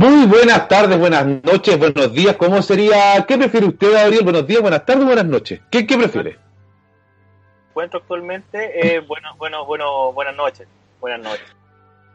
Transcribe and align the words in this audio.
Muy 0.00 0.24
buenas 0.24 0.66
tardes, 0.66 0.98
buenas 0.98 1.26
noches, 1.44 1.78
buenos 1.78 2.14
días. 2.14 2.34
¿Cómo 2.36 2.62
sería? 2.62 3.22
¿Qué 3.28 3.36
prefiere 3.36 3.66
usted, 3.66 3.92
Gabriel? 3.92 4.24
Buenos 4.24 4.46
días, 4.46 4.62
buenas 4.62 4.86
tardes, 4.86 5.04
buenas 5.04 5.26
noches. 5.26 5.60
¿Qué, 5.70 5.86
qué 5.86 5.98
prefiere? 5.98 6.38
Encuentro 7.68 8.00
actualmente, 8.00 8.94
eh, 8.96 9.00
bueno, 9.00 9.28
bueno, 9.36 9.66
bueno, 9.66 10.10
buenas 10.14 10.34
noches. 10.36 10.66
Buenas 11.00 11.20
noches. 11.20 11.44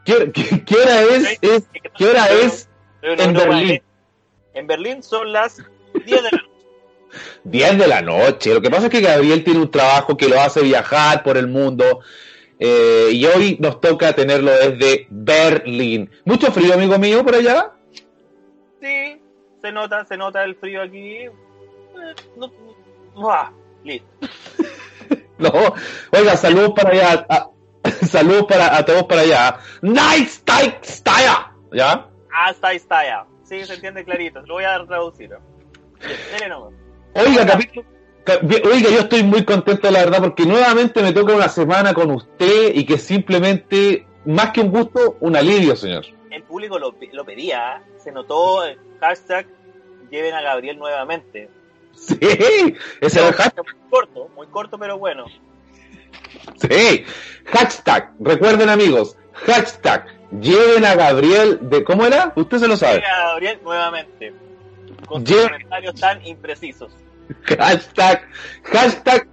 ¿Qué, 0.04 0.32
qué, 0.32 0.64
qué 0.64 0.74
hora 0.74 1.00
es, 1.02 1.38
es- 1.40 1.68
¿Qué 1.96 2.06
hora 2.08 2.28
es 2.32 2.68
en 3.02 3.32
Berlín? 3.34 3.82
En 4.54 4.66
Berlín 4.66 5.02
son 5.04 5.32
las 5.32 5.58
10 5.94 6.06
de 6.06 6.22
la 6.22 6.30
noche. 6.32 6.50
10 7.44 7.78
de 7.78 7.86
la 7.86 8.02
noche. 8.02 8.52
Lo 8.52 8.60
que 8.62 8.70
pasa 8.70 8.86
es 8.86 8.90
que 8.90 9.00
Gabriel 9.00 9.44
tiene 9.44 9.60
un 9.60 9.70
trabajo 9.70 10.16
que 10.16 10.28
lo 10.28 10.40
hace 10.40 10.60
viajar 10.60 11.22
por 11.22 11.36
el 11.36 11.46
mundo. 11.46 12.00
eh, 12.58 13.10
y 13.12 13.24
hoy 13.26 13.58
nos 13.60 13.80
toca 13.80 14.12
tenerlo 14.14 14.50
desde 14.50 15.06
Berlín. 15.10 16.10
¿Mucho 16.24 16.50
frío, 16.50 16.74
amigo 16.74 16.98
mío, 16.98 17.22
por 17.24 17.34
allá? 17.36 17.72
Se 19.66 19.72
nota, 19.72 20.04
se 20.04 20.16
nota 20.16 20.44
el 20.44 20.54
frío 20.54 20.80
aquí. 20.80 21.16
Eh, 21.24 21.32
no- 22.36 22.46
no- 22.46 23.20
¡Buah! 23.20 23.50
listo. 23.82 24.06
No. 25.38 25.50
Oiga, 26.12 26.36
saludos 26.36 26.70
para 26.76 26.90
allá. 26.90 27.26
a- 27.28 27.50
saludos 28.06 28.44
para, 28.48 28.76
a 28.76 28.84
todos 28.84 29.02
para 29.04 29.22
allá. 29.22 29.58
Nice 29.82 30.40
Style. 30.84 31.26
¿Ya? 31.72 32.08
Hasta 32.32 32.68
ahí 32.68 32.76
está 32.76 33.04
ya. 33.04 33.26
Sí, 33.42 33.64
se 33.64 33.74
entiende 33.74 34.04
clarito. 34.04 34.40
Lo 34.42 34.54
voy 34.54 34.64
a 34.64 34.82
traducir. 34.86 35.30
Bien, 36.38 36.48
nomás. 36.48 36.72
Oiga, 37.14 37.44
capítulo- 37.44 37.84
ca- 38.24 38.38
oiga, 38.72 38.88
yo 38.90 39.00
estoy 39.00 39.24
muy 39.24 39.44
contento, 39.44 39.90
la 39.90 39.98
verdad, 40.04 40.20
porque 40.20 40.46
nuevamente 40.46 41.02
me 41.02 41.12
toca 41.12 41.34
una 41.34 41.48
semana 41.48 41.92
con 41.92 42.10
usted 42.12 42.72
y 42.74 42.86
que 42.86 42.96
simplemente, 42.98 44.06
más 44.24 44.50
que 44.52 44.60
un 44.60 44.70
gusto, 44.70 45.16
un 45.20 45.34
alivio, 45.36 45.74
señor. 45.76 46.04
El 46.30 46.42
público 46.44 46.78
lo, 46.78 46.94
lo 47.12 47.24
pedía. 47.24 47.76
¿eh? 47.78 47.80
Se 47.98 48.10
notó 48.12 48.64
el 48.64 48.78
hashtag 49.00 49.46
lleven 50.10 50.34
a 50.34 50.42
Gabriel 50.42 50.78
nuevamente. 50.78 51.48
Sí, 51.94 52.18
ese 53.00 53.18
era 53.18 53.28
el 53.28 53.34
hashtag. 53.34 53.64
Muy 53.64 53.90
corto, 53.90 54.28
muy 54.34 54.46
corto, 54.48 54.78
pero 54.78 54.98
bueno. 54.98 55.24
Sí, 56.56 57.04
hashtag. 57.46 58.12
Recuerden, 58.20 58.68
amigos, 58.68 59.16
hashtag. 59.32 60.06
Lleven 60.40 60.84
a 60.84 60.94
Gabriel 60.94 61.58
de. 61.62 61.84
¿Cómo 61.84 62.04
era? 62.04 62.32
Usted 62.36 62.58
se 62.58 62.68
lo 62.68 62.76
sabe. 62.76 62.96
Lleven 62.96 63.10
a 63.10 63.28
Gabriel 63.28 63.60
nuevamente. 63.62 64.34
Con 65.06 65.26
sus 65.26 65.42
comentarios 65.42 65.94
tan 65.94 66.26
imprecisos. 66.26 66.92
Hashtag. 67.58 68.28
Hashtag. 68.64 69.28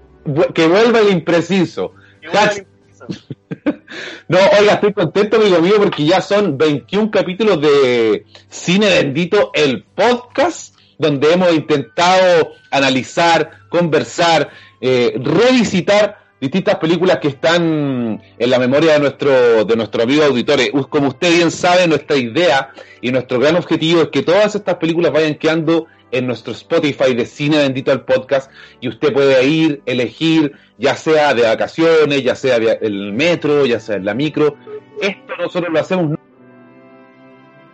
Que 0.53 0.67
vuelva 0.67 0.99
el 0.99 1.09
impreciso. 1.09 1.93
Que 2.21 2.27
vuelva 2.27 2.41
Hashtag. 2.41 2.57
el 2.57 2.59
impreciso. 2.59 2.72
No, 4.27 4.39
oiga, 4.59 4.73
estoy 4.73 4.93
contento, 4.93 5.37
amigo 5.37 5.59
mío, 5.61 5.75
porque 5.77 6.05
ya 6.05 6.21
son 6.21 6.57
21 6.57 7.11
capítulos 7.11 7.61
de 7.61 8.25
Cine 8.49 8.87
Bendito, 8.87 9.51
el 9.53 9.83
podcast, 9.83 10.75
donde 10.97 11.31
hemos 11.33 11.53
intentado 11.53 12.51
analizar, 12.71 13.51
conversar, 13.69 14.49
eh, 14.81 15.13
revisitar 15.17 16.17
distintas 16.41 16.75
películas 16.77 17.19
que 17.19 17.27
están 17.29 18.21
en 18.37 18.49
la 18.49 18.59
memoria 18.59 18.93
de 18.93 18.99
nuestro, 18.99 19.63
de 19.65 19.75
nuestro 19.75 20.03
amigo 20.03 20.23
auditores. 20.23 20.71
Us- 20.73 20.87
Como 20.87 21.09
usted 21.09 21.31
bien 21.31 21.51
sabe, 21.51 21.87
nuestra 21.87 22.17
idea 22.17 22.71
y 23.01 23.11
nuestro 23.11 23.39
gran 23.39 23.55
objetivo 23.55 24.01
es 24.01 24.07
que 24.09 24.23
todas 24.23 24.55
estas 24.55 24.75
películas 24.75 25.11
vayan 25.13 25.35
quedando 25.35 25.85
en 26.13 26.27
nuestro 26.27 26.53
Spotify 26.53 27.13
de 27.13 27.25
Cine 27.25 27.57
Bendito 27.57 27.91
al 27.91 28.05
podcast 28.05 28.49
y 28.79 28.87
usted 28.87 29.11
puede 29.11 29.43
ir, 29.45 29.81
elegir, 29.85 30.53
ya 30.77 30.95
sea 30.95 31.33
de 31.33 31.43
vacaciones, 31.43 32.23
ya 32.23 32.35
sea 32.35 32.55
en 32.57 32.77
el 32.81 33.13
metro, 33.13 33.65
ya 33.65 33.79
sea 33.79 33.97
en 33.97 34.05
la 34.05 34.13
micro. 34.13 34.55
Esto 35.01 35.35
nosotros 35.37 35.73
lo 35.73 35.79
hacemos 35.79 36.09
no 36.11 36.23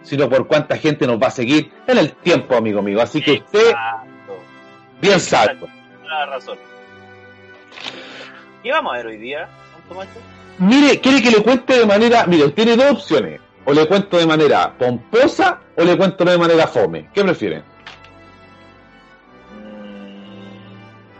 sino 0.01 0.29
por 0.29 0.47
cuánta 0.47 0.77
gente 0.77 1.05
nos 1.05 1.21
va 1.21 1.27
a 1.27 1.31
seguir 1.31 1.71
en 1.85 1.97
el 1.97 2.13
tiempo, 2.13 2.55
amigo 2.55 2.81
mío. 2.81 3.01
Así 3.01 3.21
que 3.21 3.33
usted 3.33 3.73
bien. 5.01 5.19
Toda 5.19 5.55
la 6.03 6.25
razón. 6.25 6.57
¿Qué 8.63 8.71
vamos 8.71 8.93
a 8.93 8.97
ver 8.97 9.05
hoy 9.05 9.17
día, 9.17 9.47
Tomacho? 9.87 10.19
Mire, 10.57 10.99
quiere 10.99 11.21
que 11.21 11.31
le 11.31 11.43
cuente 11.43 11.79
de 11.79 11.85
manera, 11.85 12.25
mire, 12.25 12.49
tiene 12.49 12.75
dos 12.75 12.91
opciones. 12.91 13.39
O 13.65 13.73
le 13.73 13.87
cuento 13.87 14.17
de 14.17 14.25
manera 14.25 14.73
pomposa 14.77 15.61
o 15.77 15.83
le 15.83 15.95
cuento 15.95 16.25
de 16.25 16.37
manera 16.37 16.67
fome. 16.67 17.09
¿Qué 17.13 17.23
prefiere? 17.23 17.63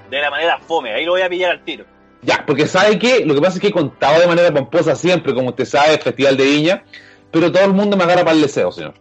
De 0.10 0.22
la 0.22 0.30
manera 0.30 0.60
fome, 0.60 0.94
ahí 0.94 1.06
lo 1.06 1.12
voy 1.12 1.22
a 1.22 1.30
pillar 1.30 1.52
al 1.52 1.64
tiro. 1.64 1.86
Ya, 2.22 2.44
porque 2.46 2.68
sabe 2.68 3.00
que 3.00 3.26
lo 3.26 3.34
que 3.34 3.42
pasa 3.42 3.56
es 3.56 3.62
que 3.62 3.68
he 3.68 3.72
contado 3.72 4.20
de 4.20 4.28
manera 4.28 4.54
pomposa 4.54 4.96
siempre, 4.96 5.34
como 5.34 5.50
usted 5.50 5.66
sabe, 5.66 5.94
el 5.94 6.00
Festival 6.00 6.36
de 6.36 6.44
Viña, 6.44 6.84
pero 7.32 7.52
todo 7.52 7.64
el 7.64 7.74
mundo 7.74 7.96
me 7.96 8.04
agarra 8.04 8.24
para 8.24 8.36
el 8.36 8.42
deseo, 8.42 8.72
señor. 8.72 8.94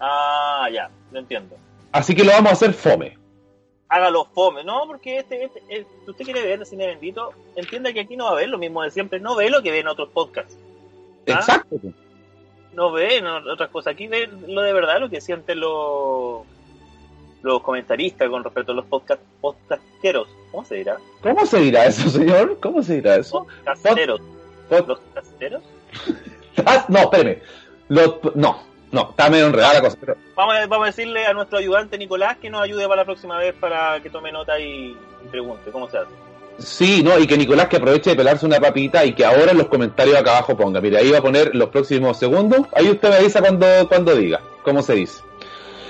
Ah, 0.00 0.68
ya, 0.72 0.90
lo 1.12 1.18
entiendo. 1.20 1.56
Así 1.92 2.14
que 2.14 2.24
lo 2.24 2.32
vamos 2.32 2.50
a 2.50 2.54
hacer 2.54 2.74
fome. 2.74 3.16
Hágalo 3.88 4.24
fome, 4.24 4.64
¿no? 4.64 4.86
Porque 4.86 5.18
este, 5.18 5.44
este, 5.44 5.62
si 5.68 6.10
usted 6.10 6.24
quiere 6.24 6.42
ver 6.42 6.58
el 6.58 6.66
cine 6.66 6.86
bendito, 6.86 7.32
entienda 7.56 7.92
que 7.92 8.00
aquí 8.00 8.16
no 8.16 8.24
va 8.24 8.32
a 8.32 8.36
ver 8.36 8.48
lo 8.48 8.58
mismo 8.58 8.82
de 8.82 8.90
siempre, 8.90 9.20
no 9.20 9.36
ve 9.36 9.50
lo 9.50 9.62
que 9.62 9.70
ve 9.70 9.80
en 9.80 9.88
otros 9.88 10.08
podcasts, 10.08 10.56
¿Ah? 11.28 11.32
Exacto. 11.32 11.76
no 12.72 12.90
ve 12.90 13.18
en 13.18 13.26
otras 13.26 13.68
cosas, 13.68 13.92
aquí 13.92 14.06
ve 14.06 14.30
lo 14.48 14.62
de 14.62 14.72
verdad, 14.72 14.98
lo 14.98 15.10
que 15.10 15.20
sienten 15.20 15.60
los 15.60 16.46
los 17.42 17.62
comentaristas 17.62 18.28
con 18.28 18.44
respecto 18.44 18.72
a 18.72 18.74
los 18.76 18.84
podcast, 18.86 19.20
podcasteros, 19.40 20.28
¿cómo 20.50 20.64
se 20.64 20.76
dirá? 20.76 20.96
¿Cómo 21.22 21.44
se 21.46 21.58
dirá 21.60 21.86
eso, 21.86 22.08
señor? 22.08 22.58
¿Cómo 22.60 22.82
se 22.82 22.94
dirá 22.96 23.16
eso? 23.16 23.46
Podcasteros, 23.64 24.20
Pod- 24.70 24.86
los 24.86 25.00
casteros. 25.14 25.62
No, 26.88 26.98
espéreme. 27.00 27.38
Lo- 27.88 28.20
no, 28.34 28.62
no, 28.90 29.10
está 29.10 29.28
medio 29.30 29.46
enredada 29.46 29.74
la 29.74 29.80
cosa. 29.82 29.96
pero- 30.00 30.16
Vamos 30.36 30.54
a, 30.54 30.66
vamos 30.66 30.84
a 30.84 30.86
decirle 30.86 31.26
a 31.26 31.32
nuestro 31.32 31.58
ayudante 31.58 31.98
Nicolás 31.98 32.36
que 32.38 32.50
nos 32.50 32.62
ayude 32.62 32.84
para 32.86 33.02
la 33.02 33.04
próxima 33.04 33.38
vez 33.38 33.54
para 33.54 34.00
que 34.00 34.10
tome 34.10 34.30
nota 34.32 34.58
y, 34.60 34.90
y 35.24 35.28
pregunte 35.30 35.70
cómo 35.70 35.88
se 35.90 35.98
hace. 35.98 36.10
Sí, 36.58 37.02
no, 37.02 37.18
y 37.18 37.26
que 37.26 37.36
Nicolás 37.38 37.68
que 37.68 37.76
aproveche 37.78 38.10
de 38.10 38.16
pelarse 38.16 38.44
una 38.46 38.60
papita 38.60 39.04
y 39.04 39.14
que 39.14 39.24
ahora 39.24 39.52
en 39.52 39.58
los 39.58 39.68
comentarios 39.68 40.16
acá 40.16 40.32
abajo 40.36 40.56
ponga. 40.56 40.80
Mire, 40.80 40.98
ahí 40.98 41.10
va 41.10 41.18
a 41.18 41.22
poner 41.22 41.54
los 41.54 41.70
próximos 41.70 42.18
segundos. 42.18 42.60
Ahí 42.74 42.88
usted 42.90 43.08
me 43.08 43.16
avisa 43.16 43.40
cuando, 43.40 43.66
cuando 43.88 44.14
diga. 44.14 44.40
¿Cómo 44.62 44.82
se 44.82 44.94
dice? 44.94 45.22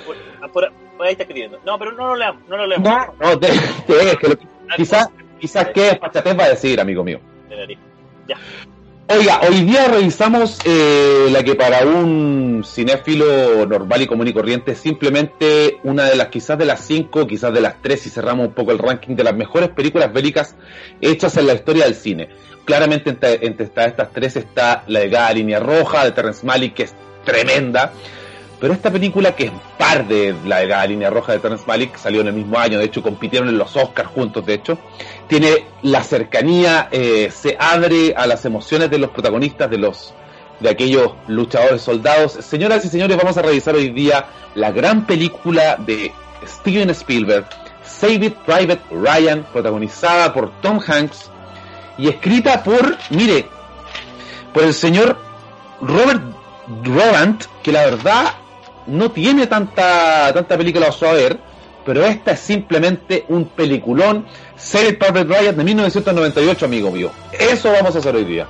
Por- 0.06 0.50
por 0.52 0.72
ahí 1.04 1.12
está 1.12 1.24
escribiendo. 1.24 1.58
No, 1.64 1.78
pero 1.78 1.92
no 1.92 2.08
lo 2.08 2.16
leamos, 2.16 2.42
no 2.48 2.56
lo 2.56 2.66
leamos. 2.66 2.88
No, 3.20 3.30
no, 3.30 3.38
te, 3.38 3.48
te- 3.48 4.16
que 4.18 4.28
lo- 4.28 4.38
quizás, 4.76 5.08
quizás 5.40 5.68
que 5.68 5.80
desfachatez 5.82 6.38
va 6.38 6.44
a 6.44 6.48
decir, 6.50 6.80
amigo 6.80 7.04
mío. 7.04 7.20
Oiga, 9.08 9.40
hoy 9.46 9.60
día 9.62 9.88
revisamos 9.88 10.58
eh, 10.64 11.26
la 11.30 11.42
que 11.42 11.54
para 11.54 11.84
un 11.84 12.62
cinéfilo 12.64 13.66
normal 13.66 14.00
y 14.00 14.06
común 14.06 14.26
y 14.28 14.32
corriente 14.32 14.72
es 14.72 14.78
simplemente 14.78 15.76
una 15.82 16.04
de 16.04 16.16
las, 16.16 16.28
quizás 16.28 16.56
de 16.56 16.64
las 16.64 16.80
cinco, 16.86 17.26
quizás 17.26 17.52
de 17.52 17.60
las 17.60 17.82
tres, 17.82 18.00
si 18.00 18.08
cerramos 18.10 18.46
un 18.46 18.54
poco 18.54 18.70
el 18.72 18.78
ranking 18.78 19.14
de 19.14 19.24
las 19.24 19.34
mejores 19.34 19.68
películas 19.70 20.10
bélicas 20.12 20.56
hechas 21.02 21.36
en 21.36 21.46
la 21.46 21.52
historia 21.54 21.84
del 21.84 21.94
cine. 21.94 22.30
Claramente 22.64 23.10
entre, 23.10 23.44
entre 23.44 23.66
esta- 23.66 23.84
estas 23.84 24.12
tres 24.12 24.36
está 24.36 24.84
la 24.86 25.00
delgada 25.00 25.32
línea 25.34 25.60
roja 25.60 26.04
de 26.04 26.12
Terrence 26.12 26.46
Malick, 26.46 26.74
que 26.74 26.84
es 26.84 26.94
tremenda. 27.24 27.92
Pero 28.62 28.74
esta 28.74 28.92
película, 28.92 29.34
que 29.34 29.46
es 29.46 29.52
par 29.76 30.06
de 30.06 30.36
la 30.46 30.58
delgada 30.58 30.86
línea 30.86 31.10
roja 31.10 31.32
de 31.32 31.40
Terrence 31.40 31.64
Malick, 31.66 31.96
salió 31.96 32.20
en 32.20 32.28
el 32.28 32.34
mismo 32.34 32.60
año, 32.60 32.78
de 32.78 32.84
hecho 32.84 33.02
compitieron 33.02 33.48
en 33.48 33.58
los 33.58 33.74
Oscars 33.76 34.08
juntos, 34.10 34.46
de 34.46 34.54
hecho, 34.54 34.78
tiene 35.26 35.64
la 35.82 36.04
cercanía, 36.04 36.86
eh, 36.92 37.32
se 37.34 37.56
abre 37.58 38.14
a 38.16 38.24
las 38.28 38.44
emociones 38.44 38.88
de 38.88 38.98
los 38.98 39.10
protagonistas, 39.10 39.68
de 39.68 39.78
los 39.78 40.14
de 40.60 40.70
aquellos 40.70 41.10
luchadores 41.26 41.82
soldados. 41.82 42.34
Señoras 42.34 42.84
y 42.84 42.88
señores, 42.88 43.16
vamos 43.16 43.36
a 43.36 43.42
revisar 43.42 43.74
hoy 43.74 43.90
día 43.90 44.26
la 44.54 44.70
gran 44.70 45.08
película 45.08 45.74
de 45.74 46.12
Steven 46.46 46.90
Spielberg, 46.90 47.46
Save 47.82 48.26
It 48.26 48.34
Private 48.46 48.82
Ryan, 48.92 49.44
protagonizada 49.52 50.32
por 50.32 50.52
Tom 50.60 50.78
Hanks 50.86 51.32
y 51.98 52.08
escrita 52.08 52.62
por, 52.62 52.96
mire, 53.10 53.44
por 54.54 54.62
el 54.62 54.72
señor 54.72 55.18
Robert 55.80 56.22
Roland, 56.84 57.42
que 57.64 57.72
la 57.72 57.86
verdad 57.86 58.34
no 58.86 59.10
tiene 59.10 59.46
tanta, 59.46 60.32
tanta 60.32 60.56
película 60.56 60.88
a 60.88 61.12
ver, 61.12 61.38
pero 61.84 62.04
esta 62.04 62.32
es 62.32 62.40
simplemente 62.40 63.24
un 63.28 63.46
peliculón. 63.46 64.26
Save 64.56 64.90
It 64.90 64.98
Private 64.98 65.24
Ryan 65.24 65.56
de 65.56 65.64
1998, 65.64 66.64
amigo 66.64 66.90
mío. 66.90 67.10
Eso 67.32 67.72
vamos 67.72 67.94
a 67.96 67.98
hacer 67.98 68.14
hoy 68.14 68.24
día. 68.24 68.46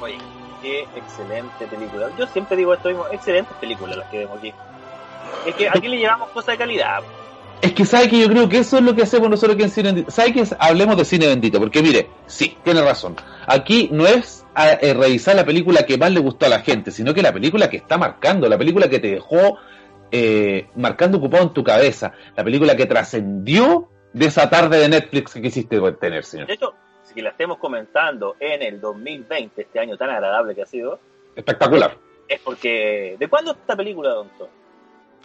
Oye, 0.00 0.18
qué 0.62 0.86
excelente 0.94 1.66
película. 1.66 2.08
Yo 2.18 2.26
siempre 2.28 2.56
digo 2.56 2.74
esto 2.74 2.88
mismo, 2.88 3.06
excelentes 3.10 3.56
películas 3.56 3.96
las 3.96 4.08
que 4.08 4.18
vemos 4.18 4.38
aquí. 4.38 4.52
Es 5.46 5.54
que 5.54 5.68
aquí 5.68 5.88
le 5.88 5.98
llevamos 5.98 6.28
cosas 6.30 6.54
de 6.54 6.58
calidad. 6.58 7.00
Es 7.62 7.72
que 7.72 7.84
sabe 7.84 8.08
que 8.08 8.18
yo 8.18 8.28
creo 8.28 8.48
que 8.48 8.58
eso 8.58 8.78
es 8.78 8.82
lo 8.82 8.94
que 8.94 9.02
hacemos 9.02 9.28
nosotros 9.28 9.54
aquí 9.54 9.64
en 9.64 9.70
Cine 9.70 9.88
Bendito. 9.88 10.10
¿Sabe 10.10 10.32
que 10.32 10.44
hablemos 10.58 10.96
de 10.96 11.04
cine 11.04 11.26
bendito? 11.26 11.58
Porque 11.58 11.82
mire, 11.82 12.08
sí, 12.26 12.56
tiene 12.64 12.80
razón. 12.80 13.16
Aquí 13.46 13.90
no 13.92 14.06
es 14.06 14.39
a, 14.54 14.72
eh, 14.72 14.94
revisar 14.94 15.36
la 15.36 15.44
película 15.44 15.84
que 15.84 15.98
más 15.98 16.12
le 16.12 16.20
gustó 16.20 16.46
a 16.46 16.48
la 16.48 16.60
gente, 16.60 16.90
sino 16.90 17.14
que 17.14 17.22
la 17.22 17.32
película 17.32 17.68
que 17.68 17.78
está 17.78 17.98
marcando, 17.98 18.48
la 18.48 18.58
película 18.58 18.88
que 18.88 18.98
te 18.98 19.12
dejó 19.12 19.58
eh, 20.10 20.68
marcando 20.76 21.18
ocupado 21.18 21.44
en 21.44 21.52
tu 21.52 21.62
cabeza, 21.62 22.12
la 22.36 22.44
película 22.44 22.76
que 22.76 22.86
trascendió 22.86 23.88
de 24.12 24.26
esa 24.26 24.50
tarde 24.50 24.78
de 24.78 24.88
Netflix 24.88 25.34
que 25.34 25.42
quisiste 25.42 25.80
tener, 25.92 26.24
señor. 26.24 26.46
De 26.46 26.54
hecho, 26.54 26.74
si 27.02 27.20
la 27.20 27.30
estemos 27.30 27.58
comentando 27.58 28.36
en 28.40 28.62
el 28.62 28.80
2020, 28.80 29.62
este 29.62 29.78
año 29.78 29.96
tan 29.96 30.10
agradable 30.10 30.54
que 30.54 30.62
ha 30.62 30.66
sido. 30.66 30.98
Espectacular. 31.34 31.96
Es 32.28 32.40
porque... 32.40 33.16
¿De 33.18 33.28
cuándo 33.28 33.52
esta 33.52 33.76
película, 33.76 34.10
Don 34.10 34.28
Tom? 34.38 34.48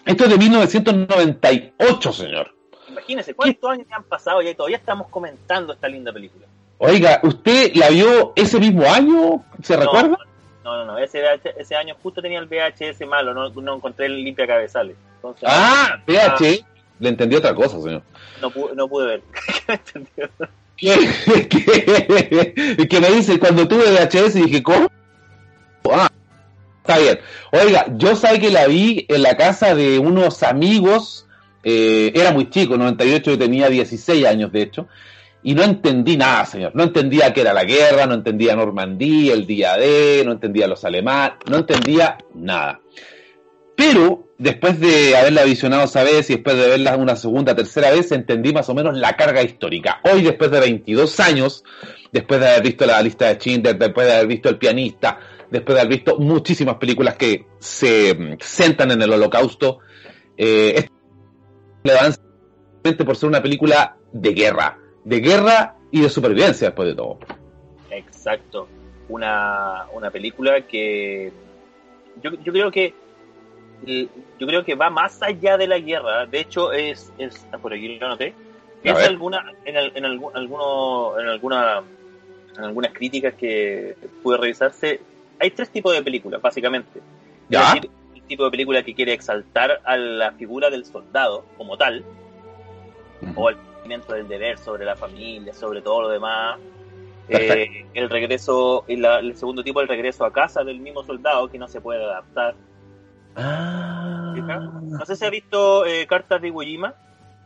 Esto 0.05 0.23
es 0.25 0.29
de 0.29 0.37
1998, 0.37 2.13
señor. 2.13 2.55
Imagínese, 2.87 3.33
¿cuántos 3.33 3.69
años 3.71 3.87
han 3.91 4.03
pasado 4.03 4.41
y 4.41 4.53
todavía 4.53 4.77
estamos 4.77 5.07
comentando 5.09 5.73
esta 5.73 5.87
linda 5.87 6.13
película? 6.13 6.45
Oiga, 6.77 7.19
¿usted 7.23 7.73
la 7.75 7.89
vio 7.89 8.33
ese 8.35 8.59
mismo 8.59 8.85
año? 8.85 9.43
¿Se 9.63 9.77
recuerda? 9.77 10.17
No, 10.63 10.77
no, 10.77 10.85
no, 10.85 10.97
ese, 10.97 11.21
ese 11.57 11.75
año 11.75 11.95
justo 12.01 12.21
tenía 12.21 12.39
el 12.39 12.47
VHS 12.47 13.07
malo, 13.07 13.33
no, 13.33 13.49
no 13.49 13.75
encontré 13.75 14.07
el 14.07 14.23
limpia 14.23 14.47
cabezales. 14.47 14.95
ah, 15.43 16.01
VHS. 16.07 16.63
Ah, 16.63 16.67
le 16.99 17.09
entendí 17.09 17.35
otra 17.35 17.53
cosa, 17.53 17.81
señor. 17.81 18.01
No, 18.41 18.49
pude, 18.49 18.75
no 18.75 18.87
pude 18.87 19.07
ver. 19.07 19.21
¿Qué, 20.77 21.47
¿Qué, 21.49 22.87
que 22.89 22.99
me 22.99 23.11
dice, 23.11 23.39
cuando 23.39 23.67
tuve 23.67 23.91
VHS 23.91 24.33
dije, 24.33 24.63
¿cómo? 24.63 24.91
Ah, 25.91 26.09
Está 26.85 26.99
bien. 26.99 27.19
Oiga, 27.51 27.87
yo 27.97 28.15
sabía 28.15 28.39
que 28.39 28.51
la 28.51 28.67
vi 28.67 29.07
en 29.09 29.23
la 29.23 29.35
casa 29.35 29.73
de 29.73 29.97
unos 29.97 30.43
amigos, 30.43 31.25
eh, 31.63 32.11
era 32.13 32.31
muy 32.31 32.47
chico, 32.51 32.77
98 32.77 33.31
yo 33.31 33.37
tenía 33.39 33.69
16 33.69 34.23
años 34.23 34.51
de 34.51 34.61
hecho, 34.61 34.87
y 35.45 35.53
no 35.53 35.61
entendí 35.61 36.17
nada, 36.17 36.43
señor. 36.47 36.71
No 36.73 36.81
entendía 36.81 37.31
qué 37.31 37.41
era 37.41 37.53
la 37.53 37.65
guerra, 37.65 38.07
no 38.07 38.15
entendía 38.15 38.55
Normandía, 38.55 39.35
el 39.35 39.45
día 39.45 39.77
D, 39.77 40.23
no 40.25 40.31
entendía 40.31 40.67
los 40.67 40.83
alemanes, 40.83 41.37
no 41.47 41.57
entendía 41.57 42.17
nada. 42.33 42.81
Pero 43.75 44.29
después 44.39 44.79
de 44.79 45.15
haberla 45.15 45.43
visionado 45.43 45.83
esa 45.83 46.03
vez 46.03 46.31
y 46.31 46.33
después 46.33 46.57
de 46.57 46.67
verla 46.67 46.97
una 46.97 47.15
segunda, 47.15 47.55
tercera 47.55 47.91
vez, 47.91 48.11
entendí 48.11 48.53
más 48.53 48.69
o 48.69 48.73
menos 48.73 48.97
la 48.97 49.15
carga 49.15 49.43
histórica. 49.43 50.01
Hoy, 50.11 50.23
después 50.23 50.49
de 50.49 50.61
22 50.61 51.19
años, 51.19 51.63
después 52.11 52.39
de 52.39 52.47
haber 52.47 52.63
visto 52.63 52.87
la 52.87 52.99
lista 53.03 53.27
de 53.27 53.35
Schindler, 53.35 53.77
después 53.77 54.07
de 54.07 54.13
haber 54.13 54.27
visto 54.27 54.49
El 54.49 54.57
pianista, 54.57 55.19
después 55.51 55.75
de 55.75 55.81
haber 55.81 55.93
visto 55.93 56.17
muchísimas 56.17 56.77
películas 56.77 57.17
que 57.17 57.45
se 57.59 58.15
mm, 58.15 58.37
sentan 58.39 58.89
en 58.89 59.01
el 59.03 59.13
holocausto. 59.13 59.77
Eh, 60.35 60.87
por 63.05 63.15
ser 63.15 63.29
una 63.29 63.43
película 63.43 63.95
de 64.11 64.33
guerra, 64.33 64.79
de 65.05 65.19
guerra 65.19 65.75
y 65.91 66.01
de 66.01 66.09
supervivencia 66.09 66.67
después 66.67 66.89
de 66.89 66.95
todo. 66.95 67.19
Exacto, 67.89 68.67
una, 69.07 69.85
una 69.93 70.11
película 70.11 70.61
que 70.61 71.31
yo, 72.21 72.31
yo 72.43 72.51
creo 72.51 72.71
que 72.71 72.93
yo 73.85 74.47
creo 74.47 74.65
que 74.65 74.75
va 74.75 74.89
más 74.89 75.21
allá 75.21 75.57
de 75.57 75.67
la 75.67 75.79
guerra. 75.79 76.25
De 76.25 76.39
hecho, 76.39 76.73
es, 76.73 77.13
es 77.17 77.45
por 77.61 77.73
aquí 77.73 77.99
lo 77.99 78.09
noté. 78.09 78.33
Es 78.83 78.95
alguna, 78.95 79.53
en, 79.63 79.75
en, 79.77 80.05
alguno, 80.05 81.19
en, 81.19 81.27
alguna, 81.27 81.83
en 82.57 82.63
algunas 82.63 82.93
críticas 82.93 83.33
que 83.33 83.95
pude 84.21 84.37
revisarse, 84.37 85.01
hay 85.39 85.51
tres 85.51 85.69
tipos 85.69 85.93
de 85.93 86.03
películas, 86.03 86.41
básicamente. 86.41 87.01
¿Ya? 87.49 87.73
el 87.73 88.21
tipo 88.27 88.45
de 88.45 88.51
película 88.51 88.83
que 88.83 88.95
quiere 88.95 89.13
exaltar 89.13 89.81
a 89.83 89.97
la 89.97 90.31
figura 90.31 90.69
del 90.69 90.85
soldado 90.85 91.45
como 91.57 91.77
tal, 91.77 92.03
o 93.35 93.49
el 93.49 93.57
del 93.87 94.27
deber 94.27 94.57
sobre 94.57 94.85
la 94.85 94.95
familia, 94.95 95.53
sobre 95.53 95.81
todo 95.81 96.03
lo 96.03 96.09
demás. 96.09 96.59
Eh, 97.27 97.85
el 97.93 98.09
regreso, 98.09 98.85
el 98.87 99.35
segundo 99.35 99.63
tipo, 99.63 99.81
el 99.81 99.87
regreso 99.87 100.25
a 100.25 100.33
casa 100.33 100.63
del 100.63 100.79
mismo 100.79 101.03
soldado 101.03 101.49
que 101.49 101.57
no 101.57 101.67
se 101.67 101.81
puede 101.81 102.03
adaptar. 102.03 102.55
Ah. 103.35 104.33
No 104.81 105.05
sé 105.05 105.15
si 105.15 105.25
ha 105.25 105.29
visto 105.29 105.85
eh, 105.85 106.05
Cartas 106.07 106.41
de 106.41 106.47
Iwo 106.47 106.61
Jima, 106.61 106.93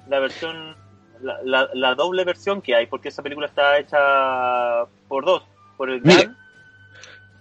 la 0.07 0.19
versión, 0.19 0.75
la, 1.21 1.69
la, 1.73 1.95
doble 1.95 2.23
versión 2.23 2.61
que 2.61 2.75
hay, 2.75 2.87
porque 2.87 3.09
esa 3.09 3.23
película 3.23 3.47
está 3.47 3.77
hecha 3.77 4.85
por 5.07 5.25
dos, 5.25 5.43
por 5.77 5.89
el 5.89 6.01
gran 6.01 6.37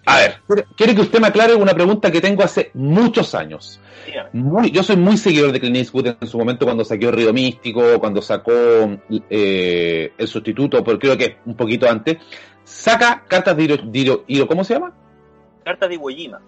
a 0.09 0.17
ver, 0.17 0.41
quiere 0.75 0.95
que 0.95 1.03
usted 1.03 1.21
me 1.21 1.27
aclare 1.27 1.55
una 1.55 1.75
pregunta 1.75 2.11
que 2.11 2.23
tengo 2.23 2.43
hace 2.43 2.71
muchos 2.73 3.35
años. 3.35 3.79
Muy, 4.33 4.71
yo 4.71 4.83
soy 4.83 4.97
muy 4.97 5.19
seguidor 5.19 5.53
de 5.53 5.61
Clint 5.61 5.77
Eastwood 5.77 6.17
en 6.19 6.27
su 6.27 6.39
momento 6.39 6.65
cuando 6.65 6.83
sacó 6.83 7.11
Río 7.11 7.31
Místico, 7.35 8.01
cuando 8.01 8.23
sacó 8.23 8.51
eh, 9.29 10.11
El 10.17 10.27
Sustituto, 10.27 10.83
pero 10.83 10.99
creo 10.99 11.19
que 11.19 11.37
un 11.45 11.55
poquito 11.55 11.87
antes. 11.91 12.17
Saca 12.65 13.23
Cartas 13.29 13.55
de 13.55 14.25
Hiro, 14.27 14.47
¿cómo 14.47 14.65
se 14.65 14.75
llama? 14.75 14.95
Cartas 15.63 15.91
de 15.91 15.97
Iwo 15.97 16.09
Jima. 16.09 16.41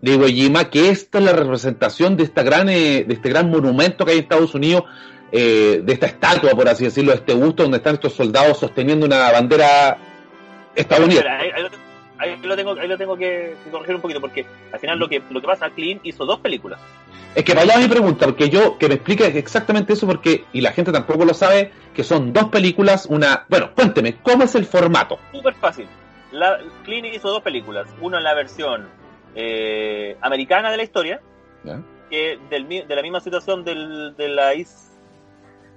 De 0.00 0.12
Iwo 0.14 0.26
Jima, 0.28 0.70
que 0.70 0.88
esta 0.88 1.18
es 1.18 1.24
la 1.24 1.32
representación 1.32 2.16
de, 2.16 2.24
esta 2.24 2.42
gran, 2.42 2.70
eh, 2.70 3.04
de 3.06 3.12
este 3.12 3.28
gran 3.28 3.50
monumento 3.50 4.06
que 4.06 4.12
hay 4.12 4.18
en 4.18 4.22
Estados 4.22 4.54
Unidos, 4.54 4.84
eh, 5.32 5.82
de 5.84 5.92
esta 5.92 6.06
estatua, 6.06 6.52
por 6.52 6.66
así 6.66 6.84
decirlo, 6.84 7.12
de 7.12 7.18
este 7.18 7.34
busto 7.34 7.62
donde 7.62 7.76
están 7.76 7.96
estos 7.96 8.14
soldados 8.14 8.58
sosteniendo 8.58 9.04
una 9.04 9.30
bandera 9.32 9.98
estadounidense 10.74 11.85
ahí 12.18 12.36
lo 12.42 12.56
tengo, 12.56 12.72
ahí 12.78 12.88
lo 12.88 12.98
tengo 12.98 13.16
que, 13.16 13.54
corregir 13.70 13.94
un 13.94 14.00
poquito, 14.00 14.20
porque 14.20 14.46
al 14.72 14.78
final 14.78 14.98
lo 14.98 15.08
que, 15.08 15.22
lo 15.30 15.40
que 15.40 15.46
pasa, 15.46 15.70
Clint 15.70 16.00
hizo 16.04 16.24
dos 16.24 16.40
películas. 16.40 16.80
Es 17.34 17.44
que 17.44 17.54
vaya 17.54 17.76
mi 17.78 17.88
pregunta, 17.88 18.26
porque 18.26 18.48
yo, 18.48 18.78
que 18.78 18.88
me 18.88 18.94
explique 18.94 19.26
exactamente 19.26 19.92
eso, 19.92 20.06
porque, 20.06 20.46
y 20.52 20.60
la 20.60 20.72
gente 20.72 20.92
tampoco 20.92 21.24
lo 21.24 21.34
sabe, 21.34 21.70
que 21.94 22.02
son 22.02 22.32
dos 22.32 22.46
películas, 22.46 23.06
una, 23.06 23.44
bueno, 23.48 23.72
cuénteme, 23.74 24.16
¿cómo 24.22 24.44
es 24.44 24.54
el 24.54 24.64
formato? 24.64 25.18
Súper 25.32 25.54
fácil. 25.54 25.86
La, 26.32 26.58
Clint 26.84 27.06
hizo 27.14 27.28
dos 27.28 27.42
películas, 27.42 27.88
una 28.00 28.18
en 28.18 28.24
la 28.24 28.34
versión 28.34 28.88
eh, 29.34 30.16
americana 30.22 30.70
de 30.70 30.76
la 30.78 30.82
historia, 30.82 31.20
que 32.10 32.38
del, 32.48 32.68
de 32.68 32.96
la 32.96 33.02
misma 33.02 33.20
situación 33.20 33.64
del, 33.64 34.14
de 34.16 34.28
la 34.28 34.54
isla 34.54 34.86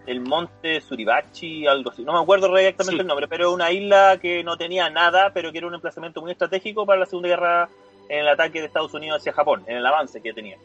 el 0.09 0.21
monte 0.21 0.81
Suribachi, 0.81 1.67
algo 1.67 1.91
así. 1.91 2.03
No 2.03 2.13
me 2.13 2.19
acuerdo 2.19 2.57
exactamente 2.57 3.01
el 3.01 3.07
nombre, 3.07 3.27
pero 3.27 3.53
una 3.53 3.71
isla 3.71 4.17
que 4.19 4.43
no 4.43 4.57
tenía 4.57 4.89
nada, 4.89 5.31
pero 5.33 5.51
que 5.51 5.59
era 5.59 5.67
un 5.67 5.75
emplazamiento 5.75 6.19
muy 6.19 6.31
estratégico 6.31 6.83
para 6.83 7.01
la 7.01 7.05
Segunda 7.05 7.29
Guerra 7.29 7.69
en 8.09 8.21
el 8.21 8.27
ataque 8.27 8.59
de 8.59 8.65
Estados 8.65 8.91
Unidos 8.95 9.19
hacia 9.19 9.33
Japón, 9.33 9.63
en 9.67 9.77
el 9.77 9.85
avance 9.85 10.19
que 10.19 10.33
tenía. 10.33 10.57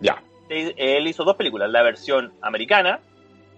Ya. 0.00 0.22
Él 0.48 1.06
hizo 1.06 1.24
dos 1.24 1.36
películas, 1.36 1.70
la 1.70 1.82
versión 1.82 2.32
americana, 2.40 3.00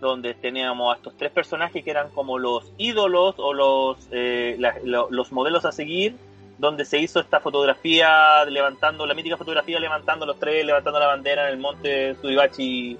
donde 0.01 0.35
teníamos 0.35 0.93
a 0.93 0.97
estos 0.97 1.17
tres 1.17 1.31
personajes 1.31 1.85
que 1.85 1.91
eran 1.91 2.11
como 2.11 2.39
los 2.39 2.73
ídolos 2.77 3.37
o 3.39 3.53
los, 3.53 4.09
eh, 4.11 4.59
los 4.83 5.31
modelos 5.31 5.65
a 5.65 5.71
seguir, 5.71 6.17
donde 6.59 6.85
se 6.85 6.99
hizo 6.99 7.21
esta 7.21 7.39
fotografía 7.39 8.45
levantando, 8.47 9.07
la 9.07 9.15
mítica 9.15 9.37
fotografía 9.37 9.79
levantando 9.79 10.27
los 10.27 10.41
tres, 10.41 10.67
levantando 10.67 10.99
la 10.99 11.07
bandera 11.07 11.47
en 11.47 11.53
el 11.53 11.59
monte 11.61 12.17
Suribachi. 12.17 12.99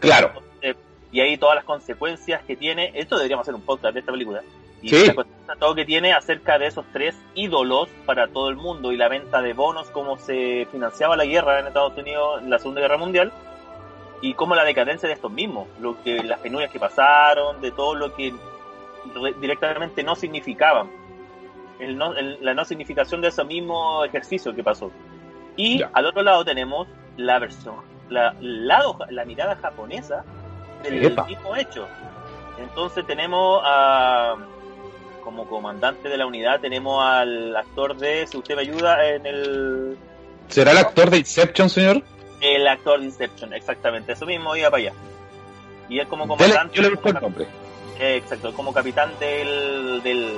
Claro 0.00 0.47
y 1.10 1.20
ahí 1.20 1.36
todas 1.38 1.56
las 1.56 1.64
consecuencias 1.64 2.42
que 2.42 2.56
tiene. 2.56 2.92
Esto 2.94 3.16
deberíamos 3.16 3.44
hacer 3.44 3.54
un 3.54 3.62
podcast 3.62 3.94
de 3.94 4.00
esta 4.00 4.12
película. 4.12 4.42
Y 4.80 4.90
sí. 4.90 5.10
todo 5.58 5.74
que 5.74 5.84
tiene 5.84 6.12
acerca 6.12 6.58
de 6.58 6.66
esos 6.68 6.84
tres 6.92 7.16
ídolos 7.34 7.88
para 8.06 8.28
todo 8.28 8.48
el 8.48 8.56
mundo 8.56 8.92
y 8.92 8.96
la 8.96 9.08
venta 9.08 9.42
de 9.42 9.52
bonos, 9.52 9.90
cómo 9.90 10.18
se 10.18 10.68
financiaba 10.70 11.16
la 11.16 11.24
guerra 11.24 11.58
en 11.58 11.66
Estados 11.66 11.96
Unidos 11.98 12.42
en 12.42 12.50
la 12.50 12.58
Segunda 12.58 12.80
Guerra 12.80 12.96
Mundial 12.96 13.32
y 14.20 14.34
cómo 14.34 14.54
la 14.54 14.64
decadencia 14.64 15.08
de 15.08 15.14
estos 15.14 15.32
mismos, 15.32 15.66
lo 15.80 16.00
que 16.02 16.22
las 16.22 16.38
penurias 16.40 16.70
que 16.70 16.78
pasaron, 16.78 17.60
de 17.60 17.72
todo 17.72 17.94
lo 17.94 18.14
que 18.14 18.32
directamente 19.40 20.02
no 20.02 20.14
significaban, 20.14 20.90
el 21.80 21.98
la 22.40 22.54
no 22.54 22.64
significación 22.64 23.20
de 23.20 23.28
ese 23.28 23.44
mismo 23.44 24.04
ejercicio 24.04 24.54
que 24.54 24.62
pasó. 24.62 24.90
Y 25.56 25.82
al 25.92 26.06
otro 26.06 26.22
lado 26.22 26.44
tenemos 26.44 26.86
la 27.16 27.38
versión, 27.38 27.76
la, 28.08 28.34
lado, 28.40 28.98
la 29.10 29.24
mirada 29.24 29.56
japonesa 29.56 30.24
del 30.82 31.16
mismo 31.26 31.56
hecho. 31.56 31.86
Entonces 32.58 33.06
tenemos 33.06 33.62
a, 33.64 34.36
como 35.22 35.46
comandante 35.46 36.08
de 36.08 36.16
la 36.16 36.26
unidad, 36.26 36.60
tenemos 36.60 37.02
al 37.04 37.56
actor 37.56 37.96
de, 37.96 38.26
si 38.26 38.36
usted 38.36 38.56
me 38.56 38.62
ayuda, 38.62 39.06
en 39.06 39.26
el... 39.26 39.98
¿Será 40.48 40.72
el 40.72 40.78
actor 40.78 41.10
de 41.10 41.18
Inception, 41.18 41.68
señor? 41.68 42.02
El 42.40 42.66
actor 42.66 42.98
de 42.98 43.06
Inception, 43.06 43.52
exactamente, 43.52 44.12
eso 44.12 44.26
mismo 44.26 44.56
iba 44.56 44.70
para 44.70 44.82
allá. 44.82 44.92
Y 45.88 45.98
él 45.98 46.08
como 46.08 46.26
comandante... 46.26 46.76
Yo 46.76 46.82
le 46.82 46.90
busco 46.90 47.08
el 47.08 47.14
nombre. 47.14 47.46
Eh, 48.00 48.16
exacto, 48.16 48.52
como 48.54 48.72
capitán 48.72 49.12
del, 49.18 50.02
del 50.02 50.32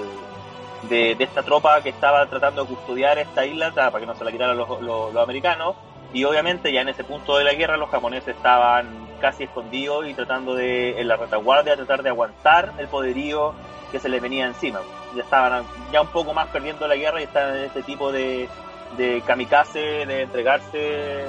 de, 0.89 1.17
esta 1.19 1.43
tropa 1.43 1.83
que 1.83 1.91
estaba 1.91 2.27
tratando 2.27 2.63
de 2.63 2.69
custodiar 2.75 3.19
esta 3.19 3.45
isla 3.45 3.73
para 3.73 4.01
que 4.01 4.07
no 4.07 4.15
se 4.15 4.25
la 4.25 4.33
quitaran 4.33 4.57
los, 4.57 4.81
los, 4.81 5.17
americanos. 5.17 5.77
Y 6.13 6.25
obviamente 6.25 6.73
ya 6.73 6.81
en 6.81 6.89
ese 6.89 7.05
punto 7.05 7.37
de 7.37 7.45
la 7.45 7.53
guerra 7.53 7.77
los 7.77 7.91
japoneses 7.91 8.35
estaban 8.35 8.87
casi 9.21 9.45
escondidos 9.45 10.09
y 10.09 10.15
tratando 10.15 10.55
de, 10.55 11.01
en 11.01 11.09
la 11.09 11.17
retaguardia, 11.17 11.77
tratar 11.77 12.03
de 12.03 12.09
aguantar 12.09 12.73
el 12.79 12.89
poderío 12.89 13.55
que 13.93 13.99
se 13.99 14.09
les 14.09 14.21
venía 14.21 14.47
encima. 14.47 14.81
Ya 15.15 15.23
estaban 15.23 15.65
ya 15.93 16.01
un 16.01 16.09
poco 16.09 16.33
más 16.33 16.49
perdiendo 16.49 16.87
la 16.89 16.97
guerra 16.97 17.21
y 17.21 17.25
estaban 17.25 17.57
en 17.57 17.65
este 17.65 17.83
tipo 17.83 18.13
de, 18.13 18.49
de 18.97 19.23
kamikaze, 19.27 20.07
de 20.07 20.23
entregarse 20.23 21.25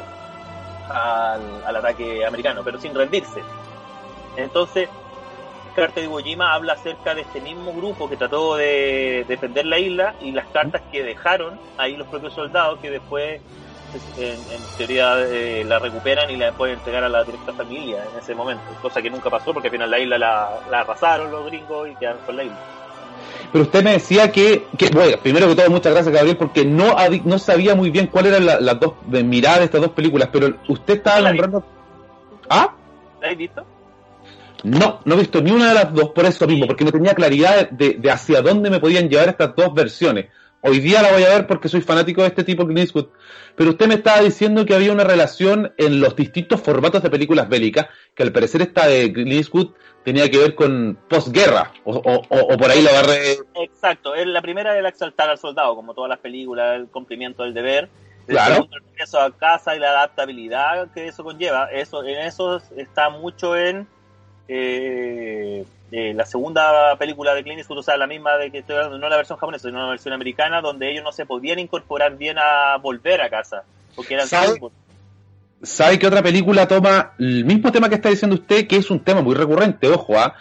al, 0.89 1.63
al 1.65 1.75
ataque 1.75 2.25
americano, 2.25 2.61
pero 2.63 2.79
sin 2.79 2.93
rendirse. 2.93 3.41
Entonces, 4.37 4.89
carta 5.75 5.99
de 5.99 6.05
Iwo 6.05 6.19
Jima 6.19 6.53
habla 6.53 6.73
acerca 6.73 7.15
de 7.15 7.21
este 7.21 7.41
mismo 7.41 7.73
grupo 7.73 8.09
que 8.09 8.17
trató 8.17 8.55
de 8.55 9.25
defender 9.27 9.65
la 9.65 9.79
isla 9.79 10.15
y 10.21 10.31
las 10.31 10.47
cartas 10.47 10.81
que 10.91 11.03
dejaron 11.03 11.59
ahí 11.77 11.95
los 11.95 12.07
propios 12.07 12.33
soldados 12.33 12.79
que 12.79 12.91
después 12.91 13.41
en, 14.17 14.37
teoría 14.77 15.19
eh, 15.19 15.63
la 15.65 15.79
recuperan 15.79 16.29
y 16.29 16.37
la 16.37 16.51
pueden 16.51 16.77
entregar 16.77 17.03
a 17.03 17.09
la 17.09 17.23
directa 17.23 17.53
familia 17.53 18.03
en 18.11 18.19
ese 18.19 18.35
momento, 18.35 18.63
cosa 18.81 19.01
que 19.01 19.09
nunca 19.09 19.29
pasó 19.29 19.53
porque 19.53 19.67
al 19.67 19.71
final 19.71 19.91
la 19.91 19.99
isla 19.99 20.17
la, 20.17 20.79
arrasaron 20.79 21.31
los 21.31 21.45
gringos 21.45 21.89
y 21.89 21.95
quedaron 21.95 22.21
con 22.25 22.37
la 22.37 22.43
isla. 22.43 22.59
Pero 23.51 23.63
usted 23.63 23.83
me 23.83 23.91
decía 23.91 24.31
que, 24.31 24.63
bueno, 24.93 25.17
primero 25.21 25.47
que 25.47 25.55
todo, 25.55 25.69
muchas 25.69 25.93
gracias 25.93 26.13
Gabriel, 26.13 26.37
porque 26.37 26.63
no, 26.65 26.95
no 27.25 27.39
sabía 27.39 27.75
muy 27.75 27.89
bien 27.91 28.07
cuáles 28.07 28.33
eran 28.33 28.65
las 28.65 28.79
dos 28.79 28.93
miradas 29.07 29.59
de 29.59 29.65
estas 29.65 29.81
dos 29.81 29.91
películas, 29.91 30.29
pero 30.31 30.55
usted 30.67 30.95
estaba 30.95 31.21
nombrando... 31.21 31.63
¿Ah? 32.49 32.73
¿La 33.21 33.29
has 33.29 33.37
visto? 33.37 33.65
No, 34.63 34.99
no 35.05 35.15
he 35.15 35.17
visto 35.17 35.41
ni 35.41 35.51
una 35.51 35.69
de 35.69 35.73
las 35.73 35.93
dos 35.93 36.09
por 36.09 36.25
eso 36.25 36.45
mismo, 36.47 36.67
porque 36.67 36.85
no 36.85 36.91
tenía 36.91 37.13
claridad 37.13 37.69
de, 37.69 37.99
hacia 38.11 38.41
dónde 38.41 38.69
me 38.69 38.79
podían 38.79 39.09
llevar 39.09 39.29
estas 39.29 39.55
dos 39.55 39.73
versiones. 39.73 40.27
Hoy 40.63 40.79
día 40.79 41.01
la 41.01 41.11
voy 41.11 41.23
a 41.23 41.29
ver 41.29 41.47
porque 41.47 41.69
soy 41.69 41.81
fanático 41.81 42.21
de 42.21 42.27
este 42.27 42.43
tipo 42.43 42.63
de 42.63 42.73
Clint 42.73 43.07
Pero 43.55 43.71
usted 43.71 43.87
me 43.87 43.95
estaba 43.95 44.21
diciendo 44.21 44.63
que 44.65 44.75
había 44.75 44.91
una 44.91 45.03
relación 45.03 45.73
en 45.77 45.99
los 45.99 46.15
distintos 46.15 46.61
formatos 46.61 47.01
de 47.01 47.09
películas 47.09 47.49
bélicas, 47.49 47.87
que 48.13 48.23
al 48.23 48.31
parecer 48.31 48.61
esta 48.61 48.87
de 48.87 49.11
Clint 49.11 49.47
tenía 50.03 50.29
que 50.29 50.37
ver 50.37 50.55
con 50.55 50.99
posguerra, 51.09 51.71
o, 51.83 51.95
o, 51.95 52.57
por 52.57 52.69
ahí 52.69 52.81
la 52.81 52.91
agarré. 52.91 53.37
Exacto, 53.55 54.13
la 54.15 54.41
primera 54.41 54.77
era 54.77 54.89
exaltar 54.89 55.29
al 55.29 55.37
soldado, 55.37 55.75
como 55.75 55.93
todas 55.93 56.09
las 56.09 56.19
películas, 56.19 56.75
el 56.75 56.87
cumplimiento 56.87 57.43
del 57.43 57.53
deber. 57.53 57.89
claro. 58.27 58.67
el 58.71 58.81
regreso 58.83 59.19
a 59.19 59.35
casa 59.35 59.75
y 59.75 59.79
la 59.79 59.89
adaptabilidad 59.89 60.91
que 60.91 61.07
eso 61.07 61.23
conlleva. 61.23 61.71
Eso, 61.71 62.03
en 62.03 62.19
eso 62.19 62.61
está 62.77 63.09
mucho 63.09 63.57
en 63.57 63.87
eh, 64.47 65.65
eh, 65.91 66.13
la 66.13 66.25
segunda 66.25 66.95
película 66.97 67.33
de 67.33 67.43
Clint 67.43 67.59
Eastwood, 67.59 67.79
o 67.79 67.83
sea, 67.83 67.97
la 67.97 68.07
misma 68.07 68.37
de 68.37 68.51
que 68.51 68.59
estoy 68.59 68.75
hablando, 68.75 68.97
no 68.97 69.09
la 69.09 69.17
versión 69.17 69.37
japonesa, 69.37 69.67
sino 69.67 69.81
la 69.81 69.89
versión 69.89 70.13
americana, 70.13 70.61
donde 70.61 70.91
ellos 70.91 71.03
no 71.03 71.11
se 71.11 71.25
podían 71.25 71.59
incorporar 71.59 72.17
bien 72.17 72.37
a 72.37 72.77
volver 72.77 73.21
a 73.21 73.29
casa, 73.29 73.63
porque 73.95 74.13
eran 74.15 74.27
¿Sabe? 74.27 74.59
¿Sabe 75.63 75.99
qué 75.99 76.07
otra 76.07 76.23
película 76.23 76.67
toma 76.67 77.13
el 77.19 77.45
mismo 77.45 77.71
tema 77.71 77.87
que 77.87 77.95
está 77.95 78.09
diciendo 78.09 78.35
usted, 78.35 78.65
que 78.67 78.77
es 78.77 78.89
un 78.89 78.99
tema 79.03 79.21
muy 79.21 79.35
recurrente? 79.35 79.87
Ojo, 79.89 80.17
¿ah? 80.17 80.35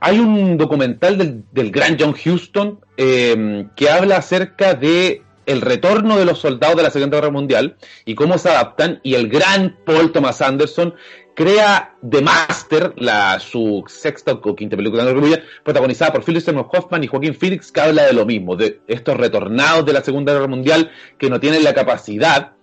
hay 0.00 0.18
un 0.18 0.58
documental 0.58 1.16
del, 1.16 1.44
del 1.50 1.70
gran 1.70 1.96
John 1.98 2.14
Huston 2.14 2.80
eh, 2.98 3.66
que 3.74 3.88
habla 3.88 4.18
acerca 4.18 4.74
de 4.74 5.22
el 5.46 5.60
retorno 5.60 6.18
de 6.18 6.24
los 6.24 6.40
soldados 6.40 6.76
de 6.76 6.82
la 6.82 6.90
Segunda 6.90 7.16
Guerra 7.16 7.30
Mundial 7.30 7.76
y 8.04 8.14
cómo 8.14 8.36
se 8.36 8.50
adaptan, 8.50 9.00
y 9.02 9.14
el 9.14 9.28
gran 9.28 9.76
Paul 9.84 10.12
Thomas 10.12 10.42
Anderson 10.42 10.94
crea 11.36 11.94
The 12.08 12.22
Master, 12.22 12.94
la, 12.96 13.38
su 13.38 13.84
sexta 13.86 14.32
o 14.32 14.56
quinta 14.56 14.74
película 14.74 15.04
de 15.04 15.42
protagonizada 15.62 16.12
por 16.12 16.24
Philip 16.24 16.42
Seymour 16.42 16.68
Hoffman 16.72 17.04
y 17.04 17.06
Joaquín 17.06 17.34
Phoenix, 17.34 17.70
que 17.70 17.80
habla 17.80 18.04
de 18.06 18.14
lo 18.14 18.24
mismo, 18.24 18.56
de 18.56 18.80
estos 18.88 19.16
retornados 19.16 19.84
de 19.84 19.92
la 19.92 20.00
Segunda 20.00 20.32
Guerra 20.32 20.48
Mundial 20.48 20.90
que 21.18 21.28
no 21.28 21.38
tienen 21.38 21.62
la 21.62 21.74
capacidad 21.74 22.54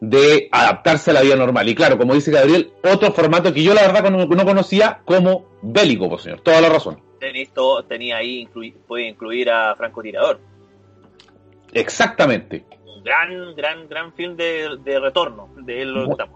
de 0.00 0.48
adaptarse 0.50 1.10
a 1.10 1.14
la 1.14 1.20
vida 1.20 1.36
normal. 1.36 1.68
Y 1.68 1.74
claro, 1.74 1.98
como 1.98 2.14
dice 2.14 2.32
Gabriel, 2.32 2.72
otro 2.82 3.12
formato 3.12 3.52
que 3.52 3.62
yo 3.62 3.74
la 3.74 3.82
verdad 3.82 4.10
no, 4.10 4.44
conocía 4.44 5.02
como 5.04 5.46
bélico, 5.62 6.08
por 6.08 6.20
señor. 6.20 6.40
Toda 6.40 6.60
la 6.62 6.70
razón. 6.70 7.00
Esto 7.20 7.84
tenía 7.84 8.16
ahí, 8.16 8.48
puede 8.88 9.08
incluir 9.08 9.50
a 9.50 9.76
Franco 9.76 10.02
Tirador. 10.02 10.40
Exactamente 11.72 12.64
gran, 13.02 13.54
gran, 13.54 13.88
gran 13.88 14.12
film 14.12 14.36
de, 14.36 14.78
de 14.82 15.00
retorno. 15.00 15.48
De 15.56 15.82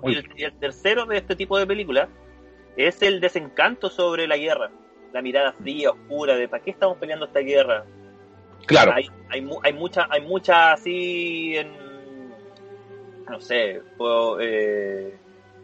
y, 0.04 0.42
el, 0.42 0.52
tercero 0.58 1.06
de 1.06 1.18
este 1.18 1.36
tipo 1.36 1.58
de 1.58 1.66
películas 1.66 2.08
es 2.76 3.00
el 3.02 3.20
desencanto 3.20 3.88
sobre 3.90 4.26
la 4.26 4.36
guerra. 4.36 4.70
La 5.12 5.22
mirada 5.22 5.52
fría, 5.52 5.90
oscura, 5.90 6.36
de 6.36 6.48
¿para 6.48 6.62
qué 6.62 6.70
estamos 6.70 6.98
peleando 6.98 7.26
esta 7.26 7.40
guerra? 7.40 7.84
Claro. 8.66 8.92
Hay, 8.94 9.08
hay, 9.30 9.48
hay 9.62 9.72
mucha, 9.72 10.06
hay 10.10 10.20
mucha 10.22 10.72
así 10.72 11.56
en. 11.56 11.86
No 13.28 13.40
sé. 13.40 13.82
Eh, 14.40 15.16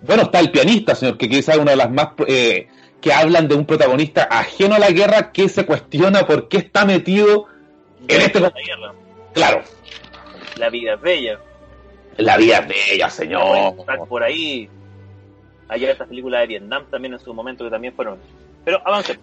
bueno, 0.03 0.23
está 0.23 0.41
el 0.41 0.51
pianista, 0.51 0.95
señor, 0.95 1.19
que 1.19 1.29
quizás 1.29 1.57
una 1.57 1.73
de 1.73 1.77
las 1.77 1.91
más. 1.91 2.09
Eh, 2.27 2.69
que 3.01 3.13
hablan 3.13 3.49
de 3.49 3.57
un 3.57 3.67
protagonista 3.67 4.23
ajeno 4.31 4.77
a 4.77 4.79
la 4.79 4.91
guerra 4.91 5.33
que 5.33 5.49
se 5.49 5.67
cuestiona 5.67 6.25
por 6.25 6.49
qué 6.49 6.59
está 6.59 6.85
metido 6.85 7.47
en 8.07 8.21
este. 8.21 8.39
Guerra. 8.39 8.53
Claro, 9.35 9.63
la 10.57 10.71
vida 10.71 10.95
es 10.95 11.01
bella. 11.01 11.39
La 12.17 12.37
vida 12.37 12.59
es 12.59 12.69
bella, 12.69 13.11
señor. 13.11 13.75
Por 14.09 14.23
ahí. 14.23 14.69
Hay 15.69 15.85
estas 15.85 16.09
películas 16.09 16.43
de 16.43 16.47
Vietnam 16.49 16.85
también 16.91 17.15
en 17.15 17.21
su 17.21 17.33
momento 17.33 17.65
que 17.65 17.71
también 17.71 17.95
fueron. 17.95 18.19
Pero 18.65 18.87
avance. 18.87 19.19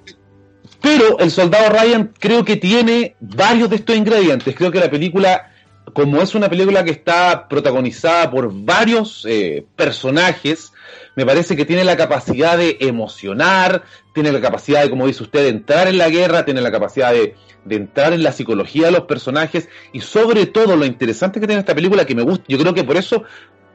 Pero 0.82 1.20
el 1.20 1.32
soldado 1.32 1.70
Ryan 1.70 2.14
creo 2.20 2.44
que 2.44 2.58
tiene 2.58 3.16
varios 3.20 3.70
de 3.70 3.78
estos 3.78 3.96
ingredientes. 3.96 4.56
Creo 4.56 4.72
que 4.72 4.80
la 4.80 4.90
película, 4.90 5.52
como 5.94 6.22
es 6.22 6.36
una 6.36 6.50
película 6.50 6.84
que 6.84 6.92
está 6.92 7.48
protagonizada 7.48 8.32
por 8.32 8.52
varios 8.52 9.26
eh, 9.28 9.66
personajes, 9.76 10.72
me 11.16 11.26
parece 11.26 11.56
que 11.56 11.66
tiene 11.66 11.84
la 11.84 11.98
capacidad 11.98 12.58
de 12.58 12.78
emocionar, 12.80 13.84
tiene 14.14 14.32
la 14.32 14.42
capacidad 14.42 14.82
de, 14.84 14.90
como 14.90 15.08
dice 15.08 15.24
usted, 15.24 15.44
de 15.44 15.50
entrar 15.50 15.88
en 15.88 15.98
la 15.98 16.10
guerra, 16.10 16.46
tiene 16.46 16.62
la 16.62 16.72
capacidad 16.72 17.12
de, 17.12 17.36
de 17.70 17.76
entrar 17.76 18.12
en 18.12 18.24
la 18.24 18.34
psicología 18.34 18.88
de 18.88 18.92
los 18.92 19.04
personajes 19.04 19.70
y 19.94 20.02
sobre 20.02 20.48
todo 20.48 20.76
lo 20.76 20.86
interesante 20.86 21.40
que 21.40 21.48
tiene 21.48 21.62
esta 21.62 21.76
película 21.76 22.06
que 22.06 22.16
me 22.16 22.24
gusta, 22.24 22.46
yo 22.48 22.58
creo 22.58 22.74
que 22.74 22.84
por 22.84 22.98
eso 22.98 23.24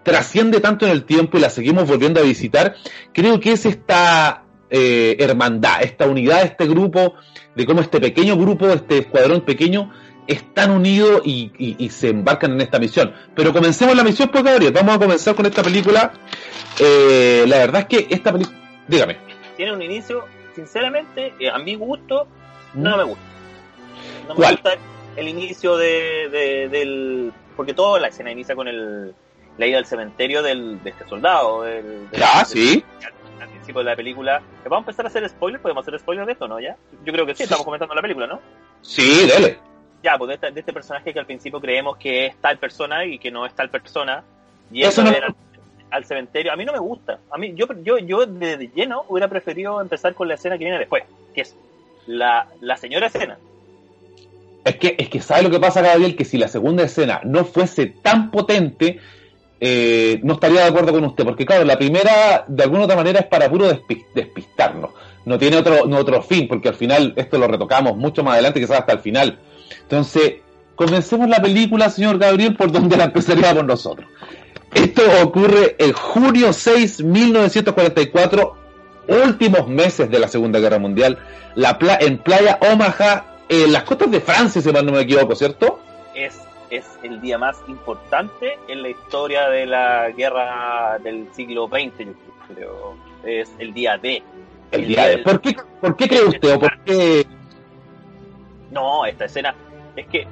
trasciende 0.02 0.60
tanto 0.60 0.84
en 0.86 0.92
el 0.92 1.04
tiempo 1.04 1.38
y 1.38 1.40
la 1.40 1.50
seguimos 1.50 1.88
volviendo 1.88 2.20
a 2.20 2.22
visitar, 2.22 2.76
creo 3.12 3.40
que 3.40 3.52
es 3.52 3.64
esta 3.64 4.44
eh, 4.70 5.16
hermandad, 5.18 5.82
esta 5.82 6.06
unidad, 6.06 6.42
este 6.42 6.66
grupo, 6.66 7.14
de 7.56 7.66
cómo 7.66 7.80
este 7.80 8.00
pequeño 8.00 8.36
grupo, 8.36 8.68
este 8.68 8.98
escuadrón 8.98 9.40
pequeño, 9.40 9.92
están 10.26 10.70
unidos 10.70 11.22
y, 11.24 11.88
se 11.90 12.08
embarcan 12.08 12.52
en 12.52 12.60
esta 12.60 12.78
misión. 12.78 13.12
Pero 13.34 13.52
comencemos 13.52 13.94
la 13.96 14.04
misión, 14.04 14.30
pues 14.30 14.44
Gabriel, 14.44 14.72
vamos 14.72 14.96
a 14.96 14.98
comenzar 14.98 15.34
con 15.34 15.46
esta 15.46 15.62
película. 15.62 16.12
Eh, 16.78 17.44
la 17.46 17.58
verdad 17.58 17.82
es 17.82 17.86
que 17.86 18.14
esta 18.14 18.32
película, 18.32 18.58
dígame. 18.88 19.16
Tiene 19.56 19.72
un 19.72 19.82
inicio, 19.82 20.24
sinceramente, 20.54 21.34
eh, 21.38 21.50
a 21.50 21.58
mi 21.58 21.74
gusto, 21.76 22.26
no 22.74 22.96
me 22.96 23.04
gusta 23.04 23.33
no 24.28 24.34
me 24.34 24.50
gusta 24.50 24.76
el 25.16 25.28
inicio 25.28 25.76
de, 25.76 26.68
del... 26.70 27.32
Porque 27.56 27.74
toda 27.74 28.00
la 28.00 28.08
escena 28.08 28.32
inicia 28.32 28.56
con 28.56 28.66
el, 28.66 29.14
la 29.58 29.66
ida 29.66 29.78
al 29.78 29.86
cementerio 29.86 30.42
del, 30.42 30.82
de 30.82 30.90
este 30.90 31.06
soldado. 31.06 31.62
Del, 31.62 32.08
ya, 32.12 32.44
sí. 32.44 32.84
Al, 33.40 33.48
principio 33.48 33.80
de 33.80 33.90
la 33.90 33.96
película. 33.96 34.42
¿Vamos 34.64 34.78
a 34.78 34.80
empezar 34.80 35.04
a 35.04 35.08
hacer 35.08 35.28
spoilers? 35.28 35.62
¿Podemos 35.62 35.86
hacer 35.86 35.98
spoilers 36.00 36.26
de 36.26 36.32
esto, 36.32 36.48
no? 36.48 36.58
¿Ya? 36.60 36.76
Yo 37.04 37.12
creo 37.12 37.26
que 37.26 37.34
sí, 37.34 37.44
estamos 37.44 37.64
comentando 37.64 37.94
la 37.94 38.02
película, 38.02 38.26
¿no? 38.26 38.40
Sí, 38.82 39.26
dale. 39.28 39.58
Ya, 40.02 40.18
pues 40.18 40.28
de 40.28 40.34
este, 40.34 40.50
de 40.50 40.60
este 40.60 40.72
personaje 40.72 41.12
que 41.12 41.18
al 41.18 41.26
principio 41.26 41.60
creemos 41.60 41.96
que 41.96 42.26
es 42.26 42.36
tal 42.36 42.58
persona 42.58 43.04
y 43.04 43.18
que 43.18 43.30
no 43.30 43.46
es 43.46 43.54
tal 43.54 43.70
persona. 43.70 44.24
Y 44.72 44.82
eso 44.82 45.02
no... 45.02 45.12
al, 45.90 46.04
cementerio. 46.04 46.52
A 46.52 46.56
mí 46.56 46.64
no 46.64 46.72
me 46.72 46.78
gusta. 46.78 47.20
A 47.30 47.38
mí, 47.38 47.54
yo, 47.54 47.66
yo, 47.82 47.98
yo 47.98 48.26
de 48.26 48.70
lleno 48.74 49.04
hubiera 49.08 49.28
preferido 49.28 49.80
empezar 49.80 50.14
con 50.14 50.28
la 50.28 50.34
escena 50.34 50.58
que 50.58 50.64
viene 50.64 50.78
después, 50.78 51.04
que 51.34 51.42
es 51.42 51.56
la, 52.06 52.48
la 52.60 52.76
señora 52.76 53.06
escena 53.06 53.38
es 54.64 54.76
que, 54.76 54.96
es 54.98 55.08
que 55.08 55.20
sabe 55.20 55.42
lo 55.42 55.50
que 55.50 55.60
pasa, 55.60 55.82
Gabriel, 55.82 56.16
que 56.16 56.24
si 56.24 56.38
la 56.38 56.48
segunda 56.48 56.84
escena 56.84 57.20
no 57.24 57.44
fuese 57.44 57.86
tan 57.86 58.30
potente, 58.30 58.98
eh, 59.60 60.20
no 60.22 60.34
estaría 60.34 60.62
de 60.62 60.68
acuerdo 60.68 60.92
con 60.92 61.04
usted, 61.04 61.24
porque 61.24 61.44
claro, 61.44 61.64
la 61.64 61.78
primera 61.78 62.44
de 62.48 62.62
alguna 62.62 62.84
otra 62.84 62.96
manera 62.96 63.20
es 63.20 63.26
para 63.26 63.50
puro 63.50 63.66
despistarnos, 64.14 64.90
no 65.26 65.38
tiene 65.38 65.58
otro, 65.58 65.84
otro 65.84 66.22
fin, 66.22 66.48
porque 66.48 66.68
al 66.68 66.74
final 66.74 67.12
esto 67.16 67.38
lo 67.38 67.46
retocamos 67.46 67.96
mucho 67.96 68.24
más 68.24 68.34
adelante, 68.34 68.60
quizás 68.60 68.80
hasta 68.80 68.92
el 68.92 69.00
final. 69.00 69.38
Entonces, 69.82 70.34
comencemos 70.74 71.28
la 71.28 71.40
película, 71.40 71.90
señor 71.90 72.18
Gabriel, 72.18 72.56
por 72.56 72.72
donde 72.72 72.96
la 72.96 73.04
empezaríamos 73.04 73.64
nosotros. 73.64 74.08
Esto 74.72 75.02
ocurre 75.22 75.76
el 75.78 75.92
junio 75.92 76.52
6, 76.52 77.04
1944, 77.04 78.56
últimos 79.08 79.68
meses 79.68 80.10
de 80.10 80.18
la 80.18 80.28
Segunda 80.28 80.58
Guerra 80.58 80.78
Mundial, 80.78 81.18
la 81.54 81.78
en 82.00 82.18
Playa 82.18 82.58
Omaha, 82.72 83.33
en 83.48 83.72
las 83.72 83.82
costas 83.84 84.10
de 84.10 84.20
Francia, 84.20 84.60
si 84.62 84.72
mal 84.72 84.84
no 84.86 84.92
me 84.92 85.00
equivoco, 85.00 85.34
¿cierto? 85.34 85.78
Es, 86.14 86.40
es 86.70 86.84
el 87.02 87.20
día 87.20 87.38
más 87.38 87.56
importante 87.68 88.58
en 88.68 88.82
la 88.82 88.88
historia 88.88 89.48
de 89.48 89.66
la 89.66 90.10
guerra 90.10 90.98
del 91.02 91.28
siglo 91.34 91.66
XX, 91.68 91.98
yo 92.06 92.54
creo. 92.54 92.94
Es 93.24 93.50
el 93.58 93.72
día 93.72 93.96
D. 93.98 94.22
El 94.70 94.86
día 94.88 95.06
de... 95.06 95.18
¿Por 95.18 95.40
qué, 95.40 95.56
¿Por 95.80 95.96
qué 95.96 96.08
cree 96.08 96.24
usted 96.24 96.54
o 96.54 96.58
por 96.60 96.78
qué...? 96.80 97.24
No, 98.70 99.04
esta 99.06 99.26
escena... 99.26 99.54
Es 99.96 100.06
que, 100.08 100.26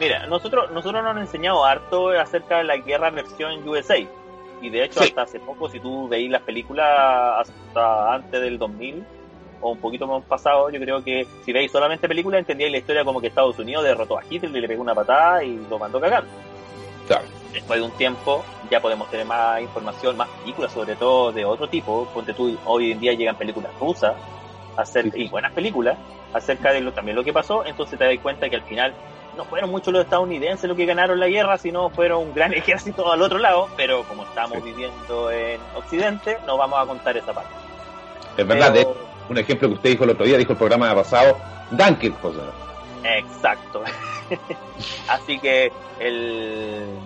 mira, 0.00 0.26
nosotros, 0.26 0.70
nosotros 0.70 1.02
nos 1.02 1.12
han 1.14 1.18
enseñado 1.18 1.64
harto 1.64 2.08
acerca 2.10 2.58
de 2.58 2.64
la 2.64 2.76
guerra 2.78 3.10
versión 3.10 3.66
USA. 3.68 3.98
Y 4.62 4.70
de 4.70 4.84
hecho, 4.84 5.00
Sí. 5.00 5.08
hasta 5.08 5.22
hace 5.22 5.40
poco, 5.40 5.68
si 5.68 5.78
tú 5.80 6.08
veis 6.08 6.30
las 6.30 6.40
películas 6.42 6.86
hasta 7.40 8.14
antes 8.14 8.40
del 8.40 8.58
2000, 8.58 9.04
o 9.64 9.70
un 9.70 9.78
poquito 9.78 10.06
más 10.06 10.22
pasado, 10.24 10.68
yo 10.70 10.78
creo 10.78 11.02
que 11.02 11.26
si 11.44 11.52
veis 11.52 11.72
solamente 11.72 12.06
películas, 12.06 12.40
entendíais 12.40 12.70
la 12.70 12.78
historia 12.78 13.04
como 13.04 13.20
que 13.20 13.28
Estados 13.28 13.58
Unidos 13.58 13.82
derrotó 13.82 14.18
a 14.18 14.22
Hitler 14.28 14.54
y 14.54 14.60
le 14.60 14.68
pegó 14.68 14.82
una 14.82 14.94
patada 14.94 15.42
y 15.42 15.56
lo 15.70 15.78
mandó 15.78 15.98
a 15.98 16.00
cagar. 16.02 16.24
Claro. 17.06 17.24
Después 17.52 17.78
de 17.80 17.84
un 17.86 17.92
tiempo, 17.92 18.44
ya 18.70 18.80
podemos 18.80 19.08
tener 19.10 19.24
más 19.26 19.60
información, 19.62 20.16
más 20.16 20.28
películas, 20.40 20.72
sobre 20.72 20.96
todo 20.96 21.32
de 21.32 21.44
otro 21.44 21.68
tipo. 21.68 22.06
Ponte 22.12 22.34
tú, 22.34 22.58
hoy 22.66 22.92
en 22.92 23.00
día 23.00 23.12
llegan 23.14 23.36
películas 23.36 23.70
rusas, 23.80 24.14
acerca, 24.76 25.12
Sí. 25.16 25.22
y 25.24 25.28
buenas 25.28 25.52
películas, 25.52 25.96
acerca 26.32 26.72
de 26.72 26.80
lo, 26.80 26.92
también 26.92 27.16
lo 27.16 27.24
que 27.24 27.32
pasó. 27.32 27.64
Entonces 27.64 27.98
te 27.98 28.04
das 28.04 28.18
cuenta 28.22 28.50
que 28.50 28.56
al 28.56 28.62
final 28.62 28.92
no 29.36 29.44
fueron 29.44 29.70
muchos 29.70 29.92
los 29.92 30.02
estadounidenses 30.04 30.68
los 30.68 30.76
que 30.76 30.84
ganaron 30.84 31.18
la 31.20 31.28
guerra, 31.28 31.56
sino 31.58 31.88
fueron 31.90 32.22
un 32.22 32.34
gran 32.34 32.52
ejército 32.54 33.10
al 33.10 33.22
otro 33.22 33.38
lado. 33.38 33.68
Pero 33.76 34.02
como 34.04 34.24
estamos 34.24 34.58
Sí. 34.58 34.64
viviendo 34.64 35.30
en 35.30 35.60
Occidente, 35.76 36.38
no 36.46 36.56
vamos 36.58 36.78
a 36.80 36.86
contar 36.86 37.16
esa 37.16 37.32
parte. 37.32 37.50
Es 38.36 38.46
verdad, 38.46 38.72
Pero- 38.74 38.88
de- 38.90 39.13
un 39.28 39.38
ejemplo 39.38 39.68
que 39.68 39.74
usted 39.74 39.90
dijo 39.90 40.04
el 40.04 40.10
otro 40.10 40.24
día, 40.26 40.36
dijo 40.38 40.52
el 40.52 40.58
programa 40.58 40.94
pasado, 40.94 41.38
Dunkirk, 41.70 42.20
José. 42.20 42.40
Exacto. 43.04 43.82
Así 45.08 45.38
que 45.38 45.72
el, 46.00 46.98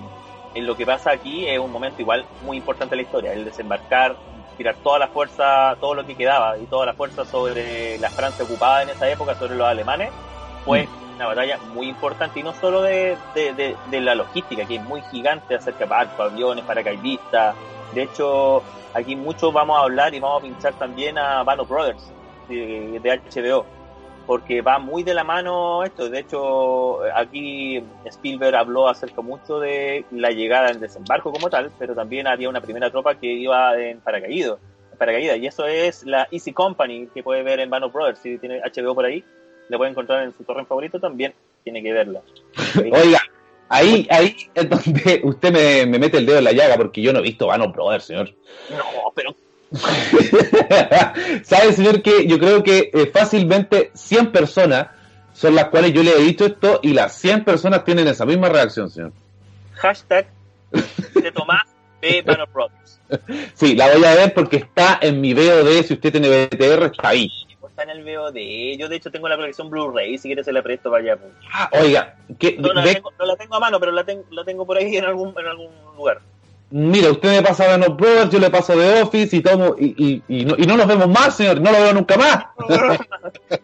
el 0.55 0.65
lo 0.67 0.77
que 0.77 0.87
pasa 0.87 1.13
aquí 1.13 1.47
es 1.47 1.59
un 1.59 1.71
momento 1.73 2.01
igual 2.03 2.25
muy 2.45 2.57
importante 2.57 2.95
en 2.95 2.99
la 2.99 3.03
historia, 3.03 3.33
el 3.33 3.45
desembarcar, 3.45 4.17
tirar 4.57 4.77
toda 4.83 4.99
la 4.99 5.09
fuerza, 5.09 5.77
todo 5.81 5.95
lo 5.95 6.07
que 6.07 6.15
quedaba 6.15 6.57
y 6.59 6.67
toda 6.67 6.87
la 6.87 6.95
fuerza 6.95 7.25
sobre 7.25 7.99
la 7.99 8.11
Francia 8.11 8.45
ocupada 8.45 8.83
en 8.83 8.91
esa 8.91 9.09
época, 9.09 9.35
sobre 9.35 9.55
los 9.57 9.67
alemanes, 9.67 10.11
fue 10.65 10.89
una 11.17 11.27
batalla 11.27 11.59
muy 11.75 11.89
importante 11.89 12.41
y 12.41 12.43
no 12.43 12.53
solo 12.55 12.83
de, 12.83 13.17
de, 13.35 13.53
de- 13.55 13.77
de 13.91 14.01
la 14.01 14.15
logística, 14.15 14.65
que 14.65 14.77
es 14.77 14.83
muy 14.83 15.01
gigante 15.11 15.59
de 15.59 15.85
barcos, 15.87 16.33
aviones, 16.33 16.65
paracaidistas. 16.65 17.55
De 17.95 18.03
hecho, 18.03 18.63
aquí 18.95 19.17
mucho 19.17 19.51
vamos 19.53 19.79
a 19.79 19.83
hablar 19.83 20.15
y 20.15 20.21
vamos 20.21 20.41
a 20.41 20.45
pinchar 20.45 20.75
también 20.75 21.19
a 21.19 21.43
Band 21.43 21.61
of 21.61 21.69
Brothers 21.69 22.13
de, 22.49 23.01
de 23.03 23.21
HBO 23.31 23.79
porque 24.29 24.61
va 24.61 24.79
muy 24.79 25.05
de 25.05 25.15
la 25.15 25.25
mano 25.25 25.83
esto. 25.83 26.11
De 26.11 26.19
hecho, 26.19 27.03
aquí 27.15 27.83
Spielberg 28.05 28.55
habló 28.57 28.87
acerca 28.87 29.23
mucho 29.23 29.59
de 29.59 30.05
la 30.11 30.31
llegada 30.33 30.69
del 30.69 30.81
desembarco 30.81 31.33
como 31.33 31.49
tal, 31.49 31.73
pero 31.79 31.95
también 31.95 32.27
había 32.27 32.51
una 32.51 32.61
primera 32.61 32.91
tropa 32.91 33.15
que 33.15 33.27
iba 33.27 33.75
en 33.81 34.01
paracaídas. 34.01 34.59
en 34.93 34.99
paracaídas 34.99 35.39
y 35.39 35.47
eso 35.47 35.67
es 35.67 36.05
la 36.05 36.29
Easy 36.31 36.53
Company 36.53 37.09
que 37.15 37.23
puede 37.23 37.43
ver 37.43 37.61
en 37.61 37.71
Band 37.71 37.87
of 37.87 37.95
Brothers. 37.95 38.19
Si 38.19 38.37
tiene 38.37 38.61
HBO 38.61 38.95
por 38.95 39.07
ahí, 39.07 39.25
le 39.71 39.79
puede 39.79 39.93
encontrar 39.93 40.23
en 40.23 40.35
su 40.35 40.45
torrent 40.45 40.69
favorito 40.69 41.01
también. 41.01 41.33
Tiene 41.65 41.83
que 41.83 41.95
verla. 41.95 42.21
Oiga, 42.77 43.23
ahí, 43.69 44.07
ahí 44.11 44.37
es 44.55 44.69
donde 44.69 45.21
usted 45.25 45.53
me, 45.53 45.87
me 45.87 45.99
mete 45.99 46.19
el 46.19 46.27
dedo 46.27 46.39
en 46.39 46.45
la 46.45 46.53
llaga, 46.53 46.77
porque 46.77 47.03
yo 47.03 47.13
no 47.13 47.21
he 47.21 47.23
visto 47.23 47.47
Vanos 47.47 47.73
Brothers, 47.73 48.05
señor. 48.05 48.35
No, 48.71 49.13
pero 49.15 49.35
¿Sabe, 51.45 51.73
señor, 51.75 52.01
que 52.01 52.27
yo 52.27 52.39
creo 52.39 52.63
que 52.63 52.91
eh, 52.93 53.11
fácilmente 53.13 53.91
100 53.95 54.33
personas 54.33 54.89
son 55.35 55.55
las 55.55 55.67
cuales 55.67 55.93
yo 55.93 56.03
le 56.03 56.13
he 56.13 56.23
dicho 56.23 56.47
esto 56.47 56.81
y 56.83 56.95
las 56.95 57.15
100 57.19 57.45
personas 57.45 57.85
tienen 57.85 58.09
esa 58.09 58.25
misma 58.25 58.49
reacción, 58.49 58.91
señor? 58.91 59.13
hashtag 59.79 60.27
de 61.15 61.33
Tomás 61.33 61.63
de 62.03 62.23
Band 62.23 62.41
of 62.41 62.53
Brothers. 62.53 63.01
Sí, 63.55 63.75
la 63.75 63.89
voy 63.93 64.05
a 64.05 64.15
ver 64.15 64.35
porque 64.35 64.57
está 64.57 64.99
en 65.01 65.21
mi 65.21 65.35
VOD, 65.35 65.83
si 65.85 65.95
usted 65.95 66.13
tiene 66.13 66.47
BTR, 66.47 66.85
está 66.87 67.09
ahí. 67.09 67.31
Está 67.79 67.93
en 67.93 67.97
el 67.99 68.05
VOD. 68.05 68.77
Yo, 68.77 68.89
de 68.89 68.97
hecho, 68.97 69.11
tengo 69.13 69.29
la 69.29 69.37
colección 69.37 69.71
Blu-ray. 69.71 70.19
Si 70.19 70.29
quieres, 70.29 70.45
se 70.45 70.53
la 70.53 70.63
presto 70.63 70.91
para 70.91 71.03
allá. 71.03 71.17
pues. 71.17 71.33
Ah, 71.53 71.71
oiga, 71.81 72.17
que, 72.39 72.57
No 72.59 72.73
la, 72.73 72.83
tengo, 72.83 73.13
no 73.17 73.25
la 73.25 73.37
tengo 73.37 73.55
a 73.55 73.61
mano, 73.61 73.79
pero 73.79 73.93
la, 73.93 74.03
ten- 74.05 74.25
la 74.31 74.45
tengo 74.45 74.67
por 74.67 74.77
ahí 74.79 74.97
en 74.97 75.05
algún, 75.05 75.33
en 75.39 75.47
algún 75.47 75.71
lugar. 75.97 76.21
mira, 76.71 77.11
usted 77.13 77.31
me 77.37 77.43
pasa 77.43 77.69
Vanos 77.69 77.97
Brothers, 77.97 78.31
yo 78.31 78.41
le 78.41 78.51
paso 78.51 78.77
de 78.77 79.01
Office 79.03 79.37
y 79.37 79.41
tomo, 79.43 79.77
y, 79.79 79.95
y, 79.97 80.23
y 80.41 80.45
no, 80.45 80.57
y 80.59 80.63
no 80.67 80.77
nos 80.77 80.89
vemos 80.89 81.07
más, 81.09 81.37
señor, 81.37 81.61
no 81.61 81.71
lo 81.71 81.79
veo 81.81 81.93
nunca 81.95 82.17
más. 82.17 82.47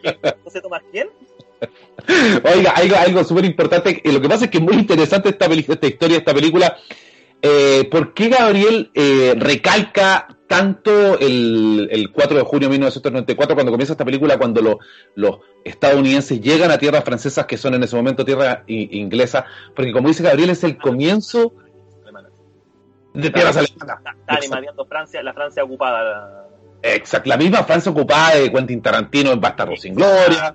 ¿Quién? 0.00 0.16
¿José 0.44 0.61
Tomás 0.61 0.83
quién? 0.92 1.09
Oiga, 2.55 2.70
algo, 2.70 2.96
algo 2.96 3.24
súper 3.24 3.44
importante. 3.46 4.00
eh, 4.05 4.12
Lo 4.12 4.20
que 4.20 4.29
pasa 4.29 4.44
es 4.44 4.50
que 4.53 4.59
es 4.59 4.62
muy 4.64 4.74
interesante 4.74 5.31
esta, 5.31 5.46
esta 5.46 5.87
historia, 5.88 6.18
esta 6.18 6.33
película. 6.35 6.77
Eh, 7.42 7.88
¿Por 7.90 8.14
qué 8.14 8.29
Gabriel 8.29 8.90
eh, 8.94 9.35
recalca 9.37 10.29
tanto 10.46 11.18
el, 11.18 11.88
el 11.90 12.12
4 12.12 12.37
de 12.37 12.42
junio 12.44 12.68
de 12.68 12.72
1994 12.72 13.54
cuando 13.54 13.72
comienza 13.72 13.94
esta 13.94 14.04
película, 14.04 14.37
cuando 14.38 14.61
lo- 14.61 14.78
los 15.14 15.38
estadounidenses 15.64 16.40
llegan 16.40 16.70
a 16.70 16.78
tierras 16.78 17.02
francesas 17.04 17.46
que 17.46 17.57
son 17.57 17.74
en 17.74 17.83
ese 17.83 17.96
momento 17.96 18.24
tierras 18.24 18.59
inglesas? 18.66 19.44
Porque 19.74 19.92
como 19.92 20.09
dice 20.09 20.22
Gabriel, 20.22 20.50
es 20.50 20.62
el 20.64 20.76
comienzo 20.78 21.52
Alemana. 22.02 22.28
de 23.14 23.30
tierras 23.30 23.57
alemanas. 23.57 23.98
Está- 24.26 24.85
Francia, 24.88 25.22
la 25.22 25.33
Francia 25.33 25.64
ocupada. 25.64 26.02
la- 26.02 26.40
Exacto, 26.83 27.28
la 27.30 27.37
misma 27.38 27.64
Francia 27.64 27.90
ocupada 27.90 28.37
de 28.37 28.52
Quentin 28.52 28.83
Tarantino 28.83 29.33
en 29.33 29.40
Bastardo 29.40 29.74
sin 29.76 29.94
Gloria. 29.94 30.52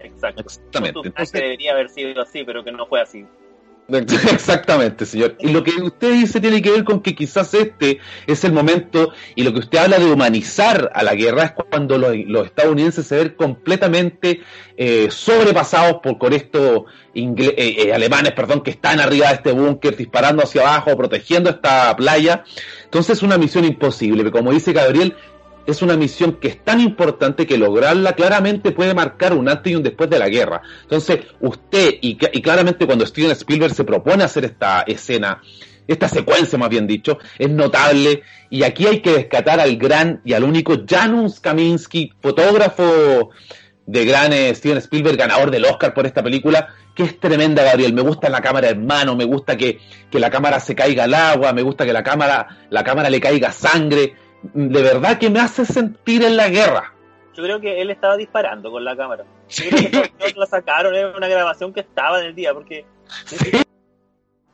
Exacto. 0.00 0.40
Exactamente. 0.40 1.00
Entonces, 1.04 1.32
que 1.32 1.40
debería 1.42 1.72
haber 1.72 1.90
sido 1.90 2.22
así, 2.22 2.44
pero 2.44 2.64
que 2.64 2.72
no 2.72 2.86
fue 2.86 3.00
así. 3.02 3.26
Exactamente, 4.32 5.06
señor. 5.06 5.36
Y 5.40 5.48
lo 5.48 5.64
que 5.64 5.70
usted 5.82 6.12
dice 6.12 6.42
tiene 6.42 6.60
que 6.60 6.70
ver 6.70 6.84
con 6.84 7.00
que 7.00 7.14
quizás 7.14 7.54
este 7.54 8.00
es 8.26 8.44
el 8.44 8.52
momento, 8.52 9.12
y 9.34 9.42
lo 9.42 9.52
que 9.54 9.60
usted 9.60 9.78
habla 9.78 9.98
de 9.98 10.12
humanizar 10.12 10.90
a 10.94 11.02
la 11.02 11.14
guerra 11.14 11.44
es 11.44 11.52
cuando 11.52 11.96
los, 11.96 12.46
estadounidenses 12.46 13.06
se 13.06 13.16
ven 13.16 13.28
completamente 13.30 14.42
eh, 14.76 15.08
sobrepasados 15.10 16.00
por 16.02 16.18
con 16.18 16.34
estos 16.34 16.82
eh, 17.14 17.34
eh, 17.56 17.94
alemanes, 17.94 18.32
perdón, 18.32 18.60
que 18.60 18.72
están 18.72 19.00
arriba 19.00 19.28
de 19.28 19.34
este 19.36 19.52
búnker 19.52 19.96
disparando 19.96 20.42
hacia 20.42 20.60
abajo, 20.60 20.94
protegiendo 20.94 21.48
esta 21.48 21.96
playa. 21.96 22.44
Entonces 22.84 23.16
es 23.16 23.22
una 23.22 23.38
misión 23.38 23.64
imposible, 23.64 24.30
como 24.30 24.52
dice 24.52 24.74
Gabriel, 24.74 25.16
es 25.70 25.82
una 25.82 25.96
misión 25.96 26.34
que 26.40 26.48
es 26.48 26.64
tan 26.64 26.80
importante 26.80 27.46
que 27.46 27.58
lograrla 27.58 28.14
claramente 28.14 28.72
puede 28.72 28.94
marcar 28.94 29.34
un 29.34 29.48
antes 29.48 29.72
y 29.72 29.76
un 29.76 29.82
después 29.82 30.08
de 30.10 30.18
la 30.18 30.28
guerra. 30.28 30.62
Entonces, 30.82 31.20
usted, 31.40 31.94
y, 32.00 32.16
cl- 32.16 32.30
y 32.32 32.40
claramente 32.42 32.86
cuando 32.86 33.04
Steven 33.06 33.30
Spielberg 33.32 33.74
se 33.74 33.84
propone 33.84 34.24
hacer 34.24 34.44
esta 34.44 34.82
escena, 34.82 35.42
esta 35.86 36.08
secuencia 36.08 36.58
más 36.58 36.68
bien 36.68 36.86
dicho, 36.86 37.18
es 37.38 37.50
notable, 37.50 38.22
y 38.50 38.62
aquí 38.62 38.86
hay 38.86 39.00
que 39.00 39.14
rescatar 39.14 39.60
al 39.60 39.76
gran 39.76 40.20
y 40.24 40.32
al 40.32 40.44
único 40.44 40.74
Janusz 40.88 41.40
Kaminski, 41.40 42.12
fotógrafo 42.20 43.30
de 43.86 44.04
gran 44.04 44.32
eh, 44.32 44.54
Steven 44.54 44.78
Spielberg, 44.78 45.16
ganador 45.16 45.50
del 45.50 45.64
Oscar 45.64 45.94
por 45.94 46.06
esta 46.06 46.22
película, 46.22 46.68
que 46.94 47.04
es 47.04 47.18
tremenda, 47.20 47.62
Gabriel. 47.62 47.94
Me 47.94 48.02
gusta 48.02 48.28
la 48.28 48.40
cámara 48.42 48.68
en 48.68 48.84
mano, 48.86 49.16
me 49.16 49.24
gusta 49.24 49.56
que, 49.56 49.78
que 50.10 50.18
la 50.18 50.28
cámara 50.30 50.60
se 50.60 50.74
caiga 50.74 51.04
al 51.04 51.14
agua, 51.14 51.52
me 51.54 51.62
gusta 51.62 51.86
que 51.86 51.92
la 51.92 52.02
cámara, 52.02 52.66
la 52.68 52.84
cámara 52.84 53.08
le 53.08 53.20
caiga 53.20 53.50
sangre. 53.52 54.14
De 54.42 54.82
verdad 54.82 55.18
que 55.18 55.30
me 55.30 55.40
hace 55.40 55.64
sentir 55.64 56.22
en 56.24 56.36
la 56.36 56.48
guerra. 56.48 56.92
Yo 57.34 57.42
creo 57.44 57.60
que 57.60 57.80
él 57.80 57.90
estaba 57.90 58.16
disparando 58.16 58.70
con 58.70 58.84
la 58.84 58.96
cámara. 58.96 59.24
Yo 59.48 59.64
creo 59.70 60.02
que 60.02 60.34
la 60.36 60.46
sacaron, 60.46 60.94
era 60.94 61.16
una 61.16 61.28
grabación 61.28 61.72
que 61.72 61.80
estaba 61.80 62.20
en 62.20 62.26
el 62.26 62.34
día, 62.34 62.52
porque... 62.54 62.84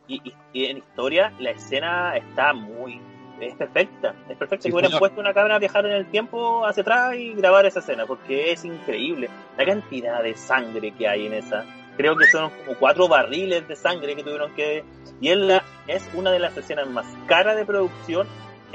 Y, 0.06 0.14
y- 0.28 0.34
y 0.52 0.64
en 0.66 0.78
historia 0.78 1.32
la 1.38 1.50
escena 1.50 2.16
está 2.16 2.52
muy... 2.52 3.00
Es 3.40 3.54
perfecta, 3.56 4.14
es 4.28 4.36
perfecta. 4.36 4.62
Sí, 4.62 4.68
que 4.68 4.74
hubieran 4.74 4.90
señor. 4.92 5.00
puesto 5.00 5.20
una 5.20 5.34
cámara 5.34 5.56
a 5.56 5.58
viajar 5.58 5.84
en 5.86 5.92
el 5.92 6.06
tiempo 6.06 6.64
hacia 6.66 6.82
atrás 6.82 7.16
y 7.16 7.32
grabar 7.34 7.66
esa 7.66 7.80
escena, 7.80 8.06
porque 8.06 8.52
es 8.52 8.64
increíble. 8.64 9.28
La 9.58 9.64
cantidad 9.64 10.22
de 10.22 10.36
sangre 10.36 10.92
que 10.92 11.08
hay 11.08 11.26
en 11.26 11.32
esa. 11.34 11.64
Creo 11.96 12.16
que 12.16 12.26
son 12.26 12.50
como 12.64 12.78
cuatro 12.78 13.08
barriles 13.08 13.66
de 13.66 13.76
sangre 13.76 14.14
que 14.14 14.22
tuvieron 14.22 14.54
que... 14.54 14.84
Y 15.20 15.30
es, 15.30 15.36
la, 15.36 15.64
es 15.88 16.08
una 16.14 16.30
de 16.30 16.38
las 16.38 16.56
escenas 16.56 16.86
más 16.88 17.06
caras 17.26 17.56
de 17.56 17.64
producción 17.64 18.26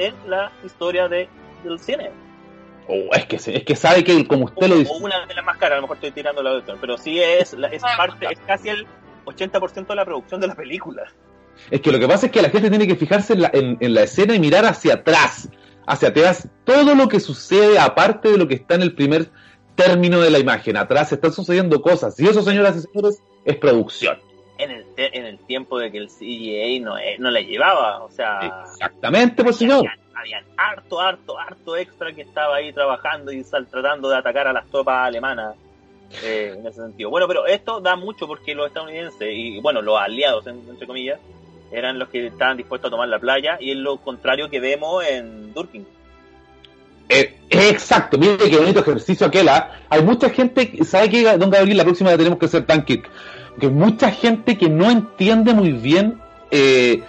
en 0.08 0.16
la 0.30 0.52
historia 0.64 1.08
de, 1.08 1.28
del 1.64 1.80
cine. 1.80 2.12
Oh, 2.88 3.14
es, 3.16 3.26
que, 3.28 3.38
se- 3.38 3.56
es 3.58 3.64
que 3.64 3.76
sabe 3.76 4.04
que, 4.04 4.26
como 4.28 4.46
usted 4.46 4.68
lo 4.68 4.76
dice, 4.78 4.92
o 4.92 4.98
una 4.98 5.26
de 5.28 5.34
las 5.36 5.46
más 5.46 5.58
caras, 5.58 5.74
a 5.74 5.76
lo 5.78 5.82
mejor 5.84 5.98
estoy 5.98 6.12
tirando 6.12 6.42
la 6.42 6.52
cuestión, 6.54 6.78
pero 6.82 6.98
sí 6.98 7.20
es, 7.22 7.54
la- 7.54 7.68
es 7.68 7.82
parte, 7.84 8.28
es 8.32 8.40
casi 8.48 8.70
el 8.70 8.88
80% 9.26 9.86
de 9.88 9.96
la 9.96 10.06
producción 10.06 10.42
de 10.42 10.48
la 10.48 10.56
película. 10.56 11.04
es 11.70 11.82
que 11.82 11.92
lo 11.92 12.00
que 12.00 12.08
pasa 12.08 12.28
es 12.28 12.32
que 12.32 12.42
la 12.42 12.50
gente 12.50 12.70
tiene 12.70 12.88
que 12.88 12.96
fijarse 12.96 13.34
en 13.34 13.42
la, 13.42 13.52
en- 13.54 13.78
en 13.80 13.94
la 13.94 14.02
escena 14.04 14.34
y 14.34 14.40
mirar 14.40 14.66
hacia 14.66 14.96
atrás, 14.96 15.50
hacia 15.86 16.08
atrás, 16.10 16.48
todo 16.64 16.96
lo 16.96 17.08
que 17.08 17.20
sucede 17.20 17.78
aparte 17.78 18.32
de 18.32 18.38
lo 18.38 18.48
que 18.48 18.56
está 18.56 18.76
en 18.76 18.82
el 18.82 18.96
primer 18.96 19.30
término 19.76 20.20
de 20.22 20.30
la 20.32 20.40
imagen. 20.40 20.76
Atrás 20.78 21.12
están 21.12 21.32
sucediendo 21.32 21.82
cosas, 21.82 22.20
y 22.20 22.28
eso, 22.28 22.42
señoras 22.42 22.76
y 22.78 22.82
señores, 22.82 23.22
es 23.46 23.56
producción. 23.58 24.18
En 24.60 24.72
el, 24.72 24.84
te- 24.96 25.18
en 25.18 25.26
el 25.26 25.40
tiempo 25.40 25.80
de 25.80 25.90
que 25.92 25.98
el 25.98 26.10
CGA 26.10 26.84
no, 26.86 26.98
eh, 26.98 27.16
no 27.18 27.32
la 27.32 27.40
llevaba, 27.42 28.04
o 28.04 28.12
sea, 28.12 28.40
Exactamente, 28.66 29.42
pues 29.44 29.56
señor. 29.56 29.78
habían, 29.80 30.00
habían 30.16 30.44
harto, 30.58 31.00
harto, 31.00 31.40
harto 31.40 31.76
extra 31.78 32.14
que 32.14 32.22
estaba 32.24 32.58
ahí 32.58 32.72
trabajando 32.74 33.32
y 33.32 33.44
sal- 33.44 33.68
tratando 33.68 34.10
de 34.10 34.18
atacar 34.18 34.48
a 34.48 34.54
las 34.54 34.68
tropas 34.68 35.08
alemanas. 35.08 35.56
eh, 36.24 36.56
en 36.58 36.66
ese 36.66 36.82
sentido. 36.82 37.10
Bueno, 37.12 37.28
pero 37.28 37.46
esto 37.46 37.80
da 37.82 37.96
mucho 37.96 38.26
porque 38.28 38.56
los 38.56 38.66
estadounidenses 38.68 39.30
y, 39.32 39.60
bueno, 39.62 39.80
los 39.82 39.96
aliados, 40.00 40.46
en- 40.48 40.68
entre 40.68 40.88
comillas, 40.88 41.20
eran 41.72 42.00
los 42.00 42.10
que 42.10 42.26
estaban 42.28 42.58
dispuestos 42.58 42.88
a 42.90 42.92
tomar 42.92 43.08
la 43.08 43.20
playa 43.20 43.58
y 43.62 43.70
es 43.72 43.78
lo 43.78 43.98
contrario 43.98 44.50
que 44.50 44.60
vemos 44.60 45.06
en 45.06 45.54
Durkin. 45.54 45.86
Eh, 47.10 47.38
exacto, 47.50 48.18
mire 48.18 48.38
qué 48.50 48.58
bonito 48.58 48.80
ejercicio 48.82 49.28
aquel. 49.28 49.50
¿ah? 49.50 49.82
Hay 49.90 50.02
mucha 50.04 50.30
gente, 50.30 50.84
¿sabe 50.84 51.10
qué, 51.10 51.38
don 51.38 51.50
Gabriel? 51.50 51.78
La 51.78 51.84
próxima 51.84 52.16
tenemos 52.18 52.38
que 52.40 52.46
hacer 52.48 52.66
tan 52.66 52.84
Que 53.60 53.68
mucha 53.68 54.12
gente 54.12 54.58
que 54.58 54.70
no 54.70 54.90
entiende 54.90 55.54
muy 55.54 55.72
bien 55.72 56.20
eh, 56.52 57.04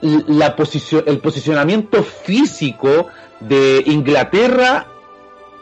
la 0.00 0.56
posición, 0.56 1.04
el 1.06 1.18
posicionamiento 1.18 2.02
físico 2.02 3.08
de 3.40 3.82
Inglaterra 3.86 4.86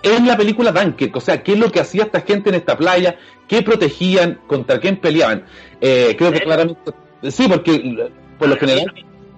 en 0.03 0.27
la 0.27 0.37
película 0.37 0.73
Dunkirk, 0.73 1.17
o 1.17 1.21
sea, 1.21 1.43
qué 1.43 1.53
es 1.53 1.59
lo 1.59 1.73
que 1.73 1.81
hacía 1.81 2.05
esta 2.05 2.21
gente 2.21 2.51
en 2.51 2.57
esta 2.57 2.77
playa, 2.77 3.17
qué 3.49 3.63
protegían, 3.63 4.41
contra 4.47 4.79
quién 4.79 4.97
peleaban. 4.97 5.45
Eh, 5.81 6.15
creo 6.17 6.33
que 6.33 6.41
claramente, 6.41 6.93
sí, 7.31 7.49
porque 7.49 8.11
por 8.39 8.49
lo 8.49 8.57
general... 8.57 8.93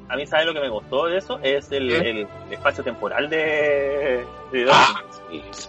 A 0.08 0.16
mí, 0.16 0.26
¿sabes 0.26 0.46
lo 0.46 0.52
que 0.52 0.60
me 0.60 0.68
gustó 0.68 1.06
de 1.06 1.18
eso? 1.18 1.38
Es 1.42 1.70
el, 1.70 2.26
espacio 2.50 2.82
temporal 2.82 3.30
de... 3.30 4.24
ah, 4.70 5.02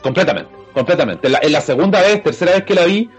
completamente, 0.01 0.51
completamente. 0.73 1.27
En 1.27 1.51
la, 1.51 1.61
segunda 1.61 2.01
vez, 2.01 2.23
tercera 2.23 2.53
vez 2.53 2.63
que 2.63 2.73
la 2.73 2.85
vi... 2.85 3.09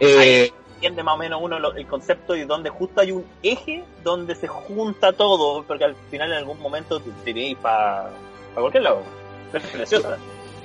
Eh, 0.00 0.50
entiende 0.80 1.02
más 1.02 1.14
o 1.14 1.18
menos 1.18 1.40
uno 1.42 1.58
el 1.76 1.86
concepto 1.86 2.34
y 2.34 2.44
donde 2.44 2.70
justo 2.70 3.02
hay 3.02 3.12
un 3.12 3.26
eje 3.42 3.84
donde 4.02 4.34
se 4.34 4.48
junta 4.48 5.12
todo, 5.12 5.62
porque 5.64 5.84
al 5.84 5.94
final 6.10 6.32
en 6.32 6.38
algún 6.38 6.58
momento 6.58 7.00
te, 7.00 7.34
te 7.34 7.56
para 7.60 8.08
cualquier 8.54 8.84
lado. 8.84 9.02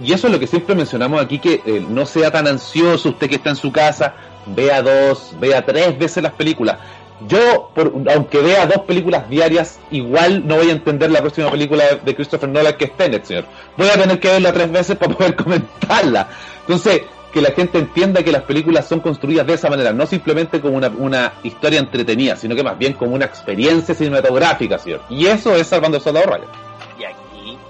Y 0.01 0.13
eso 0.13 0.27
es 0.27 0.33
lo 0.33 0.39
que 0.39 0.47
siempre 0.47 0.73
mencionamos 0.73 1.21
aquí, 1.21 1.39
que 1.39 1.61
eh, 1.65 1.85
no 1.89 2.05
sea 2.05 2.31
tan 2.31 2.47
ansioso 2.47 3.09
usted 3.09 3.27
que 3.27 3.35
está 3.35 3.49
en 3.49 3.55
su 3.57 3.73
casa, 3.73 4.13
vea 4.45 4.81
dos, 4.81 5.33
vea 5.37 5.65
tres 5.65 5.97
veces 5.99 6.23
las 6.23 6.33
películas. 6.33 6.77
Yo, 7.27 7.71
por, 7.75 7.93
aunque 8.13 8.39
vea 8.39 8.65
dos 8.67 8.85
películas 8.85 9.29
diarias, 9.29 9.79
igual 9.91 10.47
no 10.47 10.55
voy 10.55 10.69
a 10.69 10.73
entender 10.73 11.11
la 11.11 11.19
próxima 11.19 11.51
película 11.51 11.83
de 12.03 12.15
Christopher 12.15 12.47
Nolan 12.47 12.77
que 12.77 12.85
es 12.85 12.95
Tenet, 12.95 13.25
señor. 13.25 13.45
Voy 13.75 13.89
a 13.89 13.93
tener 13.93 14.19
que 14.19 14.29
verla 14.29 14.53
tres 14.53 14.71
veces 14.71 14.97
para 14.97 15.13
poder 15.13 15.35
comentarla. 15.43 16.29
Entonces, 16.61 17.01
que 17.35 17.41
la 17.41 17.51
gente 17.51 17.77
entienda 17.77 18.23
que 18.23 18.31
las 18.31 18.43
películas 18.43 18.87
son 18.87 19.01
construidas 19.01 19.45
de 19.45 19.55
esa 19.55 19.69
manera, 19.69 19.91
no 19.91 20.05
simplemente 20.05 20.61
como 20.61 20.77
una, 20.77 20.87
una 20.87 21.33
historia 21.43 21.81
entretenida, 21.81 22.37
sino 22.37 22.55
que 22.55 22.63
más 22.63 22.77
bien 22.77 22.93
como 22.93 23.13
una 23.13 23.25
experiencia 23.25 23.93
cinematográfica, 23.93 24.79
señor. 24.79 25.01
Y 25.09 25.25
eso 25.25 25.53
es 25.53 25.67
Salvando 25.67 25.97
el 25.97 26.03
Soldado 26.03 26.27
Ryan 26.27 26.65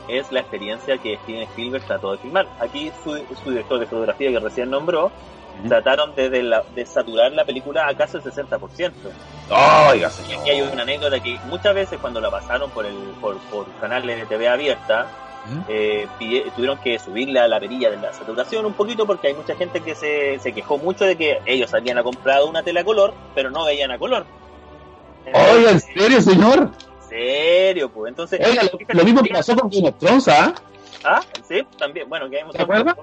es 0.07 0.31
la 0.31 0.41
experiencia 0.41 0.99
que 0.99 1.17
Steven 1.23 1.41
Spielberg 1.43 1.83
trató 1.85 2.11
de 2.11 2.19
filmar. 2.19 2.47
Aquí 2.59 2.91
su, 3.03 3.15
director 3.49 3.79
de 3.79 3.87
fotografía 3.87 4.29
que 4.29 4.39
recién 4.39 4.69
nombró, 4.69 5.11
trataron 5.67 6.13
de, 6.15 6.29
de, 6.29 6.85
saturar 6.85 7.31
la 7.31 7.43
película 7.43 7.87
a 7.87 7.95
casi 7.95 8.17
el 8.17 8.23
60%. 8.23 8.91
Oiga, 9.89 10.11
Y 10.45 10.49
hay 10.49 10.61
una 10.61 10.83
anécdota 10.83 11.19
que 11.19 11.39
muchas 11.47 11.73
veces 11.73 11.99
cuando 11.99 12.21
la 12.21 12.29
pasaron 12.29 12.69
por 12.69 12.85
el 12.85 12.95
por, 13.19 13.37
por 13.49 13.65
canales 13.81 14.19
de 14.19 14.25
TV 14.27 14.47
abierta, 14.47 15.07
eh, 15.67 16.07
tuvieron 16.55 16.77
que 16.79 16.99
subirle 16.99 17.39
a 17.39 17.47
la 17.47 17.59
perilla 17.59 17.89
de 17.89 17.97
la 17.97 18.13
saturación 18.13 18.65
un 18.65 18.73
poquito 18.73 19.05
porque 19.05 19.27
hay 19.27 19.33
mucha 19.33 19.55
gente 19.55 19.81
que 19.81 19.95
se, 19.95 20.39
se 20.39 20.51
quejó 20.53 20.77
mucho 20.77 21.05
de 21.05 21.15
que 21.15 21.39
ellos 21.45 21.73
habían 21.73 22.01
comprado 22.03 22.49
una 22.49 22.63
tela 22.63 22.83
color, 22.83 23.13
pero 23.33 23.49
no 23.51 23.65
veían 23.65 23.91
a 23.91 23.97
color. 23.97 24.25
Oiga, 25.25 25.71
¿en 25.71 25.79
serio, 25.79 26.21
señor? 26.21 26.71
serio, 27.07 27.89
pues. 27.89 28.09
Entonces, 28.09 28.39
lo, 28.93 29.03
mismo 29.03 29.23
que 29.23 29.33
pasó 29.33 29.55
con 29.55 29.69
Game 29.69 29.89
of 29.89 29.97
Thrones, 29.97 30.27
¿ah? 30.27 30.53
Ah, 31.03 31.21
sí, 31.47 31.61
también. 31.77 32.09
Bueno, 32.09 32.29
Game 32.29 32.49
of 32.49 32.55
Thrones 32.55 32.95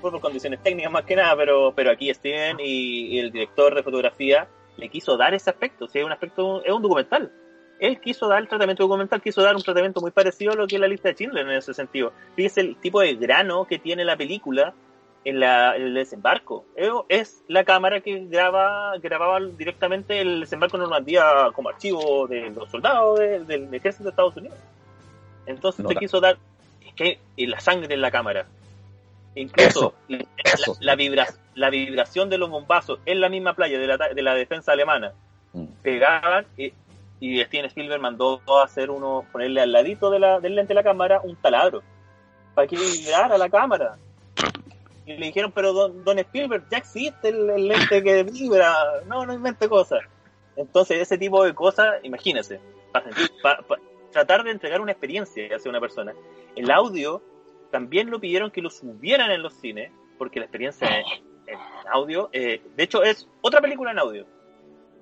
fue 0.00 0.10
por 0.10 0.20
condiciones 0.20 0.62
técnicas 0.62 0.90
más 0.90 1.04
que 1.04 1.16
nada, 1.16 1.36
pero, 1.36 1.72
pero 1.74 1.90
aquí 1.90 2.12
Steven 2.12 2.56
y, 2.58 3.18
el 3.18 3.30
director 3.30 3.74
de 3.74 3.82
fotografía 3.82 4.48
le 4.76 4.88
quiso 4.88 5.16
dar 5.16 5.34
ese 5.34 5.50
aspecto. 5.50 5.84
O 5.84 5.88
sea, 5.88 6.00
es 6.00 6.06
un 6.06 6.12
aspecto, 6.12 6.64
es 6.64 6.72
un 6.72 6.82
documental. 6.82 7.32
Él 7.80 7.98
quiso 7.98 8.28
dar 8.28 8.40
el 8.40 8.48
tratamiento 8.48 8.84
documental, 8.84 9.22
quiso 9.22 9.42
dar 9.42 9.56
un 9.56 9.62
tratamiento 9.62 10.02
muy 10.02 10.10
parecido 10.10 10.52
a 10.52 10.54
lo 10.54 10.66
que 10.66 10.76
es 10.76 10.80
la 10.80 10.86
lista 10.86 11.08
de 11.08 11.14
Schindler 11.14 11.46
en 11.46 11.56
ese 11.56 11.72
sentido. 11.72 12.12
Fíjese 12.36 12.60
el 12.60 12.76
tipo 12.76 13.00
de 13.00 13.14
grano 13.14 13.64
que 13.64 13.78
tiene 13.78 14.04
la 14.04 14.18
película 14.18 14.74
en, 15.24 15.40
la, 15.40 15.74
el 15.76 15.94
desembarco. 15.94 16.66
Es 17.08 17.42
la 17.48 17.64
cámara 17.64 18.02
que 18.02 18.26
graba 18.26 18.98
grababa 18.98 19.40
directamente 19.40 20.20
el 20.20 20.40
desembarco 20.40 20.76
en 20.76 20.82
Normandía 20.82 21.24
como 21.54 21.70
archivo 21.70 22.26
de 22.26 22.50
los 22.50 22.70
soldados 22.70 23.18
del 23.18 23.72
ejército 23.72 24.04
de 24.04 24.10
Estados 24.10 24.36
Unidos. 24.36 24.58
Entonces 25.46 25.86
se 25.88 25.96
quiso 25.96 26.20
dar 26.20 26.36
que 26.94 27.18
la 27.38 27.60
sangre 27.60 27.94
en 27.94 28.02
la 28.02 28.10
cámara. 28.10 28.46
Incluso 29.34 29.94
la, 30.08 30.96
la, 31.54 31.70
vibración 31.70 32.28
de 32.28 32.36
los 32.36 32.50
bombazos 32.50 32.98
en 33.06 33.20
la 33.20 33.30
misma 33.30 33.54
playa 33.54 33.78
de 33.78 33.86
la, 33.86 33.96
de 33.96 34.22
la 34.22 34.34
defensa 34.34 34.72
alemana 34.72 35.12
mm. 35.52 35.66
pegaban 35.82 36.46
y, 36.58 36.72
y 37.20 37.42
Steven 37.44 37.66
Spielberg 37.66 38.00
mandó 38.00 38.40
a 38.48 38.64
hacer 38.64 38.90
uno, 38.90 39.26
ponerle 39.30 39.60
al 39.60 39.72
ladito 39.72 40.10
de 40.10 40.18
la, 40.18 40.40
del 40.40 40.56
lente 40.56 40.70
de 40.70 40.74
la 40.74 40.82
cámara 40.82 41.20
un 41.22 41.36
taladro 41.36 41.82
para 42.54 42.66
que 42.66 42.76
vibrara 42.76 43.36
la 43.38 43.48
cámara 43.48 43.98
y 45.06 45.16
le 45.16 45.26
dijeron, 45.26 45.52
pero 45.52 45.72
don, 45.72 46.18
Spielberg, 46.18 46.64
ya 46.70 46.78
existe 46.78 47.28
el, 47.28 47.68
lente 47.68 48.02
que 48.02 48.22
vibra, 48.22 48.74
no, 49.06 49.26
no 49.26 49.34
invente 49.34 49.68
cosas. 49.68 50.00
Entonces, 50.56 51.00
ese 51.00 51.18
tipo 51.18 51.44
de 51.44 51.54
cosas, 51.54 51.96
imagínense, 52.02 52.60
para, 52.92 53.64
tratar 54.12 54.44
de 54.44 54.50
entregar 54.50 54.80
una 54.80 54.92
experiencia 54.92 55.48
hacia 55.54 55.70
una 55.70 55.80
persona. 55.80 56.14
El 56.54 56.70
audio 56.70 57.22
también 57.70 58.10
lo 58.10 58.20
pidieron 58.20 58.50
que 58.50 58.62
lo 58.62 58.70
subieran 58.70 59.30
en 59.30 59.42
los 59.42 59.54
cines, 59.54 59.90
porque 60.18 60.38
la 60.38 60.46
experiencia 60.46 60.88
en, 60.98 61.58
audio, 61.92 62.28
eh, 62.32 62.62
de 62.76 62.82
hecho, 62.82 63.02
es 63.02 63.28
otra 63.40 63.60
película 63.60 63.90
en 63.90 63.98
audio. 63.98 64.26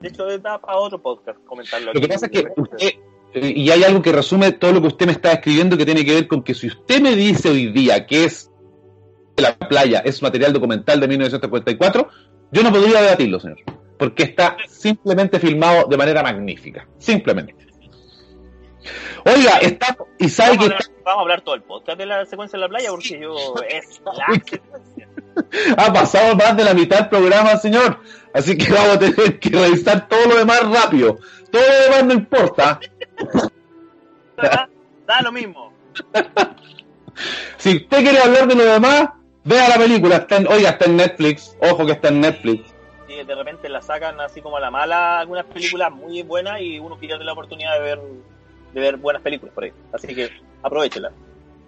De 0.01 0.09
hecho, 0.09 0.27
da 0.39 0.61
para 0.61 0.79
otro 0.79 1.01
podcast 1.01 1.43
comentarlo. 1.45 1.93
Lo 1.93 2.01
que 2.01 2.09
pasa 2.09 2.27
es 2.27 2.33
que 2.33 2.49
usted, 2.57 2.95
y 3.35 3.71
hay 3.71 3.85
algo 3.85 4.01
que 4.01 4.13
resume 4.13 4.53
todo 4.53 4.73
lo 4.73 4.81
que 4.81 4.87
usted 4.89 5.07
me 5.07 5.13
está 5.13 5.33
escribiendo 5.33 5.77
que 5.77 5.85
tiene 5.85 6.05
que 6.05 6.15
ver 6.15 6.29
con 6.29 6.43
que 6.43 6.55
si 6.55 6.69
usted 6.69 7.01
me 7.01 7.15
dice 7.17 7.51
hoy 7.51 7.73
día 7.73 8.07
que 8.07 8.25
es 8.25 8.51
la 9.37 9.57
playa 9.57 10.01
es 10.05 10.23
material 10.23 10.53
documental 10.53 11.01
de 11.01 11.09
1954, 11.09 12.09
yo 12.51 12.63
no 12.63 12.71
podría 12.71 13.03
debatirlo, 13.03 13.39
señor, 13.41 13.59
porque 13.99 14.25
está 14.25 14.57
simplemente 14.69 15.39
filmado 15.39 15.87
de 15.89 15.97
manera 15.97 16.23
magnífica, 16.23 16.89
simplemente. 16.99 17.55
Oiga, 19.25 19.59
está 19.59 19.97
y 20.19 20.29
sabe 20.29 20.57
vamos 20.57 20.69
que 20.69 20.93
vamos 21.05 21.19
a 21.19 21.23
hablar 21.23 21.41
todo 21.43 21.55
el 21.55 21.63
podcast 21.63 21.99
de 21.99 22.07
la 22.07 22.25
secuencia 22.25 22.57
en 22.57 22.61
la 22.63 22.69
playa 22.69 22.91
porque 22.91 23.21
yo 23.21 23.35
es 23.69 24.01
la 24.05 24.35
secuencia. 24.45 24.98
Ha 25.77 25.93
pasado 25.93 26.35
más 26.37 26.57
de 26.57 26.65
la 26.65 26.75
mitad 26.75 26.99
del 26.99 27.09
programa, 27.09 27.57
señor. 27.57 28.01
Así 28.35 28.57
que 28.57 28.73
vamos 28.73 28.97
a 28.97 28.99
tener 28.99 29.39
que 29.39 29.51
revisar 29.51 30.09
todo 30.09 30.27
lo 30.27 30.37
demás 30.37 30.61
rápido. 30.71 31.19
Todo 31.51 31.63
lo 31.63 31.85
demás 31.85 32.05
no 32.05 32.13
importa. 32.15 32.81
da 35.07 35.23
lo 35.23 35.33
mismo. 35.33 35.73
si 37.57 37.77
usted 37.77 37.99
quiere 37.99 38.19
hablar 38.19 38.47
de 38.47 38.55
lo 38.55 38.65
demás, 38.65 39.09
Vea 39.49 39.67
la 39.67 39.79
película, 39.79 40.17
está 40.17 40.37
en, 40.37 40.47
oiga, 40.47 40.71
está 40.71 40.85
en 40.85 40.97
Netflix, 40.97 41.57
ojo 41.63 41.87
que 41.87 41.93
está 41.93 42.09
en 42.09 42.21
Netflix. 42.21 42.75
Sí, 43.07 43.15
de 43.15 43.35
repente 43.35 43.71
la 43.71 43.81
sacan 43.81 44.21
así 44.21 44.43
como 44.43 44.59
a 44.59 44.61
la 44.61 44.71
mala 44.71 45.21
algunas 45.21 45.47
películas 45.47 45.91
muy 45.91 46.23
buenas 46.23 46.61
y 46.61 46.79
uno 46.79 46.99
pierde 46.99 47.25
la 47.25 47.33
oportunidad 47.33 47.73
de 47.73 47.81
ver 47.81 47.99
de 48.75 48.81
ver 48.81 48.99
buenas 48.99 49.23
películas 49.23 49.55
por 49.55 49.65
ahí. 49.65 49.73
Así 49.91 50.15
que 50.15 50.29
aprovechela. 50.63 51.13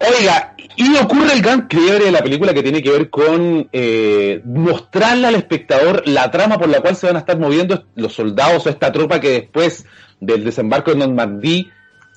Oiga, 0.01 0.55
y 0.77 0.95
ocurre 0.95 1.33
el 1.33 1.41
gran 1.41 1.67
quiebre 1.67 2.05
de 2.05 2.11
la 2.11 2.23
película 2.23 2.53
que 2.53 2.63
tiene 2.63 2.81
que 2.81 2.89
ver 2.89 3.09
con 3.11 3.69
eh, 3.71 4.41
mostrarle 4.45 5.27
al 5.27 5.35
espectador 5.35 6.01
la 6.07 6.31
trama 6.31 6.57
por 6.57 6.69
la 6.69 6.81
cual 6.81 6.95
se 6.95 7.05
van 7.05 7.17
a 7.17 7.19
estar 7.19 7.37
moviendo 7.37 7.85
los 7.95 8.13
soldados 8.13 8.65
o 8.65 8.69
esta 8.69 8.91
tropa 8.91 9.19
que 9.19 9.29
después 9.29 9.85
del 10.19 10.43
desembarco 10.43 10.91
de 10.91 10.97
Normandía 10.97 11.65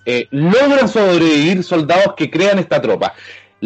eh, 0.07 0.29
logran 0.31 0.89
sobrevivir 0.89 1.63
soldados 1.63 2.15
que 2.17 2.31
crean 2.31 2.59
esta 2.59 2.81
tropa 2.81 3.15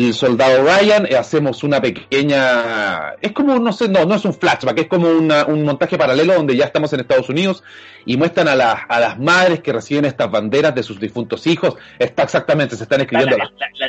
el 0.06 0.14
soldado 0.14 0.62
Ryan, 0.62 1.06
eh, 1.06 1.16
hacemos 1.16 1.64
una 1.64 1.80
pequeña, 1.80 3.14
es 3.20 3.32
como, 3.32 3.58
no 3.58 3.72
sé, 3.72 3.88
no, 3.88 4.04
no 4.04 4.14
es 4.14 4.24
un 4.24 4.34
flashback, 4.34 4.78
es 4.78 4.86
como 4.86 5.08
un 5.08 5.64
montaje 5.64 5.98
paralelo 5.98 6.34
donde 6.34 6.56
ya 6.56 6.66
estamos 6.66 6.92
en 6.92 7.00
Estados 7.00 7.28
Unidos 7.28 7.64
y 8.04 8.16
muestran 8.16 8.48
a, 8.48 8.54
las 8.54 8.80
a 8.88 9.00
las 9.00 9.18
madres 9.18 9.60
que 9.60 9.72
reciben 9.72 10.04
estas 10.04 10.30
banderas 10.30 10.74
de 10.74 10.82
sus 10.82 11.00
difuntos 11.00 11.46
hijos, 11.46 11.76
está 11.98 12.22
exactamente, 12.22 12.76
se 12.76 12.84
están 12.84 13.00
escribiendo. 13.00 13.36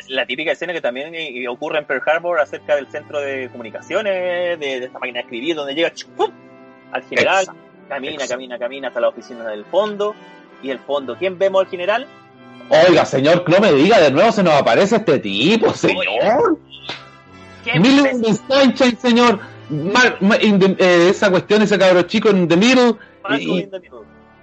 La, 0.08 0.26
típica 0.26 0.52
escena 0.52 0.74
que 0.74 0.82
también 0.82 1.14
eh, 1.14 1.48
ocurre 1.48 1.80
en 1.80 1.86
Pearl 1.86 2.02
Harbor 2.06 2.40
acerca 2.40 2.76
del 2.76 2.88
centro 2.88 3.20
de 3.20 3.50
comunicaciones, 3.50 4.60
de, 4.60 4.86
esta 4.86 5.00
máquina 5.00 5.20
de 5.20 5.24
escribir, 5.24 5.56
donde 5.56 5.76
llega 5.76 5.92
al 6.92 7.04
general, 7.04 7.46
camina, 7.88 8.28
camina, 8.28 8.58
camina 8.58 8.88
hasta 8.88 9.00
la 9.00 9.10
oficina 9.10 9.48
del 9.48 9.66
fondo, 9.66 10.16
y 10.62 10.72
el 10.72 10.80
fondo, 10.80 11.16
¿quién 11.18 11.38
vemos 11.38 11.64
al 11.64 11.70
general? 11.70 12.08
Oiga, 12.70 13.06
señor, 13.06 13.44
no 13.48 13.60
me 13.60 13.74
diga 13.74 14.00
de 14.00 14.12
nuevo, 14.12 14.32
se 14.32 14.44
nos 14.44 14.54
aparece 14.54 14.98
este 14.98 15.20
tipo, 15.20 15.74
señor. 15.74 16.58
Middle 17.76 18.36
Sunshine, 18.48 18.98
señor. 18.98 19.40
Eh, 19.72 21.08
esa 21.10 21.30
cuestión, 21.30 21.62
ese 21.62 21.78
cabro 21.78 22.02
chico 22.04 22.30
en 22.30 22.48
The 22.48 22.58
Middle. 22.58 22.96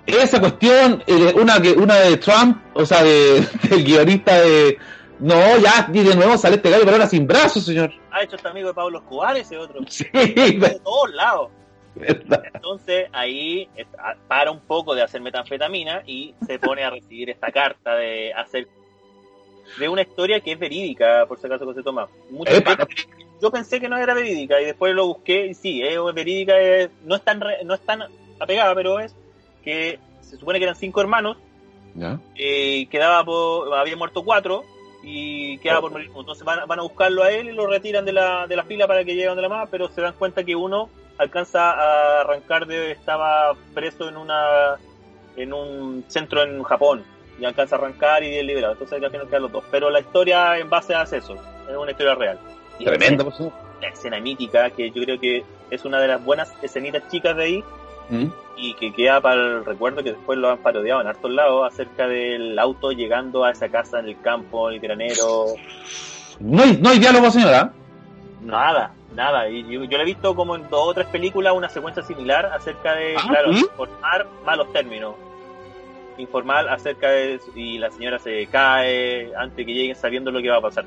esa 0.07 0.41
cuestión, 0.41 1.03
eh, 1.07 1.35
una, 1.37 1.57
una 1.77 1.95
de 1.97 2.17
Trump, 2.17 2.59
o 2.75 2.85
sea, 2.85 3.03
de, 3.03 3.47
del 3.71 3.85
guionista 3.85 4.41
de. 4.41 4.79
No, 5.19 5.35
ya, 5.59 5.89
y 5.93 6.03
de 6.03 6.15
nuevo 6.15 6.37
sale 6.37 6.57
este 6.57 6.69
gallo, 6.69 6.85
pero 6.85 6.97
ahora 6.97 7.09
sin 7.09 7.27
brazos, 7.27 7.65
señor. 7.65 7.91
Ha 8.11 8.23
hecho 8.23 8.37
este 8.37 8.49
amigo 8.49 8.69
de 8.69 8.75
Pablo 8.75 8.99
Escobar, 8.99 9.37
ese 9.37 9.57
otro. 9.57 9.81
Sí, 9.89 10.05
de 10.13 10.81
todos 10.85 11.11
lados. 11.15 11.51
Entonces 12.55 13.09
ahí 13.13 13.69
para 14.29 14.51
un 14.51 14.61
poco 14.61 14.95
de 14.95 15.03
hacer 15.03 15.21
metanfetamina 15.21 16.03
y 16.07 16.35
se 16.47 16.59
pone 16.59 16.85
a 16.85 16.91
recibir 16.91 17.31
esta 17.31 17.51
carta 17.51 17.95
de 17.97 18.33
hacer 18.35 18.69
de 19.79 19.89
una 19.89 20.03
historia 20.03 20.41
que 20.41 20.53
es 20.53 20.59
verídica, 20.59 21.27
por 21.27 21.39
si 21.41 21.47
acaso 21.47 21.67
que 21.67 21.75
se 21.75 21.83
toma. 21.83 22.07
Muchas 22.31 22.59
Epa, 22.59 22.77
veces- 22.77 23.07
yo 23.43 23.51
pensé 23.51 23.81
que 23.81 23.89
no 23.89 23.97
era 23.97 24.15
verídica 24.15 24.61
y 24.61 24.65
después 24.65 24.95
lo 24.95 25.07
busqué 25.07 25.47
y 25.47 25.55
sí, 25.55 25.83
es 25.83 25.99
verídica, 26.15 26.59
es- 26.59 26.91
no, 27.05 27.17
es 27.17 27.23
tan 27.23 27.41
re- 27.41 27.65
no 27.65 27.75
es 27.75 27.81
tan 27.81 28.03
apegada, 28.39 28.75
pero 28.75 29.01
es 29.01 29.15
que 29.65 29.99
se 30.21 30.37
supone 30.37 30.59
que 30.59 30.65
eran 30.65 30.77
cinco 30.77 31.01
hermanos, 31.01 31.37
¿Ya? 31.95 32.19
eh, 32.37 32.87
quedaba 32.91 33.25
por, 33.25 33.75
había 33.75 33.97
muerto 33.97 34.23
cuatro 34.25 34.65
y 35.03 35.59
quedaba 35.59 35.81
por 35.83 35.93
morir. 35.93 36.11
Entonces 36.17 36.45
van, 36.45 36.67
van 36.67 36.79
a 36.79 36.83
buscarlo 36.83 37.23
a 37.25 37.31
él 37.33 37.49
y 37.49 37.53
lo 37.53 37.67
retiran 37.67 38.05
de 38.05 38.13
la, 38.13 38.47
de 38.47 38.57
la 38.57 38.65
fila 38.65 38.87
para 38.87 39.05
que 39.05 39.15
lleguen 39.15 39.35
de 39.37 39.43
la 39.43 39.49
más, 39.49 39.69
pero 39.71 39.89
se 39.89 40.01
dan 40.01 40.15
cuenta 40.15 40.45
que 40.45 40.55
uno 40.57 40.89
alcanza 41.19 41.73
a 41.73 42.21
arrancar 42.23 42.67
de, 42.67 42.93
estaba 42.93 43.55
preso 43.75 44.09
en 44.09 44.17
una 44.17 44.77
en 45.37 45.53
un 45.53 46.05
centro 46.09 46.43
en 46.43 46.63
Japón 46.63 47.05
y 47.39 47.45
alcanza 47.45 47.77
a 47.77 47.79
arrancar 47.79 48.23
y 48.23 48.37
es 48.37 48.45
liberado. 48.45 48.73
Entonces 48.73 49.03
al 49.03 49.11
final 49.11 49.29
quedan 49.29 49.43
los 49.43 49.53
dos. 49.53 49.65
Pero 49.71 49.91
la 49.91 50.01
historia 50.01 50.59
en 50.59 50.71
base 50.71 50.95
a 50.95 51.03
eso, 51.03 51.17
es 51.19 51.77
una 51.77 51.91
historia 51.91 52.15
real. 52.15 52.39
Y 52.79 52.85
Tremendo, 52.85 53.25
por. 53.31 53.53
La 53.81 53.89
escena 53.89 54.19
mítica 54.21 54.71
que 54.71 54.91
yo 54.91 55.03
creo 55.03 55.21
que 55.21 55.45
es 55.71 55.85
una 55.85 56.01
de 56.01 56.09
las 56.09 56.25
buenas 56.25 56.53
escenitas 56.63 57.03
chicas 57.11 57.37
de 57.37 57.45
ahí 57.45 57.65
¿Mm? 58.09 58.27
y 58.57 58.75
que 58.75 58.93
queda 58.95 59.21
para 59.21 59.35
el 59.35 59.65
recuerdo 59.67 60.03
que 60.03 60.13
después 60.13 60.39
lo 60.39 60.51
han 60.51 60.59
parodiado 60.59 61.03
en 61.03 61.09
hartos 61.09 61.31
lados 61.31 61.71
acerca 61.71 62.09
del 62.09 62.59
auto 62.59 62.93
llegando 62.93 63.45
a 63.45 63.51
esa 63.51 63.69
casa 63.69 63.99
en 63.99 64.07
el 64.07 64.21
campo, 64.23 64.71
el 64.71 64.81
granero, 64.81 65.47
No 66.41 66.63
hay, 66.63 66.79
no 66.79 66.89
hay 66.89 66.99
diálogo, 66.99 67.31
señora. 67.31 67.75
Nada, 68.43 68.93
nada. 69.15 69.49
Y 69.49 69.63
yo, 69.65 69.85
yo 69.85 69.97
le 69.99 70.03
he 70.03 70.07
visto 70.07 70.35
como 70.35 70.57
en 70.57 70.63
dos 70.69 70.89
o 70.89 70.95
tres 70.95 71.07
películas 71.09 71.55
una 71.55 71.69
secuencia 71.69 72.03
similar 72.03 72.47
acerca 72.47 72.95
de, 72.95 73.17
Ah, 73.17 73.25
claro, 73.29 73.53
¿sí? 73.53 73.61
informar 73.61 74.27
malos 74.45 74.73
términos. 74.73 75.15
Informar 76.19 76.69
acerca 76.69 77.11
de... 77.11 77.39
y 77.55 77.77
la 77.79 77.91
señora 77.91 78.19
se 78.19 78.47
cae 78.47 79.33
antes 79.37 79.67
que 79.67 79.73
lleguen 79.75 79.97
sabiendo 79.97 80.31
lo 80.31 80.41
que 80.41 80.49
va 80.51 80.57
a 80.59 80.63
pasar. 80.63 80.85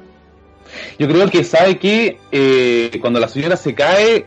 Yo 0.97 1.07
creo 1.07 1.29
que 1.29 1.43
sabe 1.43 1.77
que 1.77 2.19
eh, 2.31 2.97
cuando 2.99 3.19
la 3.19 3.27
señora 3.27 3.55
se 3.55 3.73
cae, 3.75 4.25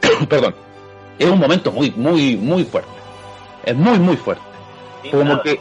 perdón, 0.28 0.54
es 1.18 1.28
un 1.28 1.38
momento 1.38 1.70
muy, 1.70 1.90
muy, 1.92 2.36
muy 2.36 2.64
fuerte. 2.64 2.90
Es 3.64 3.74
muy, 3.76 3.98
muy 3.98 4.16
fuerte. 4.16 4.42
Sin 5.02 5.10
Como 5.12 5.24
nada. 5.24 5.42
que 5.42 5.60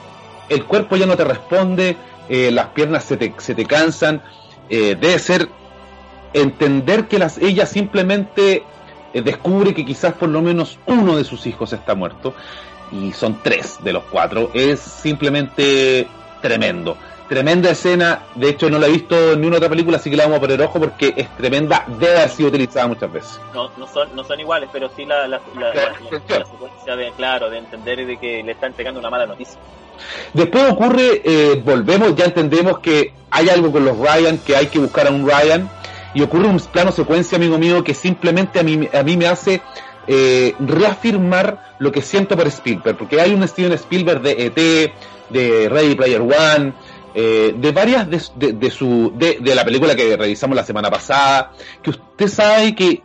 el 0.50 0.64
cuerpo 0.66 0.96
ya 0.96 1.06
no 1.06 1.18
te 1.18 1.24
responde, 1.26 1.98
eh, 2.30 2.50
las 2.52 2.68
piernas 2.68 3.04
se 3.04 3.18
te, 3.18 3.34
se 3.38 3.56
te 3.56 3.66
cansan. 3.66 4.22
eh, 4.70 4.96
debe 5.00 5.20
ser 5.20 5.50
entender 6.42 7.08
que 7.08 7.18
las, 7.20 7.38
ella 7.38 7.66
simplemente 7.66 8.64
eh, 9.14 9.22
descubre 9.22 9.74
que 9.74 9.86
quizás 9.86 10.14
por 10.14 10.30
lo 10.30 10.42
menos 10.42 10.78
uno 10.86 11.18
de 11.18 11.24
sus 11.24 11.46
hijos 11.48 11.74
está 11.74 11.96
muerto 11.96 12.34
y 12.92 13.12
son 13.14 13.40
tres 13.42 13.78
de 13.84 13.94
los 13.94 14.04
cuatro. 14.12 14.52
Es 14.54 14.80
simplemente 14.80 16.08
tremendo. 16.42 16.98
Tremenda 17.28 17.72
escena, 17.72 18.20
de 18.36 18.50
hecho 18.50 18.70
no 18.70 18.78
la 18.78 18.86
he 18.86 18.92
visto 18.92 19.32
en 19.32 19.40
ninguna 19.42 19.58
otra 19.58 19.70
película, 19.70 19.98
así 19.98 20.12
que 20.12 20.16
la 20.16 20.26
vamos 20.26 20.38
a 20.38 20.42
poner 20.42 20.62
ojo 20.62 20.80
porque 20.80 21.12
es 21.18 21.28
tremenda, 21.38 21.84
debe 22.00 22.18
haber 22.18 22.30
sido 22.30 22.50
utilizada 22.50 22.86
muchas 22.88 23.12
veces. 23.12 23.40
no, 23.52 23.72
no 23.78 23.88
son 23.88 24.16
no 24.16 24.24
son 24.24 24.40
iguales, 24.40 24.70
pero 24.72 24.92
sí 24.96 25.06
la, 25.06 25.28
la, 25.28 25.42
la, 25.56 25.74
la- 25.74 25.74
la- 25.74 26.38
la 26.40 26.46
secuencia 26.46 26.96
de, 26.96 27.12
claro, 27.14 27.50
de 27.50 27.58
entender 27.58 28.06
de 28.06 28.18
que 28.18 28.44
le 28.44 28.52
está 28.52 28.68
entregando 28.68 29.00
una 29.00 29.10
mala 29.10 29.26
noticia. 29.26 29.58
Después 30.34 30.70
ocurre, 30.70 31.22
eh, 31.26 31.60
volvemos, 31.66 32.16
ya 32.16 32.26
entendemos 32.26 32.78
que 32.78 33.14
hay 33.32 33.50
algo 33.50 33.72
con 33.72 33.86
los 33.86 33.98
Ryan, 33.98 34.38
que 34.38 34.56
hay 34.56 34.68
que 34.68 34.78
buscar 34.78 35.08
a 35.08 35.10
un 35.10 35.28
Ryan, 35.28 35.68
y 36.16 36.22
ocurre 36.24 36.48
un 36.48 36.58
plano 36.60 36.92
secuencia, 36.92 37.36
amigo 37.38 37.58
mío, 37.60 37.84
que 37.84 37.94
simplemente 37.94 38.60
a 38.60 38.64
mí, 38.64 38.88
a 38.92 39.04
mí 39.04 39.18
me 39.18 39.28
hace 39.28 39.62
eh, 40.08 40.56
reafirmar 40.60 41.76
lo 41.80 41.92
que 41.92 42.02
siento 42.02 42.36
por 42.38 42.48
Spielberg, 42.48 42.98
porque 42.98 43.20
hay 43.22 43.34
un 43.34 43.48
Steven 43.48 43.74
Spielberg 43.74 44.22
de 44.22 44.46
ET, 44.46 44.92
de 45.30 45.70
Ready 45.70 45.96
Player 45.96 46.22
One, 46.22 46.74
eh, 47.14 47.54
de 47.58 47.72
varias 47.72 48.08
de, 48.10 48.54
de- 48.54 48.72
su 48.72 49.14
de, 49.16 49.40
la 49.56 49.64
película 49.66 49.96
que 49.96 50.16
revisamos 50.18 50.56
la 50.56 50.64
semana 50.64 50.90
pasada, 50.90 51.52
que 51.82 51.90
usted 51.92 52.28
sabe 52.28 52.76
que 52.76 53.02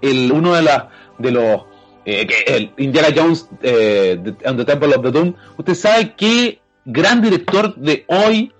el 0.00 0.30
uno 0.32 0.54
de 0.54 0.62
las 0.62 0.84
de 1.18 1.30
los 1.32 1.62
eh, 2.04 2.26
que 2.26 2.54
el 2.56 2.72
Indiana 2.78 3.08
Jones 3.14 3.48
eh, 3.62 4.18
the 4.22 4.64
Temple 4.64 4.94
of 4.94 5.02
the 5.02 5.10
Doom, 5.10 5.34
usted 5.56 5.74
sabe 5.74 6.14
qué 6.16 6.60
gran 6.84 7.20
director 7.20 7.74
de 7.76 8.04
hoy 8.08 8.52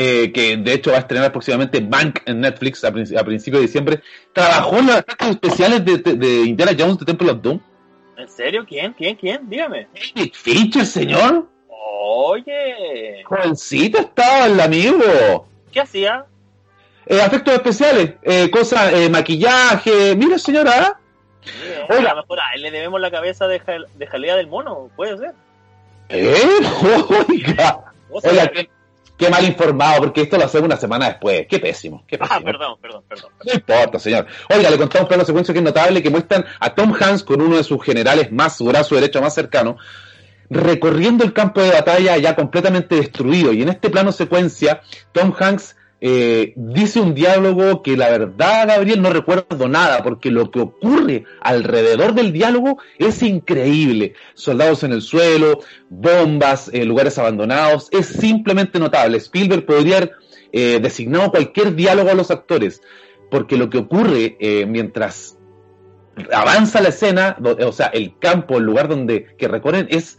eh, 0.00 0.30
que 0.32 0.56
de 0.56 0.72
hecho 0.74 0.90
va 0.92 0.98
a 0.98 1.00
estrenar 1.00 1.32
próximamente 1.32 1.80
Bank 1.80 2.20
en 2.26 2.40
Netflix 2.40 2.84
a, 2.84 2.92
princi- 2.92 3.18
a 3.18 3.24
principios 3.24 3.60
de 3.62 3.66
diciembre, 3.66 4.00
trabajó 4.32 4.78
en 4.78 4.86
los 4.86 4.96
efectos 4.96 5.28
especiales 5.30 5.84
de, 5.84 5.96
de- 5.98 6.14
de 6.14 6.34
Indiana 6.44 6.72
Jones 6.78 6.98
The 6.98 7.04
Temple 7.04 7.30
of 7.32 7.42
Doom. 7.42 7.60
¿En 8.16 8.28
serio? 8.28 8.64
¿Quién? 8.68 8.92
¿Quién? 8.92 9.16
¿Quién? 9.16 9.48
Dígame. 9.50 9.88
David 10.14 10.32
Fincher, 10.34 10.86
señor. 10.86 11.48
Oye, 12.00 13.22
Jovencito 13.24 13.98
estaba 13.98 14.46
el 14.46 14.60
amigo. 14.60 15.46
¿qué 15.72 15.80
hacía? 15.80 16.24
Eh, 17.06 17.20
efectos 17.24 17.54
especiales, 17.54 18.14
eh, 18.22 18.50
cosas, 18.50 18.92
eh, 18.92 19.08
maquillaje. 19.10 20.14
Mira, 20.16 20.38
señora. 20.38 21.00
Mire, 21.44 21.86
Oiga. 21.98 22.10
A 22.10 22.14
lo 22.14 22.20
mejor 22.22 22.40
a 22.40 22.54
él 22.54 22.62
le 22.62 22.70
debemos 22.70 23.00
la 23.00 23.10
cabeza 23.10 23.46
de, 23.48 23.60
jal- 23.60 23.86
de 23.94 24.06
jalea 24.06 24.36
del 24.36 24.46
mono, 24.46 24.90
puede 24.96 25.18
ser. 25.18 25.32
¿Eh? 26.08 26.36
Oiga. 27.28 27.92
Oiga, 28.10 28.48
qué, 28.48 28.70
qué 29.18 29.28
mal 29.28 29.44
informado, 29.44 29.98
porque 29.98 30.22
esto 30.22 30.38
lo 30.38 30.44
hacemos 30.44 30.66
una 30.66 30.76
semana 30.76 31.08
después. 31.08 31.46
Qué 31.48 31.58
pésimo, 31.58 32.04
qué 32.06 32.16
pésimo. 32.16 32.36
ah, 32.38 32.40
perdón, 32.42 32.78
perdón, 32.80 33.02
perdón. 33.06 33.32
No 33.44 33.52
importa, 33.52 33.98
señor. 33.98 34.26
Oiga, 34.48 34.70
le 34.70 34.78
contamos 34.78 35.02
un 35.02 35.08
plano 35.08 35.24
secuencia 35.24 35.52
que 35.52 35.58
es 35.58 35.64
notable 35.64 36.02
que 36.02 36.08
muestran 36.08 36.46
a 36.60 36.74
Tom 36.74 36.94
Hanks 36.98 37.24
con 37.24 37.42
uno 37.42 37.56
de 37.56 37.64
sus 37.64 37.82
generales 37.84 38.32
más, 38.32 38.56
su 38.56 38.64
brazo 38.64 38.94
derecho 38.94 39.20
más 39.20 39.34
cercano, 39.34 39.76
recorriendo 40.48 41.24
el 41.24 41.32
campo 41.32 41.60
de 41.60 41.72
batalla 41.72 42.16
ya 42.16 42.36
completamente 42.36 42.94
destruido. 42.94 43.52
Y 43.52 43.62
en 43.62 43.70
este 43.70 43.90
plano 43.90 44.12
secuencia, 44.12 44.80
Tom 45.12 45.34
Hanks 45.38 45.76
eh, 46.00 46.52
dice 46.54 47.00
un 47.00 47.14
diálogo 47.14 47.82
que 47.82 47.96
la 47.96 48.08
verdad, 48.08 48.68
Gabriel, 48.68 49.02
no 49.02 49.10
recuerdo 49.10 49.68
nada, 49.68 50.02
porque 50.04 50.30
lo 50.30 50.50
que 50.50 50.60
ocurre 50.60 51.24
alrededor 51.40 52.14
del 52.14 52.32
diálogo 52.32 52.78
es 52.98 53.22
increíble. 53.22 54.14
Soldados 54.34 54.84
en 54.84 54.92
el 54.92 55.02
suelo, 55.02 55.60
bombas, 55.90 56.70
eh, 56.72 56.84
lugares 56.84 57.18
abandonados, 57.18 57.88
es 57.90 58.06
simplemente 58.06 58.78
notable. 58.78 59.18
Spielberg 59.18 59.66
podría 59.66 59.96
haber 59.96 60.12
eh, 60.52 60.78
designado 60.80 61.30
cualquier 61.30 61.74
diálogo 61.74 62.10
a 62.10 62.14
los 62.14 62.30
actores, 62.30 62.80
porque 63.30 63.56
lo 63.56 63.68
que 63.68 63.78
ocurre 63.78 64.36
mientras 64.66 65.36
avanza 66.32 66.80
la 66.80 66.88
escena, 66.88 67.36
o 67.40 67.72
sea, 67.72 67.88
el 67.88 68.18
campo, 68.18 68.56
el 68.56 68.64
lugar 68.64 68.88
donde 68.88 69.36
que 69.36 69.48
recorren 69.48 69.86
es 69.90 70.18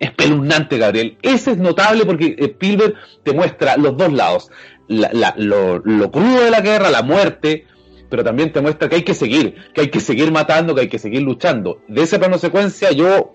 espeluznante, 0.00 0.78
Gabriel. 0.78 1.16
Ese 1.22 1.52
es 1.52 1.58
notable 1.58 2.04
porque 2.04 2.34
eh, 2.38 2.44
Spielberg 2.46 2.94
te 3.22 3.32
muestra 3.32 3.76
los 3.76 3.96
dos 3.96 4.12
lados, 4.12 4.50
la- 4.88 5.10
la- 5.12 5.34
lo, 5.36 5.78
lo 5.78 6.10
crudo 6.10 6.40
de 6.42 6.50
la 6.50 6.60
guerra, 6.60 6.90
la 6.90 7.02
muerte, 7.02 7.66
pero 8.08 8.24
también 8.24 8.52
te 8.52 8.60
muestra 8.60 8.88
que 8.88 8.96
hay 8.96 9.04
que 9.04 9.14
seguir, 9.14 9.54
que 9.72 9.82
hay 9.82 9.88
que 9.90 10.00
seguir 10.00 10.32
matando, 10.32 10.74
que 10.74 10.80
hay 10.80 10.88
que 10.88 10.98
seguir 10.98 11.22
luchando. 11.22 11.82
De 11.86 12.02
ese 12.02 12.18
plano 12.18 12.38
secuencia 12.38 12.90
yo 12.90 13.34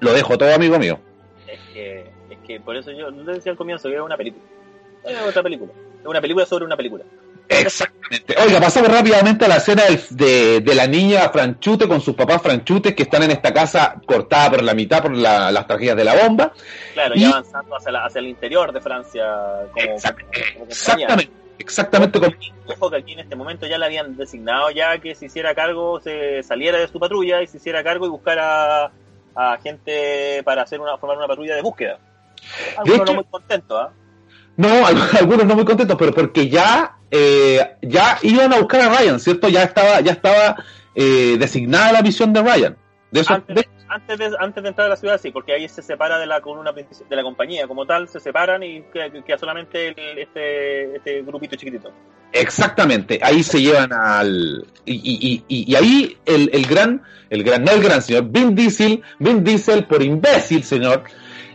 lo 0.00 0.12
dejo 0.14 0.38
todo, 0.38 0.54
amigo 0.54 0.78
mío. 0.78 0.98
Es 1.46 1.58
que, 1.74 2.00
es 2.30 2.38
que 2.46 2.60
por 2.60 2.76
eso 2.76 2.92
yo 2.92 3.10
no 3.10 3.24
decía 3.24 3.52
al 3.52 3.58
comienzo 3.58 3.88
que 3.88 3.94
era 3.94 4.04
una 4.04 4.16
película. 4.16 4.42
Es 5.04 5.20
otra 5.22 5.42
película. 5.42 5.72
Es 6.00 6.06
una 6.06 6.20
película 6.20 6.46
sobre 6.46 6.64
una 6.64 6.76
película. 6.76 7.04
Exactamente. 7.48 8.34
Oiga, 8.44 8.60
pasamos 8.60 8.90
rápidamente 8.90 9.44
a 9.44 9.48
la 9.48 9.56
escena 9.56 9.84
del- 9.84 10.00
de, 10.10 10.60
de 10.60 10.74
la 10.74 10.86
niña 10.86 11.28
Franchute 11.30 11.86
con 11.88 12.00
sus 12.00 12.14
papás 12.14 12.42
Franchutes 12.42 12.94
que 12.94 13.04
están 13.04 13.22
en 13.24 13.30
esta 13.32 13.52
casa 13.52 13.96
cortada 14.06 14.50
por 14.50 14.62
la 14.62 14.74
mitad 14.74 15.02
por 15.02 15.14
la- 15.16 15.50
las 15.50 15.66
tragedias 15.66 15.96
de 15.96 16.04
la 16.04 16.14
bomba. 16.14 16.52
Claro, 16.94 17.14
Y- 17.16 17.20
y 17.22 17.24
avanzando 17.24 17.76
hacia, 17.76 17.92
la- 17.92 18.04
hacia 18.06 18.18
el 18.20 18.26
interior 18.28 18.72
de 18.72 18.80
Francia 18.80 19.24
como, 19.72 19.86
Exact- 19.96 20.54
como. 20.54 20.64
Exactamente. 20.66 21.32
Exactamente 21.58 22.20
como 22.20 22.34
Ojo 22.68 22.90
que 22.90 22.96
aquí 22.98 23.12
en 23.14 23.20
este 23.20 23.34
momento 23.34 23.66
ya 23.66 23.78
le 23.78 23.86
habían 23.86 24.14
designado 24.16 24.70
ya 24.70 24.98
que 24.98 25.14
se 25.14 25.26
hiciera 25.26 25.54
cargo, 25.54 26.00
se 26.00 26.42
saliera 26.42 26.76
de 26.78 26.86
su 26.88 27.00
patrulla 27.00 27.40
y 27.40 27.46
se 27.46 27.56
hiciera 27.56 27.82
cargo 27.82 28.04
y 28.06 28.10
buscara 28.10 28.90
a 29.34 29.58
gente 29.62 30.42
para 30.44 30.62
hacer 30.62 30.80
una 30.80 30.98
formar 30.98 31.16
una 31.16 31.26
patrulla 31.26 31.54
de 31.56 31.62
búsqueda. 31.62 31.98
Algunos 32.76 33.06
no 33.06 33.14
muy 33.14 33.24
contentos, 33.24 33.78
¿ah? 33.80 33.90
No, 34.56 34.86
al- 34.86 34.96
algunos 35.18 35.46
no 35.46 35.54
muy 35.54 35.64
contentos, 35.64 35.96
pero 35.98 36.12
porque 36.12 36.48
ya 36.48 36.96
eh, 37.10 37.76
ya 37.82 38.18
iban 38.22 38.52
a 38.52 38.58
buscar 38.58 38.80
a 38.82 38.98
Ryan, 38.98 39.20
¿cierto? 39.20 39.48
Ya 39.48 39.62
estaba 39.62 40.00
ya 40.00 40.12
estaba 40.12 40.56
eh, 40.94 41.36
designada 41.38 41.92
la 41.92 42.02
misión 42.02 42.32
de 42.32 42.42
Ryan. 42.42 42.76
De 43.10 43.24
Antes, 43.28 43.54
de- 43.56 43.68
antes, 43.88 44.18
de, 44.18 44.30
antes 44.40 44.62
de 44.64 44.68
entrar 44.68 44.86
a 44.88 44.90
la 44.90 44.96
ciudad, 44.96 45.20
sí, 45.20 45.30
porque 45.30 45.52
ahí 45.52 45.68
se 45.68 45.80
separa 45.80 46.18
de 46.18 46.26
la 46.26 46.40
columna 46.40 46.72
de 46.72 47.16
la 47.16 47.22
compañía 47.22 47.68
como 47.68 47.86
tal, 47.86 48.08
se 48.08 48.18
separan 48.18 48.62
y 48.64 48.82
queda, 48.92 49.10
queda 49.24 49.38
solamente 49.38 49.88
el- 49.88 50.18
este, 50.18 50.96
este 50.96 51.22
grupito 51.22 51.54
chiquitito. 51.56 51.92
exactamente. 52.32 53.20
Ahí 53.22 53.42
se 53.42 53.60
llevan 53.62 53.92
al 53.92 54.66
y, 54.84 54.94
y- 54.94 55.44
y- 55.48 55.72
y 55.72 55.74
ahí 55.76 56.16
el, 56.26 56.50
el 56.52 56.66
gran 56.66 57.02
el 57.30 57.42
gran 57.44 57.64
no 57.64 57.72
el 57.72 57.82
gran 57.82 58.02
señor 58.02 58.24
Vin 58.28 58.54
Diesel 58.54 59.02
Vin 59.18 59.42
Diesel 59.42 59.84
por 59.84 60.02
imbécil 60.02 60.62
señor 60.64 61.02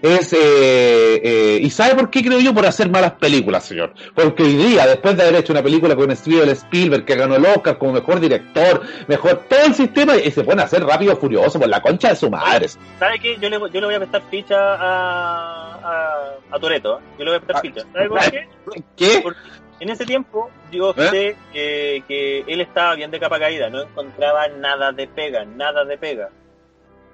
Es, 0.01 0.33
eh, 0.33 0.39
eh, 1.23 1.59
¿Y 1.61 1.69
sabe 1.69 1.93
por 1.95 2.09
qué 2.09 2.23
creo 2.23 2.39
yo? 2.39 2.53
Por 2.53 2.65
hacer 2.65 2.89
malas 2.89 3.11
películas, 3.13 3.63
señor. 3.65 3.93
Porque 4.15 4.43
hoy 4.43 4.55
día, 4.55 4.87
después 4.87 5.15
de 5.15 5.23
haber 5.23 5.35
hecho 5.35 5.53
una 5.53 5.61
película 5.61 5.95
con 5.95 6.15
Steven 6.15 6.49
Spielberg, 6.49 7.05
que 7.05 7.15
ganó 7.15 7.35
el 7.35 7.45
Oscar 7.45 7.77
como 7.77 7.93
mejor 7.93 8.19
director, 8.19 8.81
mejor 9.07 9.43
todo 9.47 9.59
el 9.65 9.75
sistema, 9.75 10.15
y 10.17 10.31
se 10.31 10.43
pone 10.43 10.61
a 10.61 10.65
hacer 10.65 10.83
rápido 10.83 11.15
furioso 11.17 11.59
por 11.59 11.69
la 11.69 11.81
concha 11.81 12.09
de 12.09 12.15
su 12.15 12.29
madre. 12.31 12.67
¿Sabe 12.97 13.19
qué? 13.19 13.37
Yo 13.39 13.49
le, 13.49 13.59
yo 13.59 13.79
le 13.79 13.85
voy 13.85 13.95
a 13.95 13.99
prestar 13.99 14.23
ficha 14.31 14.57
a, 14.57 15.75
a, 15.83 16.33
a 16.51 16.59
Toreto. 16.59 16.97
¿eh? 16.97 17.01
Yo 17.19 17.25
le 17.25 17.31
voy 17.31 17.37
a 17.37 17.39
prestar 17.41 17.57
Ah, 17.57 17.61
ficha. 17.61 17.81
¿Sabe 17.93 18.09
por 18.09 18.19
qué? 18.31 18.47
¿Qué? 18.95 19.19
Porque 19.21 19.39
en 19.81 19.89
ese 19.89 20.05
tiempo 20.05 20.49
yo 20.71 20.95
¿Eh? 20.97 21.09
sé 21.09 21.35
que, 21.53 22.03
que 22.07 22.39
él 22.47 22.61
estaba 22.61 22.95
bien 22.95 23.11
de 23.11 23.19
capa 23.19 23.37
caída, 23.39 23.69
no 23.69 23.83
encontraba 23.83 24.47
nada 24.47 24.91
de 24.91 25.07
pega, 25.07 25.45
nada 25.45 25.85
de 25.85 25.97
pega. 25.97 26.29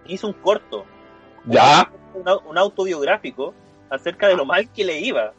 Hizo 0.05 0.27
un 0.27 0.33
corto, 0.33 0.85
Ya. 1.47 1.91
un, 2.13 2.23
au- 2.25 2.41
un 2.47 2.57
autobiográfico 2.57 3.53
acerca 3.89 4.27
de 4.27 4.35
lo 4.35 4.45
mal 4.45 4.71
que 4.71 4.83
le 4.83 4.99
iba. 4.99 5.33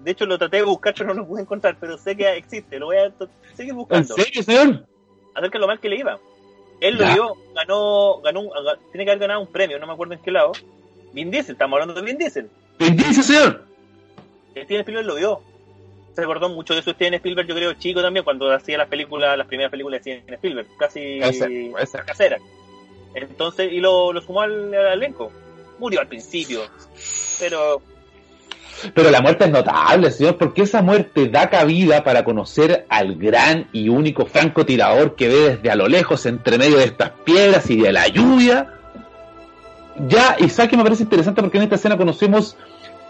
De 0.00 0.10
hecho 0.10 0.26
lo 0.26 0.36
traté 0.38 0.56
de 0.58 0.62
buscar 0.64 0.92
pero 0.96 1.14
no 1.14 1.20
lo 1.22 1.26
pude 1.28 1.42
encontrar, 1.42 1.76
pero 1.78 1.96
sé 1.96 2.16
que 2.16 2.36
existe, 2.36 2.78
lo 2.78 2.86
voy 2.86 2.96
a 2.96 3.12
seguir 3.54 3.70
¿En 3.70 3.76
buscando. 3.76 4.14
serio, 4.14 4.42
señor? 4.42 4.86
Acerca 5.34 5.58
de 5.58 5.60
lo 5.60 5.66
mal 5.68 5.78
que 5.80 5.88
le 5.88 5.96
iba. 5.96 6.18
Él 6.80 6.96
lo 6.96 7.04
vio, 7.14 7.36
ganó, 7.54 8.20
ganó, 8.22 8.40
un- 8.40 8.48
ga- 8.50 8.78
tiene 8.90 9.04
que 9.04 9.10
haber 9.12 9.20
ganado 9.20 9.40
un 9.40 9.46
premio, 9.46 9.78
no 9.78 9.86
me 9.86 9.92
acuerdo 9.92 10.14
en 10.14 10.20
qué 10.20 10.32
lado. 10.32 10.52
Vin 11.12 11.30
Diesel, 11.30 11.52
estamos 11.52 11.74
hablando 11.76 11.94
de 11.94 12.02
Vin 12.02 12.18
Diesel. 12.18 12.50
¿Qué 12.78 12.90
dice, 12.90 13.22
señor? 13.22 13.64
Steven 14.50 14.80
Spielberg 14.80 15.06
lo 15.06 15.14
vio. 15.14 15.40
Se 16.14 16.20
recordó 16.22 16.48
mucho 16.48 16.74
de 16.74 16.80
eso 16.80 16.90
Steven 16.90 17.14
Spielberg, 17.14 17.46
yo 17.48 17.54
creo, 17.54 17.72
chico 17.74 18.02
también, 18.02 18.24
cuando 18.24 18.50
hacía 18.52 18.76
las 18.78 18.88
películas, 18.88 19.38
las 19.38 19.46
primeras 19.46 19.70
películas 19.70 20.02
de 20.02 20.16
Steven 20.20 20.34
Spielberg, 20.34 20.66
casi 20.78 21.18
Puede 21.20 21.32
ser, 21.34 21.70
puede 21.70 21.86
ser. 21.86 22.04
caseras. 22.04 22.40
Entonces, 23.14 23.72
y 23.72 23.78
lo, 23.80 24.12
lo 24.12 24.20
sumó 24.20 24.40
al, 24.42 24.74
al 24.74 24.92
elenco. 24.94 25.30
Murió 25.82 25.98
al 25.98 26.06
principio, 26.06 26.60
pero 27.40 27.82
Pero 28.94 29.10
la 29.10 29.20
muerte 29.20 29.46
es 29.46 29.50
notable, 29.50 30.12
señor, 30.12 30.38
porque 30.38 30.62
esa 30.62 30.80
muerte 30.80 31.28
da 31.28 31.50
cabida 31.50 32.04
para 32.04 32.22
conocer 32.22 32.86
al 32.88 33.16
gran 33.16 33.66
y 33.72 33.88
único 33.88 34.24
francotirador 34.24 35.16
que 35.16 35.26
ve 35.26 35.56
desde 35.56 35.72
a 35.72 35.74
lo 35.74 35.88
lejos, 35.88 36.24
entre 36.26 36.56
medio 36.56 36.78
de 36.78 36.84
estas 36.84 37.10
piedras 37.24 37.68
y 37.68 37.80
de 37.80 37.90
la 37.90 38.06
lluvia. 38.06 38.74
Ya, 40.06 40.36
que 40.36 40.76
me 40.76 40.84
parece 40.84 41.02
interesante 41.02 41.42
porque 41.42 41.58
en 41.58 41.64
esta 41.64 41.74
escena 41.74 41.96
conocemos 41.96 42.56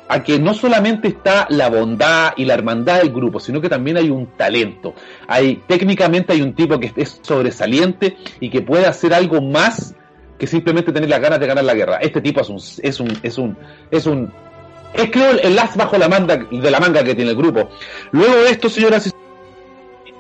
a 0.09 0.23
que 0.23 0.39
no 0.39 0.55
solamente 0.55 1.09
está 1.09 1.47
la 1.51 1.69
bondad 1.69 2.33
y 2.39 2.47
la 2.47 2.55
hermandad 2.55 3.01
del 3.01 3.13
grupo, 3.13 3.39
sino 3.39 3.61
que 3.61 3.69
también 3.69 3.99
hay 3.99 4.09
un 4.09 4.29
talento. 4.29 4.95
Hay, 5.29 5.57
técnicamente 5.67 6.33
hay 6.33 6.41
un 6.41 6.55
tipo 6.55 6.81
que 6.81 6.91
es 6.97 7.21
sobresaliente 7.21 8.17
y 8.41 8.49
que 8.49 8.63
puede 8.63 8.87
hacer 8.87 9.13
algo 9.13 9.43
más 9.43 9.95
que 10.43 10.49
simplemente 10.49 10.91
tener 10.91 11.09
las 11.09 11.21
ganas 11.21 11.39
de 11.39 11.47
ganar 11.47 11.63
la 11.63 11.73
guerra. 11.73 11.99
Este 11.99 12.21
tipo 12.21 12.41
es 12.41 12.49
un, 12.49 12.57
es 12.57 12.99
un, 12.99 13.17
es 13.23 13.39
un, 13.39 13.57
es 13.93 14.07
un, 14.07 14.33
es 14.93 15.09
creo 15.13 15.31
el, 15.39 15.57
as 15.57 15.77
bajo 15.77 15.97
la 15.97 16.09
manga, 16.09 16.37
de 16.37 16.69
la 16.69 16.81
manga 16.81 17.05
que 17.05 17.15
tiene 17.15 17.31
el 17.31 17.37
grupo. 17.37 17.69
Luego 18.11 18.43
de 18.43 18.51
esto, 18.51 18.69
señoras 18.69 19.07
y 19.07 19.13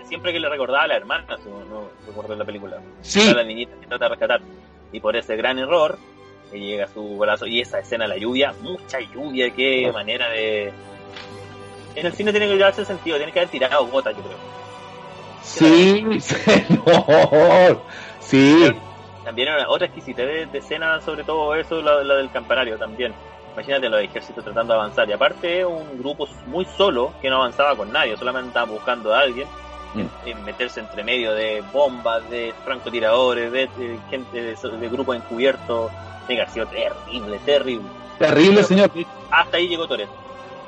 siempre 0.06 0.32
que 0.32 0.38
le 0.38 0.48
recordaba 0.48 0.84
a 0.84 0.86
la 0.86 0.96
hermana, 0.98 1.26
si 1.42 1.48
no, 1.48 1.64
no 1.64 1.88
recuerdo 2.06 2.36
la 2.36 2.44
película. 2.44 2.80
Sí. 3.00 3.30
A 3.30 3.34
la 3.34 3.42
niñita 3.42 3.72
que 3.80 3.88
trata 3.88 4.04
de 4.04 4.08
rescatar. 4.10 4.40
Y 4.92 5.00
por 5.00 5.16
ese 5.16 5.34
gran 5.34 5.58
error, 5.58 5.98
le 6.52 6.60
llega 6.60 6.86
su 6.86 7.18
brazo. 7.18 7.44
Y 7.44 7.60
esa 7.60 7.80
escena, 7.80 8.06
la 8.06 8.16
lluvia, 8.16 8.54
mucha 8.62 9.00
lluvia, 9.00 9.50
qué 9.50 9.90
manera 9.92 10.30
de. 10.30 10.72
En 11.96 12.06
el 12.06 12.12
cine 12.12 12.30
tiene 12.30 12.46
que 12.46 12.58
darse 12.58 12.84
sentido, 12.84 13.16
tiene 13.16 13.32
que 13.32 13.40
haber 13.40 13.50
tirado 13.50 13.84
gotas, 13.88 14.14
yo 14.16 14.22
creo. 14.22 14.38
Sí, 15.42 16.20
señor. 16.20 17.82
Sí. 18.20 18.72
También 19.24 19.48
era 19.48 19.68
otra 19.68 19.86
exquisitez 19.86 20.26
de, 20.26 20.46
de 20.46 20.58
escena, 20.58 21.00
sobre 21.00 21.24
todo 21.24 21.54
eso, 21.54 21.80
la, 21.80 22.02
la 22.02 22.14
del 22.16 22.30
campanario 22.30 22.76
también. 22.78 23.14
Imagínate 23.54 23.88
los 23.88 24.00
ejércitos 24.02 24.42
tratando 24.42 24.72
de 24.74 24.80
avanzar. 24.80 25.08
Y 25.08 25.12
aparte, 25.12 25.64
un 25.64 25.98
grupo 25.98 26.26
muy 26.46 26.64
solo 26.64 27.12
que 27.20 27.28
no 27.28 27.36
avanzaba 27.36 27.76
con 27.76 27.92
nadie, 27.92 28.16
solamente 28.16 28.48
estaba 28.48 28.66
buscando 28.66 29.14
a 29.14 29.20
alguien. 29.20 29.46
Mm. 29.94 30.28
En 30.28 30.44
meterse 30.44 30.80
entre 30.80 31.04
medio 31.04 31.34
de 31.34 31.62
bombas, 31.72 32.28
de 32.30 32.54
francotiradores, 32.64 33.52
de, 33.52 33.68
de 33.76 33.98
gente 34.08 34.42
de, 34.42 34.54
de 34.54 34.88
grupos 34.88 35.16
encubiertos. 35.16 35.90
Que 36.26 36.34
haber 36.34 36.50
sido 36.50 36.66
terrible, 36.66 37.38
terrible. 37.44 37.88
Terrible, 38.18 38.62
señor. 38.62 38.90
Hasta 39.30 39.56
ahí 39.56 39.66
llegó 39.68 39.88
Toreto. 39.88 40.12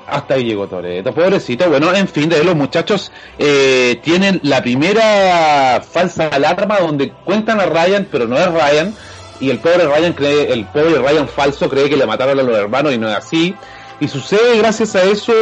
Hasta 0.07 0.35
ahí 0.35 0.45
llegó 0.45 0.67
Toreto, 0.69 1.15
pobrecito. 1.15 1.69
Bueno, 1.71 1.95
en 1.95 2.07
fin, 2.09 2.29
de 2.29 2.45
los 2.45 2.55
muchachos 2.55 3.11
eh, 3.39 3.99
tienen 4.03 4.39
la 4.43 4.63
primera 4.63 5.83
falsa 5.83 6.29
alarma 6.29 6.79
donde 6.81 7.11
cuentan 7.25 7.59
a 7.61 7.67
Ryan, 7.67 8.07
pero 8.11 8.27
no 8.27 8.37
es 8.39 8.47
Ryan. 8.47 8.95
Y 9.41 9.51
el 9.51 9.59
pobre 9.61 9.87
Ryan 9.87 10.13
cree, 10.13 10.53
el 10.53 10.67
pobre 10.67 10.99
Ryan 10.99 11.27
falso 11.27 11.69
cree 11.71 11.89
que 11.89 11.97
le 11.97 12.07
mataron 12.07 12.39
a 12.39 12.43
los 12.43 12.57
hermanos 12.57 12.93
y 12.93 12.99
no 12.99 13.09
es 13.09 13.17
así. 13.17 13.55
Y 13.99 14.09
sucede 14.09 14.59
gracias 14.59 14.95
a 14.95 15.03
eso 15.05 15.33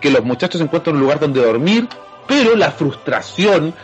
que 0.00 0.10
los 0.10 0.24
muchachos 0.24 0.60
encuentran 0.60 0.94
un 0.96 1.02
lugar 1.02 1.18
donde 1.18 1.42
dormir, 1.42 1.88
pero 2.26 2.54
la 2.54 2.70
frustración, 2.70 3.74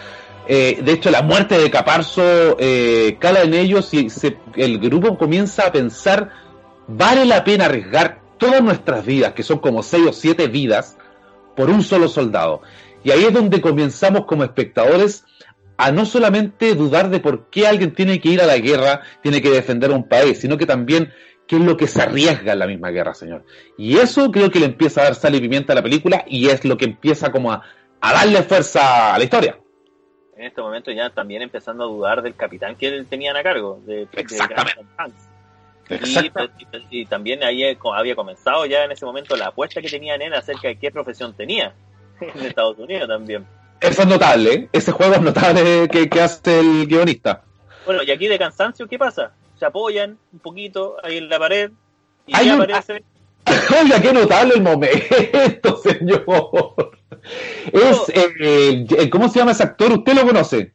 eh, 0.46 0.78
de 0.82 0.92
hecho 0.92 1.10
la 1.10 1.22
muerte 1.22 1.58
de 1.58 1.70
Caparzo 1.70 2.56
eh, 2.60 3.16
cala 3.18 3.42
en 3.42 3.54
ellos 3.54 3.92
y 3.94 4.10
se- 4.10 4.36
el 4.56 4.78
grupo 4.78 5.18
comienza 5.18 5.66
a 5.66 5.72
pensar, 5.72 6.30
vale 6.86 7.24
la 7.24 7.42
pena 7.44 7.64
arriesgar 7.66 8.20
todas 8.44 8.62
nuestras 8.62 9.06
vidas, 9.06 9.32
que 9.32 9.42
son 9.42 9.58
como 9.58 9.82
seis 9.82 10.06
o 10.06 10.12
siete 10.12 10.48
vidas, 10.48 10.98
por 11.56 11.70
un 11.70 11.82
solo 11.82 12.08
soldado. 12.08 12.60
Y 13.02 13.10
ahí 13.10 13.24
es 13.24 13.32
donde 13.32 13.62
comenzamos 13.62 14.26
como 14.26 14.44
espectadores 14.44 15.24
a 15.78 15.90
no 15.90 16.04
solamente 16.04 16.74
dudar 16.74 17.08
de 17.08 17.20
por 17.20 17.48
qué 17.48 17.66
alguien 17.66 17.94
tiene 17.94 18.20
que 18.20 18.28
ir 18.28 18.42
a 18.42 18.46
la 18.46 18.58
guerra, 18.58 19.00
tiene 19.22 19.40
que 19.40 19.48
defender 19.48 19.90
a 19.90 19.94
un 19.94 20.06
país, 20.06 20.38
sino 20.38 20.58
que 20.58 20.66
también 20.66 21.10
qué 21.46 21.56
es 21.56 21.62
lo 21.62 21.78
que 21.78 21.86
se 21.86 22.02
arriesga 22.02 22.52
en 22.52 22.58
la 22.58 22.66
misma 22.66 22.90
guerra, 22.90 23.14
señor. 23.14 23.46
Y 23.78 23.96
eso 23.96 24.30
creo 24.30 24.50
que 24.50 24.60
le 24.60 24.66
empieza 24.66 25.00
a 25.00 25.04
dar 25.04 25.14
sal 25.14 25.34
y 25.34 25.40
pimienta 25.40 25.72
a 25.72 25.76
la 25.76 25.82
película 25.82 26.22
y 26.26 26.48
es 26.48 26.66
lo 26.66 26.76
que 26.76 26.84
empieza 26.84 27.32
como 27.32 27.50
a, 27.50 27.62
a 28.02 28.12
darle 28.12 28.42
fuerza 28.42 29.14
a 29.14 29.18
la 29.18 29.24
historia. 29.24 29.58
En 30.36 30.44
este 30.44 30.60
momento 30.60 30.90
ya 30.90 31.08
también 31.08 31.40
empezando 31.40 31.84
a 31.84 31.86
dudar 31.86 32.20
del 32.20 32.34
capitán 32.34 32.76
que 32.76 32.88
él 32.88 33.06
tenían 33.06 33.36
a 33.38 33.42
cargo, 33.42 33.80
de, 33.86 34.06
Exactamente. 34.12 34.84
Y, 35.88 36.18
y- 36.18 37.02
y 37.02 37.06
también 37.06 37.42
ahí 37.44 37.62
eh, 37.64 37.78
había 37.94 38.14
comenzado 38.16 38.64
ya 38.66 38.84
en 38.84 38.92
ese 38.92 39.04
momento 39.04 39.36
la 39.36 39.48
apuesta 39.48 39.80
que 39.82 39.88
tenía 39.88 40.14
en 40.14 40.22
él 40.22 40.34
acerca 40.34 40.68
de 40.68 40.78
qué 40.78 40.90
profesión 40.90 41.34
tenía 41.34 41.74
en 42.20 42.40
Estados 42.46 42.78
Unidos 42.78 43.08
también. 43.08 43.46
Eso 43.80 44.02
es 44.02 44.08
notable, 44.08 44.52
¿eh? 44.54 44.68
ese 44.72 44.92
juego 44.92 45.14
es 45.14 45.20
notable 45.20 45.88
que, 45.88 46.08
que 46.08 46.20
hace 46.22 46.60
el 46.60 46.86
guionista. 46.86 47.42
Bueno, 47.84 48.02
y 48.02 48.10
aquí 48.10 48.28
de 48.28 48.38
cansancio, 48.38 48.86
¿qué 48.88 48.98
pasa? 48.98 49.32
Se 49.58 49.66
apoyan 49.66 50.18
un 50.32 50.38
poquito 50.38 50.96
ahí 51.02 51.18
en 51.18 51.28
la 51.28 51.38
pared 51.38 51.70
y 52.26 52.34
Hay 52.34 52.46
ya 52.46 52.54
un- 52.54 52.62
aparece. 52.62 53.04
Oiga, 53.82 54.00
qué 54.00 54.12
notable 54.12 54.54
el 54.54 54.62
momento, 54.62 55.76
señor. 55.82 56.96
Es, 57.72 58.08
eh, 58.08 58.86
el- 58.98 59.10
¿cómo 59.10 59.28
se 59.28 59.38
llama 59.40 59.52
ese 59.52 59.64
actor? 59.64 59.92
¿Usted 59.92 60.14
lo 60.14 60.22
conoce? 60.26 60.72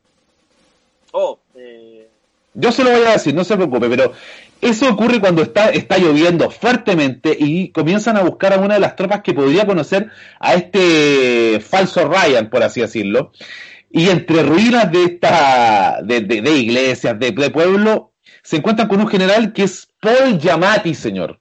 Oh, 1.12 1.39
eh, 1.39 1.39
Yo 2.60 2.72
se 2.72 2.84
lo 2.84 2.92
voy 2.92 3.04
a 3.04 3.12
decir, 3.14 3.34
no 3.34 3.44
se 3.44 3.56
preocupe, 3.56 3.90
pero 3.90 4.14
eso 4.62 4.90
ocurre 4.90 5.20
cuando 5.20 5.42
está, 5.42 5.70
está 5.70 5.98
lloviendo 5.98 6.50
fuertemente 6.52 7.36
y 7.40 7.72
comienzan 7.72 8.18
a 8.18 8.22
buscar 8.24 8.54
a 8.54 8.58
una 8.60 8.74
de 8.76 8.80
las 8.82 8.96
tropas 8.96 9.22
que 9.22 9.34
podría 9.34 9.66
conocer 9.66 10.10
a 10.40 10.54
este 10.56 11.60
falso 11.62 12.08
Ryan, 12.10 12.50
por 12.50 12.64
así 12.64 12.82
decirlo. 12.82 13.32
Y 13.92 14.10
entre 14.10 14.44
ruinas 14.44 14.92
de 14.92 15.04
esta, 15.06 16.00
de, 16.04 16.22
de- 16.22 16.42
de 16.42 16.52
iglesias, 16.58 17.18
de, 17.20 17.32
de 17.32 17.50
pueblo, 17.50 18.14
se 18.44 18.58
encuentran 18.58 18.88
con 18.88 19.00
un 19.02 19.08
general 19.08 19.54
que 19.54 19.64
es 19.64 19.88
Paul 20.02 20.38
Yamati, 20.38 20.94
señor. 20.94 21.40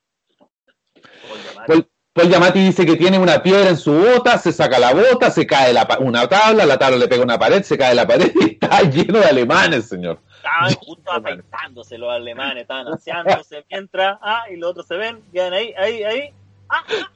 Paul 1.21 1.41
Giamatti. 1.43 1.67
Paul, 1.73 1.89
Paul 2.13 2.29
Yamati 2.31 2.59
dice 2.61 2.87
que 2.87 2.97
tiene 2.97 3.19
una 3.19 3.43
piedra 3.43 3.69
en 3.71 3.77
su 3.77 3.93
bota, 3.93 4.39
se 4.39 4.53
saca 4.53 4.79
la 4.79 4.93
bota, 4.95 5.31
se 5.31 5.47
cae 5.47 5.73
la 5.73 5.87
una 6.01 6.29
tabla, 6.29 6.65
la 6.67 6.79
tabla 6.79 6.97
le 6.99 7.09
pega 7.09 7.23
una 7.23 7.39
pared, 7.39 7.63
se 7.63 7.77
cae 7.79 7.95
la 7.95 8.07
pared 8.07 8.33
y 8.41 8.45
está 8.53 8.83
lleno 8.83 9.19
de 9.21 9.27
alemanes, 9.27 9.87
señor. 9.89 10.21
Estaban 10.39 10.75
justo 10.81 11.13
afeitándose 11.13 11.99
los 11.99 12.11
alemanes, 12.11 12.63
estaban 12.63 12.89
aseándose 12.89 13.65
mientras, 13.71 14.19
ah, 14.23 14.45
y 14.51 14.57
los 14.57 14.71
otros 14.71 14.87
se 14.87 14.97
ven, 14.97 15.23
quedan 15.33 15.53
ahí, 15.53 15.75
ahí, 15.77 16.03
ahí, 16.03 16.33
ah, 16.69 16.83
ah. 16.89 17.11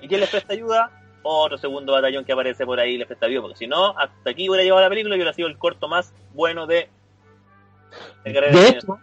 ¿Y 0.00 0.08
quién 0.08 0.20
les 0.20 0.30
presta 0.30 0.52
ayuda? 0.52 0.90
Otro 1.22 1.58
segundo 1.58 1.92
batallón 1.92 2.24
que 2.24 2.32
aparece 2.32 2.64
por 2.64 2.78
ahí 2.78 2.94
y 2.94 2.98
les 2.98 3.06
presta 3.06 3.26
ayuda, 3.26 3.42
porque 3.42 3.56
si 3.56 3.66
no, 3.66 3.98
hasta 3.98 4.30
aquí 4.30 4.48
hubiera 4.48 4.64
llevado 4.64 4.82
la 4.82 4.88
película 4.88 5.14
y 5.14 5.18
hubiera 5.18 5.32
sido 5.32 5.48
el 5.48 5.58
corto 5.58 5.88
más 5.88 6.12
bueno 6.34 6.66
de... 6.66 6.88
de 8.24 8.32
De 8.32 8.68
hecho, 8.68 8.98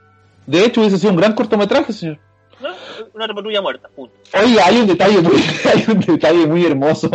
de 0.45 0.65
hecho 0.65 0.81
hubiese 0.81 0.97
sido 0.97 1.11
un 1.11 1.17
gran 1.17 1.33
cortometraje, 1.33 1.91
señor. 1.93 2.19
¿no? 2.59 2.69
Una 3.13 3.27
patrulla 3.27 3.61
muerta, 3.61 3.89
punto. 3.89 4.15
Oiga, 4.41 4.65
hay 4.65 4.77
un 4.77 4.87
detalle 4.87 5.21
muy, 5.21 5.35
hay 5.65 5.85
un 5.87 5.99
detalle 5.99 6.47
muy 6.47 6.65
hermoso 6.65 7.09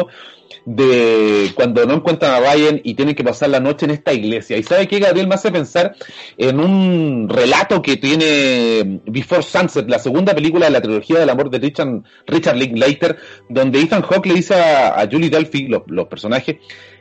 de 0.71 1.51
cuando 1.55 1.87
no 1.87 1.95
encuentran 1.95 2.31
a 2.31 2.41
Ryan 2.41 2.79
y 2.85 2.93
tienen 2.93 3.15
que 3.15 3.25
pasar 3.25 3.49
la 3.49 3.59
noche 3.59 3.87
en 3.87 3.93
esta 3.93 4.13
iglesia. 4.13 4.59
¿Y 4.59 4.63
sabe 4.63 4.87
qué, 4.87 4.99
Gabriel? 4.99 5.27
Me 5.27 5.35
hace 5.35 5.51
pensar 5.51 5.97
en 6.37 6.61
un 6.61 7.27
relato 7.27 7.81
que 7.81 7.97
tiene 7.97 9.01
Before 9.07 9.43
Sunset, 9.43 9.89
la 9.89 9.99
segunda 9.99 10.35
película 10.35 10.67
de 10.67 10.73
la 10.73 10.83
trilogía 10.83 11.21
del 11.21 11.31
amor 11.31 11.49
de 11.49 11.59
Richard, 11.59 12.03
Richard 12.27 12.57
Linklater, 12.57 13.17
donde 13.49 13.81
Ethan 13.81 14.03
Hawke 14.03 14.27
le 14.27 14.35
dice 14.35 14.57
a, 14.57 15.01
a 15.01 15.09
Julie 15.11 15.31
Delphi, 15.31 15.69
los, 15.69 15.85
los 15.87 16.07
personajes, 16.07 16.57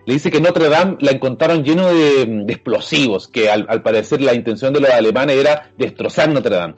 le 0.06 0.14
dice 0.14 0.32
que 0.32 0.40
Notre 0.40 0.70
Dame 0.70 0.96
la 1.02 1.12
encontraron 1.12 1.66
lleno 1.66 1.94
de, 1.94 2.46
explosivos, 2.48 3.28
que 3.28 3.50
al 3.50 3.84
parecer 3.84 4.22
la 4.22 4.34
intención 4.34 4.72
de 4.72 4.80
los 4.80 4.90
alemanes 4.90 5.36
era 5.36 5.72
destrozar 5.78 6.30
Notre 6.30 6.56
Dame. 6.56 6.76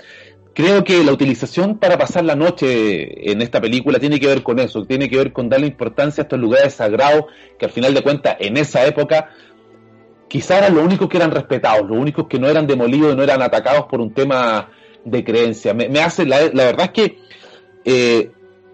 Creo 0.54 0.84
que 0.84 1.04
la 1.04 1.12
utilización 1.12 1.78
para 1.78 1.98
pasar 1.98 2.26
la 2.26 2.36
noche 2.36 3.32
en 3.32 3.42
esta 3.42 3.62
película 3.62 4.00
tiene 4.00 4.20
que 4.20 4.28
ver 4.28 4.44
con 4.44 4.60
eso, 4.60 4.86
tiene 4.86 5.10
que 5.10 5.18
ver 5.18 5.34
con 5.34 5.50
darle 5.50 5.68
importancia 5.68 6.22
a 6.22 6.26
estos 6.26 6.40
lugares 6.40 6.74
sagrados 6.74 7.26
que 7.58 7.66
al 7.66 7.72
final 7.72 7.94
de 7.94 8.02
cuentas 8.02 8.38
en 8.40 8.58
esa 8.58 8.86
época 8.86 9.30
quizá 10.28 10.60
eran 10.60 10.76
los 10.76 10.84
únicos 10.86 11.10
que 11.10 11.18
eran 11.18 11.32
respetados, 11.32 11.90
los 11.90 11.98
únicos 11.98 12.28
que 12.28 12.40
no 12.40 12.48
eran 12.48 12.68
demolidos, 12.68 13.16
no 13.16 13.24
eran 13.24 13.42
atacados 13.42 13.86
por 13.86 14.00
un 14.00 14.14
tema 14.14 14.70
de 15.04 15.24
creencia. 15.24 15.74
Me, 15.74 16.00
hace, 16.02 16.26
la, 16.26 16.40
verdad 16.54 16.86
es 16.86 16.92
que 16.92 17.20
eh, 17.84 18.32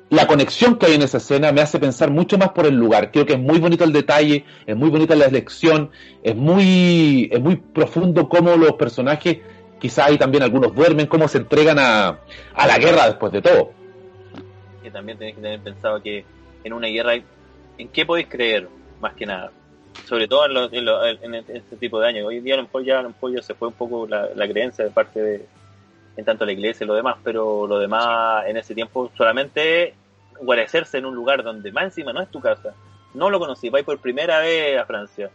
la 0.09 0.27
conexión 0.27 0.77
que 0.77 0.87
hay 0.87 0.95
en 0.95 1.01
esa 1.01 1.17
escena 1.17 1.51
me 1.51 1.61
hace 1.61 1.79
pensar 1.79 2.11
mucho 2.11 2.37
más 2.37 2.49
por 2.49 2.65
el 2.65 2.75
lugar. 2.75 3.11
Creo 3.11 3.25
que 3.25 3.33
es 3.33 3.39
muy 3.39 3.59
bonito 3.59 3.83
el 3.83 3.93
detalle, 3.93 4.45
es 4.65 4.75
muy 4.75 4.89
bonita 4.89 5.15
la 5.15 5.25
elección, 5.25 5.89
es 6.21 6.35
muy, 6.35 7.29
es 7.31 7.41
muy 7.41 7.55
profundo 7.55 8.29
cómo 8.29 8.55
los 8.55 8.73
personajes, 8.73 9.39
quizá 9.79 10.05
hay 10.05 10.17
también 10.17 10.43
algunos 10.43 10.73
duermen, 10.73 11.07
cómo 11.07 11.27
se 11.27 11.39
entregan 11.39 11.79
a, 11.79 12.19
a 12.53 12.67
la 12.67 12.77
guerra 12.77 13.07
después 13.07 13.31
de 13.31 13.41
todo. 13.41 13.71
Que 14.81 14.91
también 14.91 15.17
tenéis 15.17 15.35
que 15.35 15.41
tener 15.41 15.59
pensado 15.61 16.01
que 16.01 16.25
en 16.63 16.73
una 16.73 16.87
guerra, 16.87 17.13
¿en 17.77 17.87
qué 17.89 18.05
podéis 18.05 18.27
creer? 18.27 18.67
Más 18.99 19.13
que 19.13 19.25
nada 19.25 19.51
sobre 20.03 20.27
todo 20.27 20.45
en, 20.71 21.33
este 21.33 21.77
tipo 21.77 21.99
de 21.99 22.07
años. 22.07 22.27
Hoy 22.27 22.37
en 22.37 22.43
día 22.43 22.55
en 22.55 22.61
en 22.61 23.13
pollo 23.13 23.41
se 23.41 23.53
fue 23.53 23.69
un 23.69 23.73
poco 23.73 24.07
la, 24.07 24.47
creencia 24.47 24.85
de 24.85 24.91
parte 24.91 25.21
de 25.21 25.45
en 26.17 26.23
tanto 26.23 26.45
la 26.45 26.53
iglesia 26.53 26.85
y 26.85 26.87
lo 26.87 26.95
demás, 26.95 27.17
pero 27.23 27.67
lo 27.67 27.77
demás 27.77 28.45
en 28.47 28.55
ese 28.55 28.73
tiempo 28.73 29.11
solamente 29.17 29.93
guarecerse 30.39 30.97
en 30.97 31.05
un 31.05 31.15
lugar 31.15 31.43
donde 31.43 31.71
más 31.71 31.85
encima 31.85 32.13
no 32.13 32.21
es 32.21 32.29
tu 32.29 32.39
casa, 32.39 32.73
no 33.13 33.29
lo 33.29 33.39
conocí, 33.39 33.69
vais 33.69 33.83
por 33.83 33.99
primera 33.99 34.39
vez 34.39 34.79
a 34.79 34.85
Francia 34.85 35.29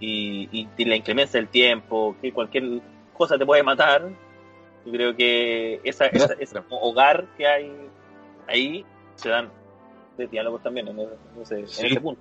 y, 0.00 0.68
la 0.78 0.96
inclemencia 0.96 1.40
del 1.40 1.48
tiempo, 1.48 2.14
que 2.20 2.32
cualquier 2.32 2.80
cosa 3.18 3.36
te 3.36 3.44
puede 3.44 3.62
matar, 3.62 4.08
yo 4.86 4.92
creo 4.92 5.14
que 5.14 5.80
esa, 5.84 6.06
ese 6.06 6.62
hogar 6.70 7.26
que 7.36 7.46
hay 7.46 7.72
ahí 8.46 8.84
se 9.16 9.28
dan 9.28 9.50
de 10.16 10.26
diálogos 10.26 10.62
también 10.62 10.88
en, 10.88 11.00
ese 11.42 12.00
punto. 12.00 12.20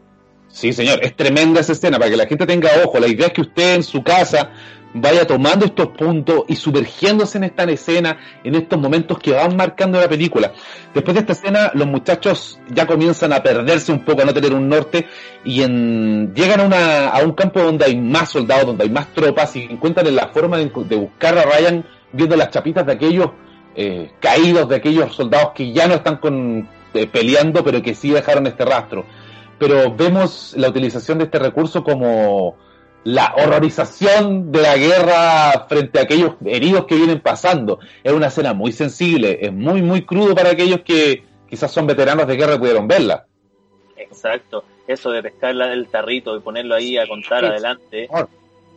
Sí, 0.50 0.72
señor, 0.72 1.00
es 1.04 1.16
tremenda 1.16 1.60
esa 1.60 1.74
escena, 1.74 1.98
para 1.98 2.10
que 2.12 2.18
la 2.18 2.26
gente 2.26 2.46
tenga 2.46 2.70
ojo. 2.84 3.00
La 3.00 3.08
idea 3.08 3.28
es 3.28 3.34
que 3.34 3.42
usted 3.42 3.76
en 3.76 3.84
su 3.84 4.04
casa 4.04 4.52
vaya 4.94 5.26
tomando 5.28 5.66
estos 5.66 5.90
puntos 5.90 6.44
y 6.48 6.56
sumergiéndose 6.56 7.38
en 7.38 7.46
esta 7.46 7.64
escena, 7.64 8.18
en 8.44 8.56
estos 8.56 8.80
momentos 8.80 9.20
que 9.20 9.32
van 9.32 9.56
marcando 9.56 10.00
la 10.00 10.08
película. 10.08 10.54
Después 10.94 11.16
de 11.16 11.22
esta 11.22 11.34
escena, 11.34 11.72
los 11.74 11.88
muchachos 11.88 12.60
ya 12.70 12.88
comienzan 12.88 13.34
a 13.34 13.44
perderse 13.44 13.92
un 13.92 14.04
poco, 14.04 14.22
a 14.22 14.26
no 14.26 14.34
tener 14.34 14.54
un 14.54 14.68
norte, 14.68 15.08
y 15.44 15.62
en, 15.62 16.34
llegan 16.34 16.62
a, 16.62 16.64
una, 16.64 17.08
a 17.10 17.24
un 17.24 17.34
campo 17.34 17.62
donde 17.62 17.86
hay 17.86 17.98
más 17.98 18.30
soldados, 18.30 18.68
donde 18.68 18.84
hay 18.84 18.90
más 18.90 19.14
tropas, 19.14 19.56
y 19.56 19.64
encuentran 19.64 20.14
la 20.16 20.30
forma 20.30 20.58
de, 20.58 20.66
buscar 20.68 21.38
a 21.38 21.44
Ryan 21.44 21.86
viendo 22.12 22.36
las 22.36 22.50
chapitas 22.50 22.86
de 22.86 22.94
aquellos 22.94 23.32
eh, 23.76 24.12
caídos, 24.20 24.70
de 24.70 24.76
aquellos 24.78 25.14
soldados 25.16 25.52
que 25.54 25.72
ya 25.72 25.88
no 25.88 25.96
están 25.96 26.18
con, 26.18 26.68
eh, 26.94 27.08
peleando, 27.08 27.64
pero 27.64 27.82
que 27.82 27.94
sí 27.94 28.10
dejaron 28.10 28.48
este 28.48 28.66
rastro 28.66 29.06
pero 29.60 29.94
vemos 29.96 30.54
la 30.56 30.70
utilización 30.70 31.18
de 31.18 31.26
este 31.26 31.40
recurso 31.40 31.84
como 31.84 32.56
la 33.04 33.34
horrorización 33.38 34.52
de 34.52 34.62
la 34.62 34.76
guerra 34.76 35.66
frente 35.70 36.00
a 36.00 36.04
aquellos 36.04 36.36
heridos 36.46 36.86
que 36.86 36.96
vienen 36.96 37.22
pasando. 37.22 37.80
Es 38.04 38.12
una 38.12 38.28
escena 38.28 38.54
muy 38.54 38.72
sensible, 38.72 39.40
es 39.42 39.54
muy, 39.54 39.82
muy 39.82 40.04
crudo 40.04 40.36
para 40.36 40.52
aquellos 40.52 40.82
que 40.82 41.24
quizás 41.50 41.72
son 41.72 41.88
veteranos 41.88 42.28
de 42.28 42.36
guerra 42.36 42.56
y 42.56 42.60
pudieron 42.60 42.88
verla. 42.88 43.26
Exacto, 43.96 44.64
eso 44.88 45.12
de 45.12 45.24
pescar 45.24 45.56
el 45.56 45.88
tarrito 45.88 46.36
y 46.36 46.40
ponerlo 46.40 46.76
ahí 46.76 46.98
a 46.98 47.08
contar 47.08 47.46
adelante. 47.46 48.10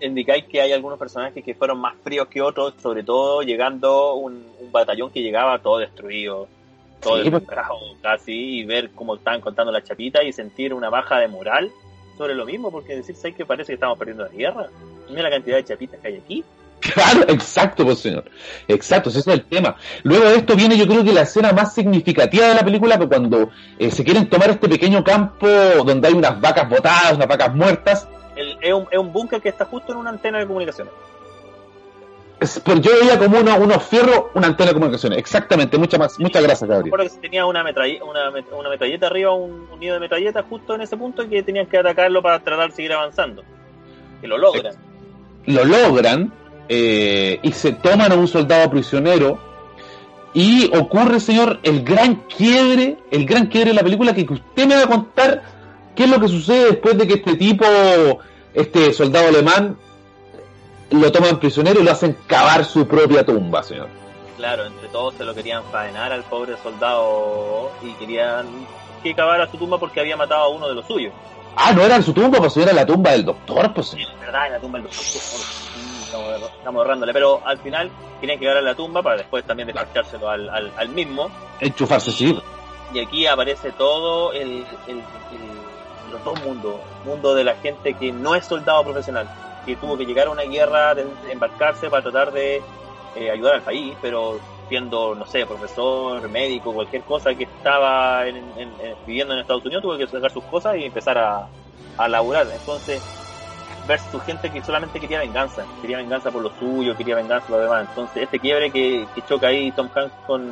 Indicáis 0.01 0.45
que 0.45 0.62
hay 0.62 0.73
algunos 0.73 0.99
personajes 0.99 1.45
que 1.45 1.55
fueron 1.55 1.79
más 1.79 1.95
fríos 2.03 2.29
que 2.29 2.41
otros, 2.41 2.75
sobre 2.81 3.03
todo 3.03 3.43
llegando 3.43 4.14
un, 4.14 4.47
un 4.61 4.73
batallón 4.73 5.11
que 5.11 5.21
llegaba 5.21 5.59
todo 5.59 5.79
destruido 5.79 6.49
todo 7.01 7.16
el 7.16 7.31
pues. 7.31 7.45
casi 8.03 8.61
y 8.61 8.64
ver 8.64 8.91
cómo 8.91 9.16
estaban 9.16 9.41
contando 9.41 9.73
la 9.73 9.83
chapita 9.83 10.23
y 10.23 10.33
sentir 10.33 10.75
una 10.75 10.91
baja 10.91 11.18
de 11.18 11.29
moral 11.29 11.73
sobre 12.17 12.35
lo 12.35 12.45
mismo, 12.45 12.71
porque 12.71 12.97
decir, 12.97 13.17
¿sabes 13.17 13.37
que 13.37 13.47
parece 13.47 13.69
que 13.69 13.75
estamos 13.75 13.99
perdiendo 13.99 14.25
la 14.25 14.31
guerra? 14.31 14.67
Mira 15.09 15.23
la 15.23 15.31
cantidad 15.31 15.57
de 15.57 15.65
chapitas 15.65 16.01
que 16.01 16.09
hay 16.09 16.17
aquí. 16.17 16.45
Claro, 16.81 17.23
exacto, 17.29 17.85
pues 17.85 17.99
señor. 17.99 18.25
Exacto, 18.67 19.11
ese 19.11 19.21
es 19.21 19.27
el 19.27 19.45
tema. 19.45 19.77
Luego 20.03 20.31
de 20.31 20.37
esto 20.37 20.57
viene 20.57 20.79
yo 20.79 20.87
creo 20.87 21.05
que 21.05 21.13
la 21.13 21.23
escena 21.23 21.53
más 21.53 21.75
significativa 21.75 22.47
de 22.47 22.55
la 22.55 22.65
película, 22.65 22.99
que 22.99 23.07
cuando 23.07 23.51
eh, 23.79 23.91
se 23.91 24.03
quieren 24.03 24.29
tomar 24.29 24.51
este 24.51 24.69
pequeño 24.69 25.05
campo 25.05 25.47
donde 25.47 26.09
hay 26.09 26.15
unas 26.15 26.41
vacas 26.41 26.69
botadas, 26.69 27.13
unas 27.13 27.29
vacas 27.29 27.55
muertas. 27.55 28.09
es 28.63 28.73
un, 28.73 28.87
es 28.91 28.99
un 28.99 29.13
búnker 29.13 29.41
que 29.41 29.51
está 29.51 29.67
justo 29.67 29.93
en 29.93 29.99
una 29.99 30.11
antena 30.11 30.39
de 30.39 30.47
comunicaciones 30.47 30.93
yo 32.41 32.91
veía 33.01 33.18
como 33.18 33.38
uno, 33.38 33.57
unos 33.59 33.82
fierros, 33.84 34.24
una 34.34 34.49
antena 34.49 34.68
de 34.68 34.74
comunicaciones. 34.74 35.18
Exactamente, 35.18 35.76
muchas 35.76 36.01
más, 36.01 36.18
muchas 36.18 36.43
gracias, 36.43 36.68
Gabriel. 36.68 36.93
Recuerdo 36.93 37.14
que 37.14 37.20
tenía 37.20 37.45
una, 37.45 37.62
metralleta, 37.62 38.05
una, 38.05 38.30
metralleta 38.70 39.07
arriba, 39.07 39.32
un, 39.32 39.68
nido 39.78 39.95
de 39.95 40.01
metralleta 40.01 40.43
justo 40.43 40.74
en 40.74 40.80
ese 40.80 40.97
punto 40.97 41.22
y 41.22 41.28
que 41.28 41.43
tenían 41.43 41.66
que 41.66 41.78
atacarlo 41.78 42.22
para 42.22 42.41
tratar 42.41 42.70
de 42.70 42.76
seguir 42.76 42.93
avanzando. 42.93 43.43
Que 44.20 44.28
lo 44.28 44.38
logran. 44.38 44.74
Lo 45.47 45.64
logran 45.64 46.32
eh, 46.68 47.38
y 47.43 47.53
se 47.53 47.72
toman 47.72 48.12
a 48.12 48.14
un 48.14 48.28
soldado 48.28 48.70
prisionero. 48.70 49.38
Y 50.32 50.70
ocurre, 50.76 51.20
señor, 51.20 51.59
el 51.62 51.82
gran 51.82 52.22
quiebre, 52.36 52.97
el 53.11 53.26
gran 53.26 53.49
quiebre 53.49 53.70
de 53.70 53.74
la 53.74 53.82
película 53.82 54.14
que 54.14 54.22
usted 54.22 54.66
me 54.66 54.76
va 54.76 54.84
a 54.84 54.86
contar 54.86 55.43
qué 55.95 56.05
es 56.05 56.11
lo 56.11 56.20
que 56.20 56.28
sucede 56.28 56.66
después 56.66 56.97
de 56.97 57.07
que 57.07 57.14
este 57.14 57.34
tipo, 57.34 57.64
este 58.55 58.93
soldado 58.93 59.28
alemán, 59.28 59.76
lo 60.91 61.12
toman 61.12 61.38
prisionero 61.38 61.80
y 61.80 61.84
lo 61.84 61.93
hacen 61.93 62.16
cavar 62.26 62.64
su 62.64 62.86
propia 62.86 63.24
tumba, 63.24 63.62
señor. 63.62 63.88
Claro, 64.36 64.64
entre 64.64 64.88
todos 64.88 65.14
se 65.14 65.24
lo 65.24 65.34
querían 65.34 65.62
faenar 65.70 66.12
al 66.12 66.22
pobre 66.24 66.57
soldado 66.62 67.70
y 67.82 67.93
querían 67.95 68.47
que 69.03 69.14
cavara 69.14 69.51
su 69.51 69.57
tumba 69.59 69.78
porque 69.78 70.01
había 70.01 70.16
matado 70.16 70.45
a 70.45 70.49
uno 70.49 70.68
de 70.68 70.74
los 70.74 70.86
suyos. 70.86 71.12
Ah, 71.57 71.72
no 71.72 71.82
era 71.82 71.97
en 71.97 72.03
su 72.03 72.12
tumba, 72.12 72.38
pues 72.38 72.57
era 72.57 72.72
la 72.72 72.86
tumba 72.86 73.11
del 73.12 73.24
doctor, 73.24 73.72
pues. 73.74 73.88
Sí, 73.88 74.05
verdad, 74.20 74.47
en 74.47 74.53
la 74.53 74.61
tumba 74.61 74.78
del 74.78 74.88
doctor. 74.88 75.07
Estamos, 75.07 76.51
estamos 76.59 76.80
ahorrándole, 76.80 77.12
pero 77.12 77.43
al 77.45 77.59
final 77.59 77.91
querían 78.20 78.38
que 78.38 78.49
a 78.49 78.61
la 78.61 78.74
tumba 78.74 79.03
para 79.03 79.16
después 79.18 79.45
también 79.45 79.66
despachárselo 79.66 80.28
al, 80.28 80.49
al, 80.49 80.88
mismo. 80.88 81.30
Enchufarse, 81.61 82.11
sí. 82.11 82.38
Y 82.93 82.99
aquí 82.99 83.26
aparece 83.26 83.72
todo 83.72 84.32
el, 84.32 84.64
el, 84.88 84.97
el 84.97 85.03
los 86.11 86.24
dos 86.24 86.43
mundos. 86.45 86.74
Mundo 87.05 87.34
de 87.34 87.45
la 87.45 87.55
gente 87.57 87.95
que 87.95 88.11
no 88.11 88.34
es 88.34 88.45
soldado 88.45 88.82
profesional 88.84 89.28
que 89.71 89.77
tuvo 89.77 89.97
que 89.97 90.05
llegar 90.05 90.27
a 90.27 90.31
una 90.31 90.43
guerra, 90.43 90.95
de 90.95 91.07
embarcarse 91.31 91.89
para 91.89 92.03
tratar 92.03 92.33
de 92.33 92.62
eh, 93.16 93.31
ayudar 93.31 93.55
al 93.55 93.62
país, 93.62 93.95
pero 94.03 94.41
siendo, 94.68 95.14
no 95.14 95.27
sé, 95.27 95.47
profesor, 95.47 96.29
médico, 96.29 96.73
cualquier 96.73 97.03
cosa 97.03 97.35
que 97.35 97.45
estaba 97.45 98.23
viviendo 99.07 99.35
en 99.35 99.41
Estados 99.41 99.64
Unidos, 99.64 99.83
tuvo 99.83 99.99
que 99.99 100.07
sacar 100.07 100.31
sus 100.31 100.45
cosas 100.45 100.77
y 100.77 100.85
empezar 100.85 101.18
a, 101.18 101.49
a 101.97 102.09
laburar. 102.09 102.47
Entonces, 102.53 103.03
versus 103.87 104.23
gente 104.23 104.51
que 104.51 104.62
solamente 104.62 105.01
quería 105.01 105.21
venganza, 105.21 105.64
quería 105.81 105.99
venganza 105.99 106.31
por 106.31 106.43
lo 106.43 106.51
suyo, 106.59 106.97
quería 106.97 107.16
venganza 107.16 107.47
por 107.47 107.59
lo 107.59 107.64
demás. 107.64 107.87
Entonces, 107.89 108.25
este 108.25 108.39
quiebre 108.39 108.71
que, 108.71 109.07
choca 109.29 109.49
ahí 109.49 109.73
Tom 109.73 109.89
Hanks 109.95 110.14
con 110.27 110.51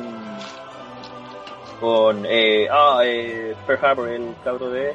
con 1.79 2.25
eh, 2.25 2.67
ah, 2.69 2.99
eh, 3.05 3.55
Pearl 3.65 3.85
Harbor, 3.85 4.09
el 4.09 4.35
cabro 4.43 4.69
de... 4.69 4.93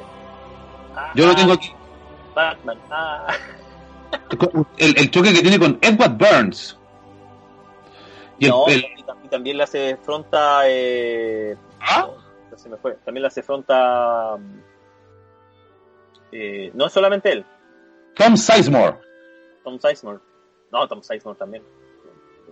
Yo 1.15 1.25
lo 1.25 1.35
tengo 1.35 1.53
aquí. 1.53 1.73
Batman, 2.35 2.77
ah. 2.91 3.25
el, 4.77 5.11
choque 5.11 5.33
que 5.33 5.41
tiene 5.41 5.59
con 5.59 5.77
Edward 5.81 6.17
Burns. 6.17 6.77
Y, 8.39 8.49
también 9.29 9.57
le 9.57 9.63
hace 9.63 9.97
fronta. 9.97 10.61
Eh, 10.65 11.55
¿Ah? 11.79 12.09
se 12.55 12.69
me 12.69 12.77
fue. 12.77 12.95
También 13.05 13.23
le 13.23 13.27
hace 13.27 13.43
fronta. 13.43 14.37
Eh, 16.31 16.71
no 16.73 16.89
solamente 16.89 17.31
él. 17.31 17.45
Tom 18.15 18.35
Sizemore. 18.37 18.97
Tom 19.63 19.79
Sizemore. 19.79 20.19
No, 20.71 20.87
Tom 20.87 21.01
Sizemore 21.01 21.37
también. 21.37 21.63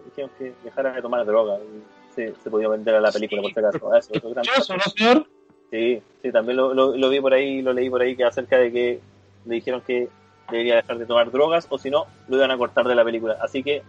Dijeron 0.06 0.32
que 0.38 0.54
dejara 0.64 0.94
de 0.94 1.02
tomar 1.02 1.26
droga. 1.26 1.58
Y 1.60 2.14
se, 2.14 2.34
se 2.36 2.50
podía 2.50 2.68
vender 2.70 2.96
a 2.96 3.02
la 3.02 3.12
película 3.12 3.42
por 3.42 3.52
si 3.52 3.60
acaso. 3.60 3.96
Eso, 3.96 4.76
¿no, 4.76 4.84
señor? 4.96 5.28
Sí, 5.72 6.02
sí, 6.22 6.32
también 6.32 6.58
lo, 6.58 6.74
lo, 6.74 6.96
lo, 6.96 7.10
vi 7.10 7.20
por 7.20 7.34
ahí, 7.34 7.62
lo 7.64 7.74
leí 7.74 7.90
por 7.90 8.02
ahí, 8.02 8.16
que 8.16 8.24
acerca 8.24 8.58
de 8.58 8.72
que 8.72 9.00
le 9.46 9.56
dijeron 9.56 9.82
que 9.82 10.08
debería 10.50 10.76
dejar 10.76 10.98
de 10.98 11.06
tomar 11.06 11.32
drogas 11.32 11.68
o 11.70 11.78
si 11.78 11.90
no, 11.90 12.06
lo 12.28 12.38
iban 12.38 12.52
a 12.52 12.58
cortar 12.58 12.88
de 12.88 12.96
la 12.96 13.04
película. 13.04 13.38
Así 13.42 13.64
que 13.64 13.84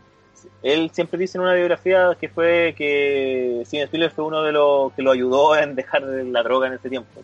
él 0.63 0.91
siempre 0.93 1.19
dice 1.19 1.39
en 1.39 1.45
una 1.45 1.55
biografía 1.55 2.17
que 2.19 2.29
fue 2.29 2.75
que 2.77 3.63
Steven 3.67 3.85
Spielberg 3.85 4.13
fue 4.13 4.25
uno 4.25 4.43
de 4.43 4.53
los 4.53 4.93
que 4.93 5.03
lo 5.03 5.13
ayudó 5.13 5.57
en 5.57 5.75
dejar 5.75 6.03
la 6.03 6.43
droga 6.43 6.69
en 6.69 6.75
ese 6.75 6.89
tiempo. 6.89 7.23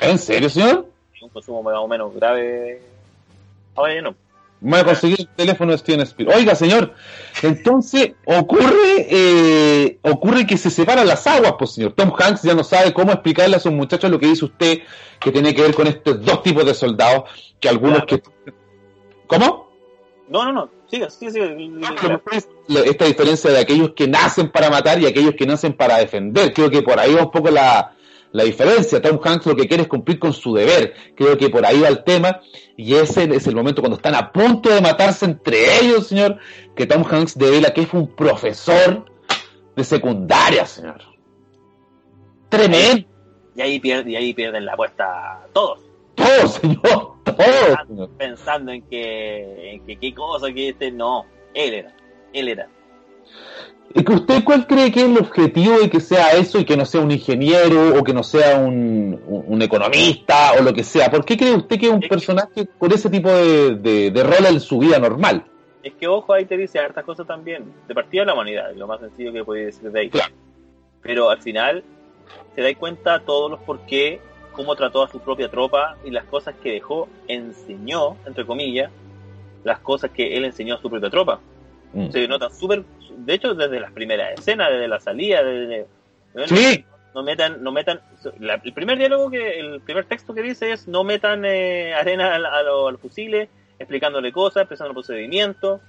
¿En 0.00 0.18
serio, 0.18 0.48
señor? 0.48 0.86
Un 1.20 1.28
consumo 1.28 1.62
más 1.62 1.74
o 1.76 1.86
menos 1.86 2.14
grave. 2.14 2.82
Ahora 3.74 3.94
ya 3.94 4.02
no. 4.02 4.14
Voy 4.64 4.78
a 4.78 4.84
conseguir 4.84 5.20
el 5.20 5.28
teléfono 5.28 5.72
de 5.72 5.78
Steven 5.78 6.02
Spielberg. 6.02 6.38
Oiga, 6.38 6.54
señor, 6.54 6.94
entonces 7.42 8.12
ocurre 8.24 9.06
eh, 9.10 9.98
ocurre 10.02 10.46
que 10.46 10.56
se 10.56 10.70
separan 10.70 11.04
las 11.06 11.26
aguas, 11.26 11.54
pues, 11.58 11.72
señor. 11.72 11.94
Tom 11.94 12.12
Hanks 12.16 12.42
ya 12.42 12.54
no 12.54 12.62
sabe 12.62 12.92
cómo 12.92 13.10
explicarle 13.10 13.56
a 13.56 13.60
sus 13.60 13.72
muchachos 13.72 14.08
lo 14.08 14.20
que 14.20 14.26
dice 14.26 14.44
usted, 14.44 14.78
que 15.18 15.32
tiene 15.32 15.52
que 15.52 15.62
ver 15.62 15.74
con 15.74 15.88
estos 15.88 16.24
dos 16.24 16.44
tipos 16.44 16.64
de 16.64 16.74
soldados, 16.74 17.28
que 17.58 17.68
algunos 17.68 18.04
que... 18.04 18.22
¿Cómo? 19.26 19.72
No, 20.28 20.44
no, 20.44 20.52
no, 20.52 20.70
sigue, 20.88 21.10
sigue, 21.10 21.32
sigue. 21.32 22.88
Esta 22.88 23.04
diferencia 23.04 23.50
de 23.50 23.58
aquellos 23.58 23.90
que 23.96 24.06
nacen 24.06 24.50
para 24.52 24.70
matar 24.70 25.00
y 25.00 25.06
aquellos 25.06 25.34
que 25.34 25.44
nacen 25.44 25.72
para 25.72 25.98
defender. 25.98 26.52
Creo 26.54 26.70
que 26.70 26.82
por 26.82 27.00
ahí 27.00 27.14
va 27.14 27.22
un 27.22 27.30
poco 27.32 27.50
la, 27.50 27.96
la 28.32 28.44
diferencia. 28.44 29.00
Tom 29.00 29.20
Hanks 29.22 29.46
lo 29.46 29.56
que 29.56 29.68
quiere 29.68 29.84
es 29.84 29.88
cumplir 29.88 30.18
con 30.18 30.32
su 30.32 30.54
deber. 30.54 30.94
Creo 31.14 31.36
que 31.36 31.50
por 31.50 31.64
ahí 31.64 31.80
va 31.80 31.88
el 31.88 32.02
tema. 32.04 32.40
Y 32.76 32.94
ese 32.94 33.24
es 33.24 33.46
el 33.46 33.54
momento 33.54 33.82
cuando 33.82 33.96
están 33.96 34.14
a 34.14 34.32
punto 34.32 34.70
de 34.70 34.80
matarse 34.80 35.26
entre 35.26 35.78
ellos, 35.80 36.06
señor, 36.06 36.38
que 36.74 36.86
Tom 36.86 37.04
Hanks 37.08 37.36
devela 37.36 37.72
que 37.72 37.82
es 37.82 37.92
un 37.92 38.08
profesor 38.14 39.04
de 39.76 39.84
secundaria, 39.84 40.66
señor. 40.66 41.00
Tremendo. 42.48 43.06
Y 43.54 43.60
ahí, 43.60 43.80
pierde, 43.80 44.10
y 44.10 44.16
ahí 44.16 44.32
pierden 44.32 44.64
la 44.64 44.72
apuesta 44.72 45.46
todos. 45.52 45.80
Todos, 46.14 46.54
señor. 46.54 47.12
Todos. 47.24 48.08
Pensando, 48.18 48.72
en 48.72 48.82
que, 48.82 49.72
en 49.72 49.86
que 49.86 49.96
qué 49.96 50.14
cosa 50.14 50.52
que 50.52 50.70
este 50.70 50.90
no. 50.90 51.26
Él 51.54 51.74
era. 51.74 51.94
Él 52.32 52.48
era. 52.48 52.68
¿Y 53.94 54.04
que 54.04 54.12
usted 54.12 54.44
cuál 54.44 54.66
cree 54.66 54.90
que 54.90 55.00
es 55.00 55.06
el 55.06 55.18
objetivo 55.18 55.78
de 55.78 55.90
que 55.90 56.00
sea 56.00 56.30
eso 56.32 56.58
y 56.58 56.64
que 56.64 56.76
no 56.76 56.84
sea 56.84 57.00
un 57.00 57.10
ingeniero 57.10 57.98
o 57.98 58.02
que 58.02 58.14
no 58.14 58.22
sea 58.22 58.58
un, 58.58 59.20
un, 59.26 59.62
economista 59.62 60.52
o 60.58 60.62
lo 60.62 60.72
que 60.72 60.82
sea? 60.82 61.10
¿Por 61.10 61.24
qué 61.24 61.36
cree 61.36 61.54
usted 61.54 61.78
que 61.78 61.86
es 61.88 61.92
un 61.92 62.00
personaje 62.00 62.68
con 62.78 62.90
ese 62.92 63.10
tipo 63.10 63.30
de, 63.30 64.10
de, 64.10 64.22
rol 64.22 64.46
en 64.46 64.60
su 64.60 64.78
vida 64.78 64.98
normal? 64.98 65.44
Es 65.82 65.94
que, 65.94 66.06
ojo, 66.06 66.32
ahí 66.32 66.46
te 66.46 66.56
dice 66.56 66.78
hartas 66.78 67.04
cosas 67.04 67.26
también. 67.26 67.64
De 67.86 67.94
partida 67.94 68.22
de 68.22 68.26
la 68.26 68.34
humanidad, 68.34 68.72
lo 68.74 68.86
más 68.86 69.00
sencillo 69.00 69.32
que 69.32 69.44
podéis 69.44 69.66
decir 69.66 69.90
de 69.90 70.00
ahí. 70.00 70.10
Pero 71.02 71.28
al 71.28 71.42
final 71.42 71.84
te 72.54 72.62
das 72.62 72.76
cuenta 72.76 73.20
todos 73.20 73.50
los 73.50 73.60
por 73.60 73.80
qué, 73.80 74.20
cómo 74.52 74.74
trató 74.74 75.02
a 75.02 75.08
su 75.08 75.20
propia 75.20 75.50
tropa 75.50 75.96
y 76.04 76.10
las 76.10 76.24
cosas 76.24 76.54
que 76.62 76.72
dejó, 76.72 77.08
enseñó, 77.28 78.16
entre 78.26 78.46
comillas, 78.46 78.90
las 79.64 79.80
cosas 79.80 80.10
que 80.10 80.36
él 80.36 80.44
enseñó 80.44 80.76
a 80.76 80.80
su 80.80 80.88
propia 80.88 81.10
tropa. 81.10 81.40
Mm. 81.92 82.10
Se 82.10 82.26
nota 82.28 82.50
súper, 82.50 82.84
de 83.16 83.34
hecho, 83.34 83.54
desde 83.54 83.80
las 83.80 83.92
primeras 83.92 84.38
escenas, 84.38 84.70
desde 84.70 84.88
la 84.88 85.00
salida, 85.00 85.42
desde... 85.42 85.86
Sí. 86.46 86.84
No, 87.14 87.22
metan, 87.22 87.62
no 87.62 87.72
metan, 87.72 88.00
el 88.40 88.72
primer 88.72 88.96
diálogo 88.96 89.30
que, 89.30 89.60
el 89.60 89.82
primer 89.82 90.06
texto 90.06 90.32
que 90.32 90.40
dice 90.40 90.72
es 90.72 90.88
no 90.88 91.04
metan 91.04 91.44
eh, 91.44 91.92
arena 91.92 92.34
a, 92.34 92.62
los 92.62 92.98
fusiles, 93.00 93.50
explicándole 93.78 94.32
cosas, 94.32 94.62
empezando 94.62 94.92
el 94.92 94.94
procedimiento, 94.94 95.80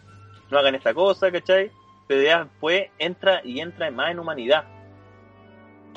no 0.52 0.60
hagan 0.60 0.76
esta 0.76 0.94
cosa, 0.94 1.32
¿cachai? 1.32 1.72
Pero 2.08 2.22
ya 2.22 2.44
después 2.44 2.88
entra 3.00 3.40
y 3.46 3.62
entra 3.62 3.90
más 3.90 4.12
en 4.12 4.20
humanidad 4.20 4.66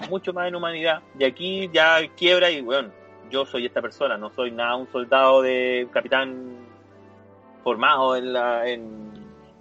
mucho 0.09 0.33
más 0.33 0.49
en 0.49 0.55
humanidad. 0.55 1.03
Y 1.19 1.25
aquí 1.25 1.71
ya 1.73 1.99
quiebra 2.17 2.51
y, 2.51 2.61
bueno, 2.61 2.91
yo 3.31 3.47
soy 3.47 3.67
esta 3.67 3.83
persona, 3.83 4.17
no 4.17 4.31
soy 4.31 4.51
nada 4.51 4.77
un 4.77 4.91
soldado 4.93 5.43
de 5.43 5.89
capitán 5.93 6.57
formado 7.65 8.17
en, 8.17 8.33
la, 8.33 8.69
en, 8.69 9.16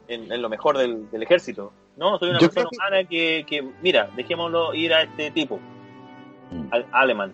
en, 0.07 0.41
lo 0.41 0.49
mejor 0.49 0.77
del, 0.77 1.07
ejército. 1.21 1.71
No, 1.97 2.17
soy 2.19 2.29
una 2.29 2.39
persona 2.39 2.69
humana 2.71 3.07
que, 3.07 3.45
que, 3.47 3.63
mira, 3.81 4.09
dejémoslo 4.15 4.73
ir 4.73 4.93
a 4.93 5.03
este 5.03 5.31
tipo, 5.31 5.59
mm. 6.51 6.67
al 6.71 6.85
alemán. 6.91 7.33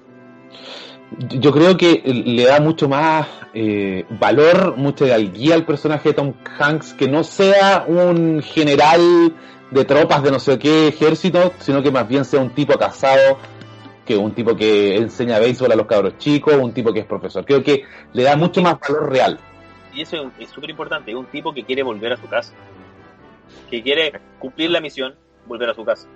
Yo 1.30 1.52
creo 1.52 1.76
que 1.76 2.02
le 2.06 2.46
da 2.46 2.62
mucho 2.62 2.88
más 2.88 3.28
eh, 3.54 4.06
valor, 4.12 4.78
mucha 4.78 5.18
guía 5.18 5.56
al 5.56 5.66
personaje 5.66 6.10
de 6.10 6.16
Tom 6.16 6.34
Hanks, 6.58 6.94
que 6.94 7.10
no 7.10 7.24
sea 7.24 7.84
un 7.86 8.42
general 8.42 9.34
de 9.72 9.86
tropas 9.86 10.24
de 10.24 10.32
no 10.32 10.40
sé 10.40 10.58
qué 10.58 10.88
ejército, 10.88 11.54
sino 11.60 11.84
que 11.84 11.92
más 11.92 12.08
bien 12.08 12.24
sea 12.24 12.40
un 12.40 12.52
tipo 12.52 12.78
casado, 12.78 13.38
que 14.06 14.16
un 14.16 14.32
tipo 14.34 14.56
que 14.56 14.96
enseña 14.96 15.40
béisbol 15.40 15.72
a 15.74 15.76
los 15.76 15.86
cabros 15.86 16.18
chicos, 16.18 16.56
un 16.56 16.74
tipo 16.74 16.94
que 16.94 17.02
es 17.02 17.06
profesor. 17.06 17.44
Creo 17.46 17.62
que 17.62 17.84
le 18.14 18.24
da 18.24 18.38
mucho 18.38 18.62
más 18.62 18.80
valor 18.80 19.10
real. 19.12 19.40
Y 19.94 20.02
eso 20.02 20.32
es 20.40 20.50
súper 20.50 20.70
importante, 20.70 21.12
es 21.12 21.18
un 21.18 21.26
tipo 21.26 21.54
que 21.54 21.64
quiere 21.64 21.84
volver 21.84 22.14
a 22.14 22.18
su 22.18 22.28
casa, 22.28 22.54
que 23.70 23.82
quiere 23.82 24.14
cumplir 24.40 24.72
la 24.72 24.80
misión, 24.80 25.16
volver 25.46 25.70
a 25.70 25.74
su 25.74 25.84
casa. 25.84 26.08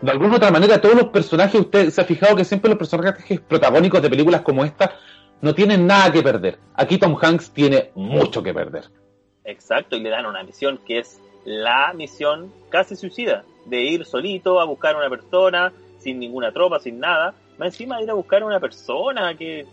De 0.00 0.10
alguna 0.10 0.36
otra 0.36 0.50
manera, 0.50 0.80
todos 0.80 0.94
los 0.94 1.08
personajes, 1.08 1.60
usted 1.60 1.90
se 1.90 2.00
ha 2.00 2.04
fijado 2.04 2.36
que 2.36 2.44
siempre 2.44 2.68
los 2.68 2.78
personajes 2.78 3.40
protagónicos 3.40 4.02
de 4.02 4.10
películas 4.10 4.42
como 4.42 4.64
esta 4.64 4.96
no 5.40 5.54
tienen 5.54 5.86
nada 5.86 6.12
que 6.12 6.22
perder. 6.22 6.58
Aquí 6.74 6.98
Tom 6.98 7.16
Hanks 7.20 7.50
tiene 7.50 7.90
mucho 7.94 8.42
que 8.42 8.54
perder. 8.54 8.84
Exacto, 9.44 9.96
y 9.96 10.00
le 10.00 10.10
dan 10.10 10.26
una 10.26 10.42
misión 10.42 10.78
que 10.86 11.00
es 11.00 11.20
la 11.44 11.92
misión 11.92 12.52
casi 12.70 12.96
suicida, 12.96 13.44
de 13.66 13.82
ir 13.82 14.04
solito 14.06 14.60
a 14.60 14.64
buscar 14.64 14.94
a 14.94 14.98
una 14.98 15.10
persona, 15.10 15.72
sin 15.98 16.18
ninguna 16.18 16.52
tropa, 16.52 16.78
sin 16.78 16.98
nada, 16.98 17.34
más 17.58 17.68
encima 17.68 17.98
de 17.98 18.04
ir 18.04 18.10
a 18.10 18.14
buscar 18.14 18.42
a 18.42 18.46
una 18.46 18.60
persona, 18.60 19.36
que, 19.36 19.66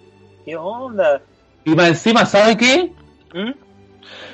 ¿qué 0.45 0.55
onda? 0.55 1.21
Y 1.63 1.71
más 1.71 1.89
encima, 1.89 2.25
¿sabe 2.25 2.57
qué? 2.57 2.91
¿Mm? 3.33 3.51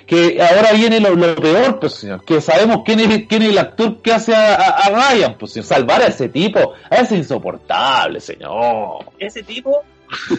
Que 0.05 0.41
ahora 0.41 0.71
viene 0.73 0.99
lo, 0.99 1.35
peor, 1.35 1.79
pues 1.79 1.93
señor, 1.93 2.23
que 2.23 2.39
sabemos 2.39 2.83
quién 2.85 2.99
es, 3.01 3.27
quién 3.27 3.41
es 3.43 3.49
el 3.49 3.57
actor 3.57 4.01
que 4.01 4.13
hace 4.13 4.33
a, 4.33 4.89
Ryan, 4.89 5.37
pues 5.37 5.51
señor, 5.51 5.65
salvar 5.65 6.01
a 6.01 6.07
ese 6.07 6.29
tipo, 6.29 6.73
a 6.89 6.95
ese 6.95 7.17
insoportable, 7.17 8.21
señor. 8.21 9.05
Ese 9.19 9.43
tipo 9.43 9.83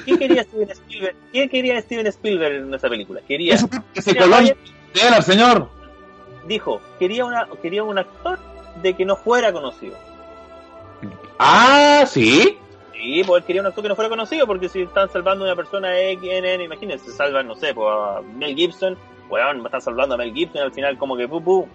¿Qué 0.06 0.18
quería 0.18 0.42
Steven 0.44 0.70
Spielberg? 0.70 1.16
¿Qué 1.30 1.48
quería 1.50 1.80
Steven 1.82 2.06
Spielberg 2.06 2.54
en 2.54 2.74
esa 2.74 2.88
película? 2.88 3.20
Quería. 3.28 3.54
Ese, 3.54 3.66
ese 3.94 4.16
color. 4.16 4.56
señor 5.22 5.78
dijo, 6.48 6.80
quería, 6.98 7.24
una, 7.24 7.46
quería 7.62 7.84
un 7.84 7.98
actor 7.98 8.38
de 8.82 8.94
que 8.94 9.04
no 9.04 9.14
fuera 9.16 9.52
conocido. 9.52 9.96
Ah, 11.38 12.04
sí. 12.06 12.58
Sí, 12.98 13.22
pues 13.24 13.42
él 13.42 13.46
quería 13.46 13.62
un 13.62 13.68
actor 13.68 13.82
que 13.82 13.88
no 13.88 13.94
fuera 13.94 14.08
conocido, 14.08 14.46
porque 14.46 14.68
si 14.68 14.82
están 14.82 15.08
salvando 15.08 15.44
a 15.44 15.48
una 15.48 15.56
persona 15.56 15.96
X, 15.98 16.28
N, 16.32 16.64
imagínense, 16.64 17.12
salvan, 17.12 17.46
no 17.46 17.54
sé, 17.54 17.72
pues 17.72 17.86
a 17.88 18.20
Mel 18.22 18.56
Gibson, 18.56 18.96
weón, 19.30 19.64
están 19.64 19.80
salvando 19.80 20.16
a 20.16 20.18
Mel 20.18 20.34
Gibson, 20.34 20.62
al 20.62 20.72
final 20.72 20.98
como 20.98 21.16
que, 21.16 21.28
pu, 21.28 21.40
pu, 21.40 21.68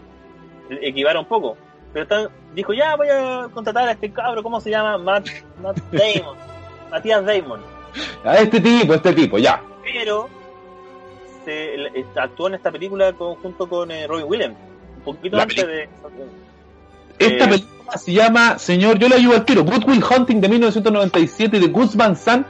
equivara 0.69 1.19
un 1.19 1.25
poco. 1.25 1.57
Pero 1.93 2.29
dijo, 2.53 2.73
ya 2.73 2.95
voy 2.95 3.07
a 3.09 3.47
contratar 3.53 3.87
a 3.87 3.91
este 3.91 4.11
cabro, 4.11 4.43
¿cómo 4.43 4.59
se 4.59 4.71
llama? 4.71 4.97
Matt, 4.97 5.27
Matt 5.61 5.77
Damon. 5.91 6.37
Matías 6.93 7.25
Damon. 7.25 7.61
A 8.23 8.37
este 8.37 8.59
tipo, 8.59 8.93
este 8.93 9.13
tipo, 9.13 9.37
ya. 9.39 9.61
Pero 9.81 10.29
se, 11.45 11.75
actuó 12.15 12.47
en 12.47 12.55
esta 12.55 12.71
película 12.71 13.13
junto 13.13 13.67
con 13.67 13.89
eh, 13.91 14.07
Robin 14.07 14.25
Williams, 14.27 14.57
un 14.97 15.03
poquito 15.03 15.39
antes 15.39 15.65
de... 15.65 15.89
Esta 17.19 17.45
eh, 17.45 17.47
película 17.47 17.97
se 17.97 18.11
llama, 18.11 18.57
señor, 18.57 18.97
yo 18.97 19.07
le 19.07 19.15
ayudo 19.15 19.35
al 19.35 19.45
tiro, 19.45 19.63
Good 19.63 19.87
Will 19.87 20.03
Hunting 20.03 20.41
de 20.41 20.49
1997 20.49 21.59
de 21.59 21.67
Gus 21.67 21.95
Van 21.95 22.15
Sant, 22.15 22.45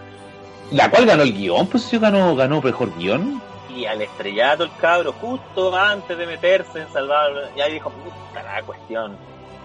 la 0.71 0.89
cual 0.89 1.05
ganó 1.05 1.23
el 1.23 1.33
guion, 1.33 1.67
pues 1.67 1.83
sí 1.83 1.97
ganó, 1.97 2.35
ganó 2.35 2.61
mejor 2.61 2.95
guion. 2.97 3.41
Y 3.75 3.85
al 3.85 4.01
estrellato 4.01 4.63
el 4.63 4.71
cabro, 4.79 5.13
justo 5.13 5.75
antes 5.75 6.17
de 6.17 6.25
meterse 6.25 6.81
en 6.81 6.93
salvar, 6.93 7.51
ya 7.57 7.67
dijo, 7.67 7.89
puta 7.89 8.43
la 8.43 8.61
cuestión, 8.63 9.17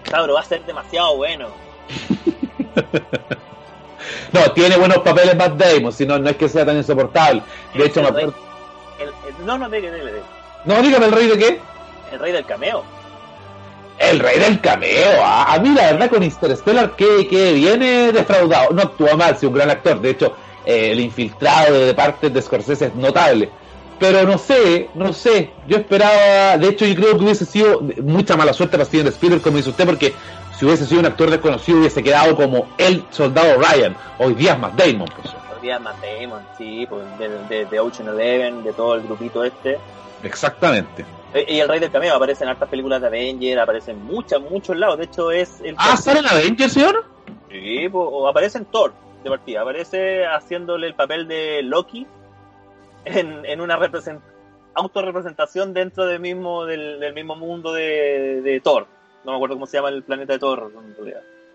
cabro 0.03 0.33
va 0.33 0.41
a 0.41 0.45
ser 0.45 0.65
demasiado 0.65 1.15
bueno. 1.15 1.47
no, 4.33 4.51
tiene 4.53 4.77
buenos 4.77 4.99
papeles 4.99 5.35
Matt 5.35 5.53
Damon, 5.53 5.93
si 5.93 6.05
no, 6.05 6.19
no 6.19 6.29
es 6.29 6.35
que 6.35 6.49
sea 6.49 6.65
tan 6.65 6.77
insoportable. 6.77 7.41
De 7.73 7.85
hecho, 7.85 8.01
me 8.01 8.09
acuerdo 8.09 8.49
no, 9.45 9.57
no, 9.57 9.69
dile, 9.69 9.91
dile, 9.91 10.21
No, 10.65 10.81
dígame, 10.81 11.05
¿el 11.05 11.11
rey 11.11 11.27
de 11.27 11.37
qué? 11.37 11.61
El 12.11 12.19
rey 12.19 12.31
del 12.31 12.45
cameo. 12.45 12.83
El 13.99 14.19
rey 14.19 14.39
del 14.39 14.61
cameo. 14.61 15.19
Ah, 15.21 15.53
a 15.53 15.59
mí 15.59 15.69
la 15.69 15.91
verdad 15.91 16.09
con 16.09 16.23
Interstellar 16.23 16.95
que, 16.95 17.27
que 17.27 17.53
viene 17.53 18.11
defraudado. 18.11 18.73
No 18.73 18.81
actúa 18.81 19.15
mal, 19.15 19.37
si 19.37 19.45
un 19.45 19.53
gran 19.53 19.69
actor. 19.69 19.99
De 19.99 20.11
hecho, 20.11 20.33
eh, 20.65 20.91
el 20.91 21.01
infiltrado 21.01 21.85
de 21.85 21.93
parte 21.93 22.29
de 22.29 22.41
Scorsese 22.41 22.85
es 22.85 22.95
notable. 22.95 23.49
Pero 23.99 24.23
no 24.23 24.37
sé, 24.37 24.89
no 24.95 25.11
sé. 25.11 25.51
Yo 25.67 25.77
esperaba, 25.77 26.57
de 26.57 26.69
hecho 26.69 26.85
yo 26.85 26.95
creo 26.95 27.17
que 27.17 27.25
hubiese 27.25 27.45
sido 27.45 27.81
mucha 28.01 28.37
mala 28.37 28.53
suerte 28.53 28.77
para 28.77 28.85
Steven 28.85 29.07
Spielberg, 29.07 29.41
como 29.41 29.57
dice 29.57 29.71
usted, 29.71 29.85
porque 29.85 30.13
si 30.57 30.65
hubiese 30.65 30.85
sido 30.85 31.01
un 31.01 31.05
actor 31.05 31.29
desconocido 31.29 31.79
hubiese 31.79 32.01
quedado 32.01 32.33
como 32.37 32.69
el 32.77 33.03
soldado 33.09 33.59
Ryan. 33.59 33.97
Hoy 34.17 34.35
día 34.35 34.53
es 34.53 34.59
más 34.59 34.73
Damon, 34.77 35.09
pues 35.21 35.35
día 35.61 35.79
Matt 35.79 35.97
Damon, 36.01 36.41
sí, 36.57 36.85
pues, 36.89 37.05
de, 37.17 37.65
de, 37.65 37.79
Ocean 37.79 38.09
Eleven, 38.09 38.63
de 38.63 38.73
todo 38.73 38.95
el 38.95 39.03
grupito 39.03 39.43
este. 39.43 39.77
Exactamente. 40.23 41.05
Eh, 41.33 41.45
y 41.47 41.59
el 41.59 41.67
Rey 41.67 41.79
del 41.79 41.91
Cameo 41.91 42.15
aparece 42.15 42.43
en 42.43 42.49
hartas 42.49 42.69
películas 42.69 43.01
de 43.01 43.07
Avenger, 43.07 43.59
aparece 43.59 43.91
en 43.91 44.03
muchas, 44.03 44.41
muchos 44.41 44.75
lados. 44.75 44.97
De 44.97 45.05
hecho, 45.05 45.31
es 45.31 45.61
el. 45.61 45.75
Ah, 45.77 45.95
¿sale 45.95 46.19
en 46.19 46.27
Avenger, 46.27 46.69
señor? 46.69 47.05
Sí, 47.49 47.87
pues, 47.89 48.07
o 48.09 48.27
aparece 48.27 48.57
en 48.57 48.65
Thor, 48.65 48.93
de 49.23 49.29
partida. 49.29 49.61
Aparece 49.61 50.25
haciéndole 50.25 50.87
el 50.87 50.95
papel 50.95 51.27
de 51.27 51.61
Loki 51.63 52.07
en, 53.05 53.45
en 53.45 53.61
una 53.61 53.77
represent 53.77 54.21
autorrepresentación 54.75 55.73
dentro 55.73 56.05
del 56.05 56.19
mismo, 56.19 56.65
del, 56.65 56.99
del 56.99 57.13
mismo 57.13 57.35
mundo 57.35 57.73
de, 57.73 58.41
de, 58.41 58.59
Thor. 58.61 58.87
No 59.25 59.31
me 59.31 59.37
acuerdo 59.37 59.55
cómo 59.55 59.65
se 59.65 59.77
llama 59.77 59.89
el 59.89 60.03
planeta 60.03 60.33
de 60.33 60.39
Thor. 60.39 60.71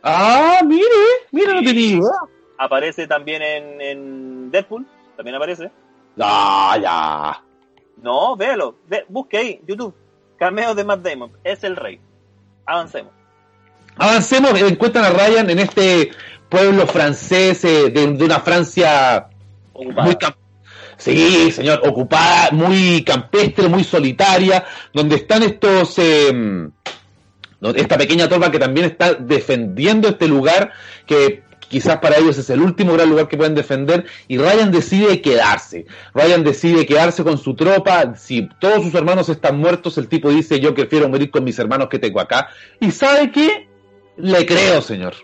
Ah, 0.02 0.60
mire, 0.64 0.84
mire, 1.32 1.54
no 1.54 1.62
te 1.62 1.72
digo. 1.72 2.10
Aparece 2.58 3.06
también 3.06 3.42
en, 3.42 3.80
en 3.80 4.50
Deadpool, 4.50 4.86
también 5.16 5.36
aparece. 5.36 5.70
Ah, 6.20 6.76
ya. 6.80 7.42
No, 8.04 8.36
véalo, 8.36 8.76
busque 9.08 9.38
ahí, 9.38 9.60
YouTube. 9.66 9.94
Cameo 10.38 10.74
de 10.74 10.84
Matt 10.84 11.00
Damon, 11.00 11.32
es 11.42 11.64
el 11.64 11.74
rey. 11.74 11.98
Avancemos. 12.66 13.10
Avancemos, 13.96 14.60
encuentran 14.60 15.06
a 15.06 15.10
Ryan 15.10 15.48
en 15.48 15.58
este 15.58 16.10
pueblo 16.50 16.86
francés 16.86 17.64
eh, 17.64 17.88
de, 17.88 18.04
una 18.22 18.40
Francia 18.40 19.28
muy 19.72 20.18
Sí, 20.98 21.50
señor, 21.50 21.80
ocupada, 21.88 22.50
muy 22.50 23.02
campestre, 23.04 23.68
muy 23.68 23.84
solitaria, 23.84 24.66
donde 24.92 25.16
están 25.16 25.42
estos... 25.42 25.98
Eh, 25.98 26.70
esta 27.74 27.96
pequeña 27.96 28.28
tropa 28.28 28.50
que 28.50 28.58
también 28.58 28.84
está 28.84 29.14
defendiendo 29.14 30.08
este 30.08 30.28
lugar 30.28 30.72
que 31.06 31.42
quizás 31.74 31.98
para 31.98 32.18
ellos 32.18 32.38
es 32.38 32.48
el 32.50 32.60
último 32.60 32.92
gran 32.92 33.10
lugar 33.10 33.26
que 33.26 33.36
pueden 33.36 33.56
defender 33.56 34.04
y 34.28 34.38
Ryan 34.38 34.70
decide 34.70 35.20
quedarse. 35.20 35.86
Ryan 36.14 36.44
decide 36.44 36.86
quedarse 36.86 37.24
con 37.24 37.36
su 37.36 37.56
tropa. 37.56 38.14
Si 38.14 38.48
todos 38.60 38.84
sus 38.84 38.94
hermanos 38.94 39.28
están 39.28 39.58
muertos, 39.58 39.98
el 39.98 40.08
tipo 40.08 40.30
dice 40.30 40.60
yo 40.60 40.72
prefiero 40.72 41.08
morir 41.08 41.32
con 41.32 41.42
mis 41.42 41.58
hermanos 41.58 41.88
que 41.88 41.98
tengo 41.98 42.20
acá. 42.20 42.48
¿Y 42.78 42.92
sabe 42.92 43.32
qué? 43.32 43.68
Le 44.16 44.46
creo, 44.46 44.80
señor. 44.82 45.14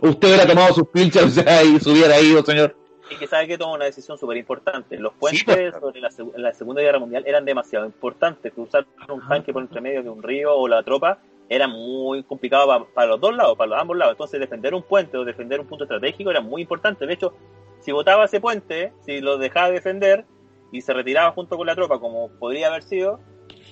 Usted 0.00 0.28
hubiera 0.28 0.46
tomado 0.46 0.72
sus 0.74 0.86
pilchas 0.90 1.36
y 1.74 1.80
se 1.80 1.90
hubiera 1.90 2.20
ido, 2.20 2.44
señor. 2.44 2.76
Y 3.10 3.16
que 3.16 3.26
sabe 3.26 3.48
que 3.48 3.58
toma 3.58 3.74
una 3.74 3.86
decisión 3.86 4.16
súper 4.16 4.36
importante. 4.36 4.96
Los 4.96 5.14
puentes 5.14 5.42
pues, 5.42 5.74
sobre 5.74 6.00
la, 6.00 6.52
Segunda 6.52 6.82
Guerra 6.82 7.00
Mundial 7.00 7.24
eran 7.26 7.44
demasiado 7.44 7.84
importantes. 7.84 8.52
Cruzar 8.52 8.86
un 9.08 9.26
tanque 9.26 9.52
por 9.52 9.62
entre 9.62 9.80
medio 9.80 10.04
de 10.04 10.08
un 10.08 10.22
río 10.22 10.54
o 10.54 10.68
la 10.68 10.84
tropa 10.84 11.18
era 11.50 11.66
muy 11.66 12.22
complicado 12.22 12.88
para, 12.94 13.08
los 13.08 13.20
dos 13.20 13.34
lados, 13.34 13.58
para 13.58 13.70
los 13.70 13.80
ambos 13.80 13.96
lados. 13.96 14.12
Entonces 14.12 14.38
defender 14.38 14.72
un 14.72 14.84
puente 14.84 15.18
o 15.18 15.24
defender 15.24 15.58
un 15.58 15.66
punto 15.66 15.82
estratégico 15.82 16.30
era 16.30 16.40
muy 16.40 16.62
importante. 16.62 17.04
De 17.06 17.12
hecho, 17.12 17.34
si 17.80 17.90
votaba 17.90 18.26
ese 18.26 18.40
puente, 18.40 18.92
si 19.04 19.20
lo 19.20 19.36
dejaba 19.36 19.72
defender 19.72 20.24
y 20.70 20.80
se 20.80 20.94
retiraba 20.94 21.32
junto 21.32 21.56
con 21.56 21.66
la 21.66 21.74
tropa, 21.74 21.98
como 21.98 22.30
podría 22.38 22.68
haber 22.68 22.84
sido, 22.84 23.18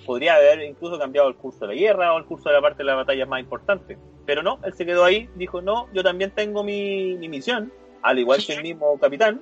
podría 0.04 0.34
haber 0.34 0.60
incluso 0.62 0.98
cambiado 0.98 1.28
el 1.28 1.36
curso 1.36 1.60
de 1.60 1.74
la 1.74 1.80
guerra 1.80 2.14
o 2.14 2.18
el 2.18 2.24
curso 2.24 2.48
de 2.48 2.56
la 2.56 2.60
parte 2.60 2.78
de 2.78 2.84
la 2.84 2.96
batalla 2.96 3.26
más 3.26 3.40
importante. 3.40 3.96
Pero 4.26 4.42
no, 4.42 4.58
él 4.64 4.74
se 4.74 4.84
quedó 4.84 5.04
ahí, 5.04 5.30
dijo, 5.36 5.62
no, 5.62 5.86
yo 5.94 6.02
también 6.02 6.32
tengo 6.32 6.64
mi, 6.64 7.16
misión, 7.28 7.72
al 8.02 8.18
igual 8.18 8.44
que 8.44 8.54
el 8.54 8.62
mismo 8.64 8.98
capitán. 8.98 9.40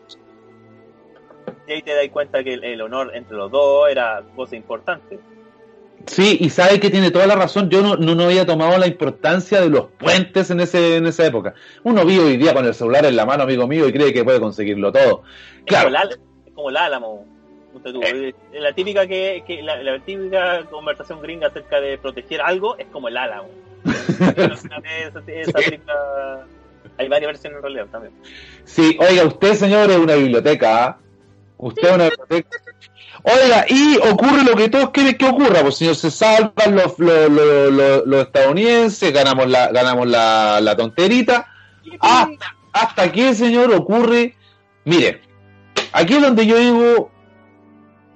Y 1.67 1.73
ahí 1.73 1.83
te 1.83 1.95
das 1.95 2.07
cuenta 2.11 2.45
que 2.45 2.53
el 2.53 2.83
honor 2.83 3.13
entre 3.15 3.35
los 3.35 3.51
dos 3.51 3.89
era 3.89 4.23
cosa 4.37 4.57
importante. 4.57 5.19
Sí, 6.07 6.39
y 6.41 6.51
sabe 6.51 6.79
que 6.79 6.91
tiene 6.91 7.11
toda 7.11 7.27
la 7.27 7.35
razón. 7.35 7.69
Yo 7.69 7.83
no, 7.83 7.97
no, 7.97 8.25
había 8.25 8.47
tomado 8.47 8.79
la 8.79 8.87
importancia 8.87 9.61
de 9.61 9.69
los 9.69 9.87
puentes 9.87 10.51
en, 10.51 10.61
ese, 10.61 10.97
en 10.97 11.07
esa 11.07 11.27
época. 11.27 11.55
Uno 11.83 12.05
vive 12.05 12.25
hoy 12.25 12.37
día 12.37 12.55
con 12.55 12.65
el 12.65 12.75
celular 12.75 13.05
en 13.07 13.17
la 13.17 13.27
mano, 13.27 13.43
amigo 13.43 13.67
mío, 13.67 13.89
y 13.89 13.93
cree 13.93 14.13
que 14.13 14.23
puede 14.25 14.39
conseguirlo 14.39 14.93
todo. 14.93 15.23
Claro. 15.65 15.89
Es 15.89 16.19
como 16.55 16.71
el, 16.71 16.77
álamo. 16.77 17.27
Eh. 17.85 18.33
La 18.55 18.73
típica 18.73 19.07
que, 19.07 19.43
la, 19.63 19.99
típica 20.01 20.65
conversación 20.71 21.21
gringa 21.21 21.49
acerca 21.49 21.81
de 21.81 21.99
proteger 21.99 22.41
algo 22.41 22.77
es 22.79 22.87
como 22.87 23.09
el 23.09 23.17
álamo. 23.17 23.49
hay 26.99 27.09
varias 27.09 27.33
versiones 27.33 27.57
en 27.57 27.63
realidad 27.63 27.87
también. 27.91 28.15
Sí, 28.65 28.97
oiga, 29.01 29.25
usted, 29.25 29.55
señor, 29.55 29.91
es 29.91 29.99
una 29.99 30.15
biblioteca. 30.15 30.87
¿ah? 30.87 30.99
Usted 31.59 31.89
es 31.89 31.95
una 31.95 32.09
biblioteca. 32.09 32.49
Oiga, 33.23 33.65
y 33.69 33.97
ocurre 33.99 34.45
lo 34.45 34.55
que 34.55 34.69
todos 34.69 34.91
quieren 34.91 35.17
que 35.17 35.27
ocurra, 35.27 35.63
pues 35.63 35.77
señor, 35.77 35.97
se 35.97 36.11
salvan 36.11 36.75
los, 36.75 36.99
los, 36.99 38.23
estadounidenses, 38.23 39.13
ganamos 39.13 39.49
la, 39.49 39.69
ganamos 39.73 40.07
la, 40.07 40.75
tonterita. 40.77 41.49
Hasta, 42.01 42.57
hasta 42.73 43.03
aquí, 43.03 43.35
señor, 43.35 43.73
ocurre, 43.73 44.37
mire, 44.85 45.23
aquí 45.93 46.15
es 46.15 46.23
donde 46.23 46.47
yo 46.47 46.59
digo, 46.59 47.11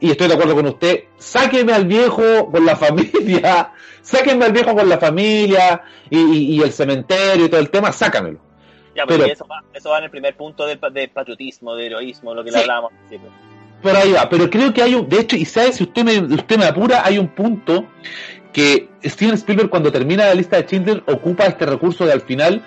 y 0.00 0.10
estoy 0.10 0.28
de 0.28 0.34
acuerdo 0.34 0.54
con 0.54 0.66
usted, 0.66 1.04
sáqueme 1.18 1.72
al 1.72 1.86
viejo 1.86 2.50
con 2.50 2.64
la 2.64 2.76
familia, 2.76 3.72
sáquenme 4.02 4.46
al 4.46 4.52
viejo 4.52 4.74
con 4.74 4.88
la 4.88 4.98
familia 4.98 5.82
y, 6.08 6.60
el 6.62 6.72
cementerio 6.72 7.46
y 7.46 7.48
todo 7.48 7.60
el 7.60 7.70
tema, 7.70 7.92
sácamelo. 7.92 8.40
Ya, 8.94 9.06
pero, 9.06 9.24
eso, 9.24 9.46
va, 9.46 9.62
eso 9.72 9.90
va 9.90 9.98
en 9.98 10.04
el 10.04 10.10
primer 10.10 10.36
punto 10.36 10.66
del, 10.66 10.78
patriotismo, 10.78 11.76
de 11.76 11.86
heroísmo, 11.86 12.34
lo 12.34 12.42
que 12.42 12.50
le 12.50 12.58
hablábamos. 12.58 12.92
Por 13.82 13.96
ahí 13.96 14.12
va, 14.12 14.28
pero 14.28 14.50
creo 14.50 14.74
que 14.74 14.82
hay 14.82 14.94
un, 14.94 15.08
de 15.08 15.20
hecho, 15.20 15.36
y 15.36 15.44
sabe, 15.44 15.72
si 15.72 15.84
usted 15.84 16.04
me, 16.04 16.18
usted 16.34 16.58
me 16.58 16.66
apura, 16.66 17.02
hay 17.04 17.18
un 17.18 17.28
punto 17.28 17.86
que 18.52 18.88
Steven 19.02 19.34
Spielberg 19.34 19.70
cuando 19.70 19.92
termina 19.92 20.26
la 20.26 20.34
lista 20.34 20.56
de 20.56 20.64
Schindler 20.64 21.02
ocupa 21.06 21.46
este 21.46 21.66
recurso 21.66 22.04
de 22.04 22.12
al 22.12 22.20
final 22.20 22.62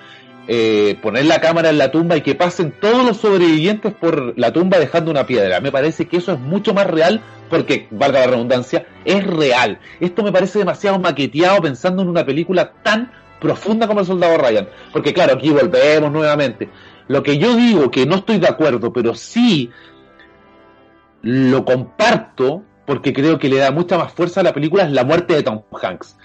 eh, 0.47 0.97
poner 1.01 1.26
la 1.26 1.39
cámara 1.39 1.70
en 1.70 1.78
la 1.78 1.91
tumba 1.91 2.18
y 2.18 2.22
que 2.22 2.36
pasen 2.36 2.74
todos 2.82 3.05
los 3.05 3.18
sobrevivientes 3.18 3.93
por 3.93 4.38
la 4.38 4.51
tumba 4.51 4.80
dejando 4.80 5.11
una 5.11 5.26
piedra. 5.26 5.61
Me 5.61 5.72
parece 5.72 6.07
que 6.07 6.18
eso 6.18 6.34
es 6.34 6.39
mucho 6.39 6.74
más 6.74 6.88
real 6.88 7.22
porque, 7.49 7.88
valga 7.91 8.22
la 8.22 8.28
redundancia, 8.28 8.86
es 9.05 9.26
real. 9.26 9.80
Esto 9.99 10.24
me 10.24 10.32
parece 10.32 10.59
demasiado 10.59 10.99
maqueteado 10.99 11.61
pensando 11.61 12.01
en 12.01 12.09
una 12.09 12.26
película 12.26 12.74
tan 12.84 13.11
profunda 13.39 13.88
como 13.88 13.99
El 13.99 14.05
Soldado 14.05 14.38
Ryan. 14.38 14.68
Porque 14.91 15.14
claro, 15.14 15.36
aquí 15.36 15.49
volvemos 15.49 16.11
nuevamente. 16.11 16.70
Lo 17.07 17.22
que 17.22 17.38
yo 17.38 17.55
digo 17.55 17.91
que 17.91 18.05
no 18.05 18.16
estoy 18.16 18.39
de 18.39 18.47
acuerdo, 18.47 18.91
pero 18.91 19.14
sí 19.14 19.70
lo 21.24 21.65
comparto 21.65 22.63
porque 22.86 23.13
creo 23.13 23.39
que 23.39 23.49
le 23.49 23.57
da 23.57 23.71
mucha 23.71 23.97
más 23.97 24.13
fuerza 24.13 24.41
a 24.41 24.43
la 24.43 24.53
película 24.53 24.84
es 24.84 24.91
la 24.91 25.05
muerte 25.05 25.34
de 25.34 25.43
Tom 25.43 25.61
Hanks. 25.82 26.17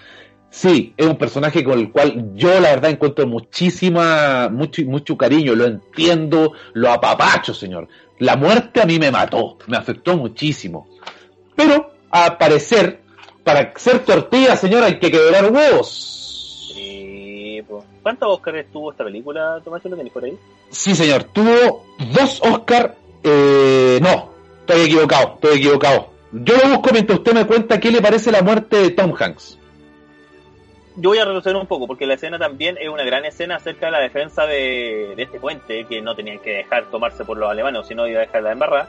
Sí, 0.51 0.93
es 0.97 1.05
un 1.05 1.15
personaje 1.15 1.63
con 1.63 1.79
el 1.79 1.91
cual 1.91 2.33
yo 2.33 2.59
la 2.59 2.71
verdad 2.71 2.91
encuentro 2.91 3.25
muchísima, 3.27 4.49
mucho, 4.49 4.81
mucho 4.83 5.15
cariño, 5.15 5.55
lo 5.55 5.65
entiendo, 5.65 6.53
lo 6.73 6.91
apapacho, 6.91 7.53
señor. 7.53 7.87
La 8.17 8.35
muerte 8.35 8.81
a 8.81 8.85
mí 8.85 8.99
me 8.99 9.11
mató, 9.11 9.57
me 9.67 9.77
afectó 9.77 10.17
muchísimo. 10.17 10.87
Pero, 11.55 11.93
a 12.09 12.37
parecer, 12.37 13.01
para 13.43 13.71
ser 13.77 13.99
tortilla, 13.99 14.55
señor, 14.55 14.83
hay 14.83 14.99
que 14.99 15.11
quebrar 15.11 15.51
huevos. 15.51 16.71
Sí, 16.73 17.61
pues. 17.67 17.85
¿Cuántos 18.01 18.29
Oscars 18.29 18.65
tuvo 18.71 18.91
esta 18.91 19.03
película, 19.03 19.61
Tomás? 19.63 19.83
¿Lo 19.85 19.95
tenéis 19.95 20.11
por 20.11 20.25
ahí? 20.25 20.37
Sí, 20.69 20.95
señor. 20.95 21.25
Tuvo 21.25 21.85
dos 22.11 22.41
Oscars, 22.41 22.93
eh, 23.23 23.99
no, 24.01 24.38
Estoy 24.69 24.85
equivocado, 24.85 25.33
estoy 25.33 25.57
equivocado. 25.57 26.09
Yo 26.31 26.55
lo 26.57 26.69
busco 26.75 26.91
mientras 26.91 27.17
usted 27.17 27.33
me 27.33 27.47
cuenta 27.47 27.79
qué 27.79 27.89
le 27.89 28.03
parece 28.03 28.31
la 28.31 28.43
muerte 28.43 28.77
de 28.77 28.91
Tom 28.91 29.15
Hanks. 29.19 29.57
Yo 30.95 31.09
voy 31.09 31.17
a 31.17 31.25
retroceder 31.25 31.55
un 31.55 31.65
poco, 31.65 31.87
porque 31.87 32.05
la 32.05 32.13
escena 32.13 32.37
también 32.37 32.77
es 32.79 32.87
una 32.87 33.03
gran 33.03 33.25
escena 33.25 33.55
acerca 33.55 33.87
de 33.87 33.93
la 33.93 33.99
defensa 33.99 34.45
de, 34.45 35.13
este 35.17 35.39
puente, 35.39 35.85
que 35.85 36.03
no 36.03 36.15
tenían 36.15 36.37
que 36.37 36.51
dejar 36.51 36.85
tomarse 36.91 37.25
por 37.25 37.35
los 37.37 37.49
alemanes, 37.49 37.87
sino 37.87 38.05
iba 38.07 38.19
a 38.19 38.25
dejarla 38.27 38.51
en 38.51 38.59
barra. 38.59 38.87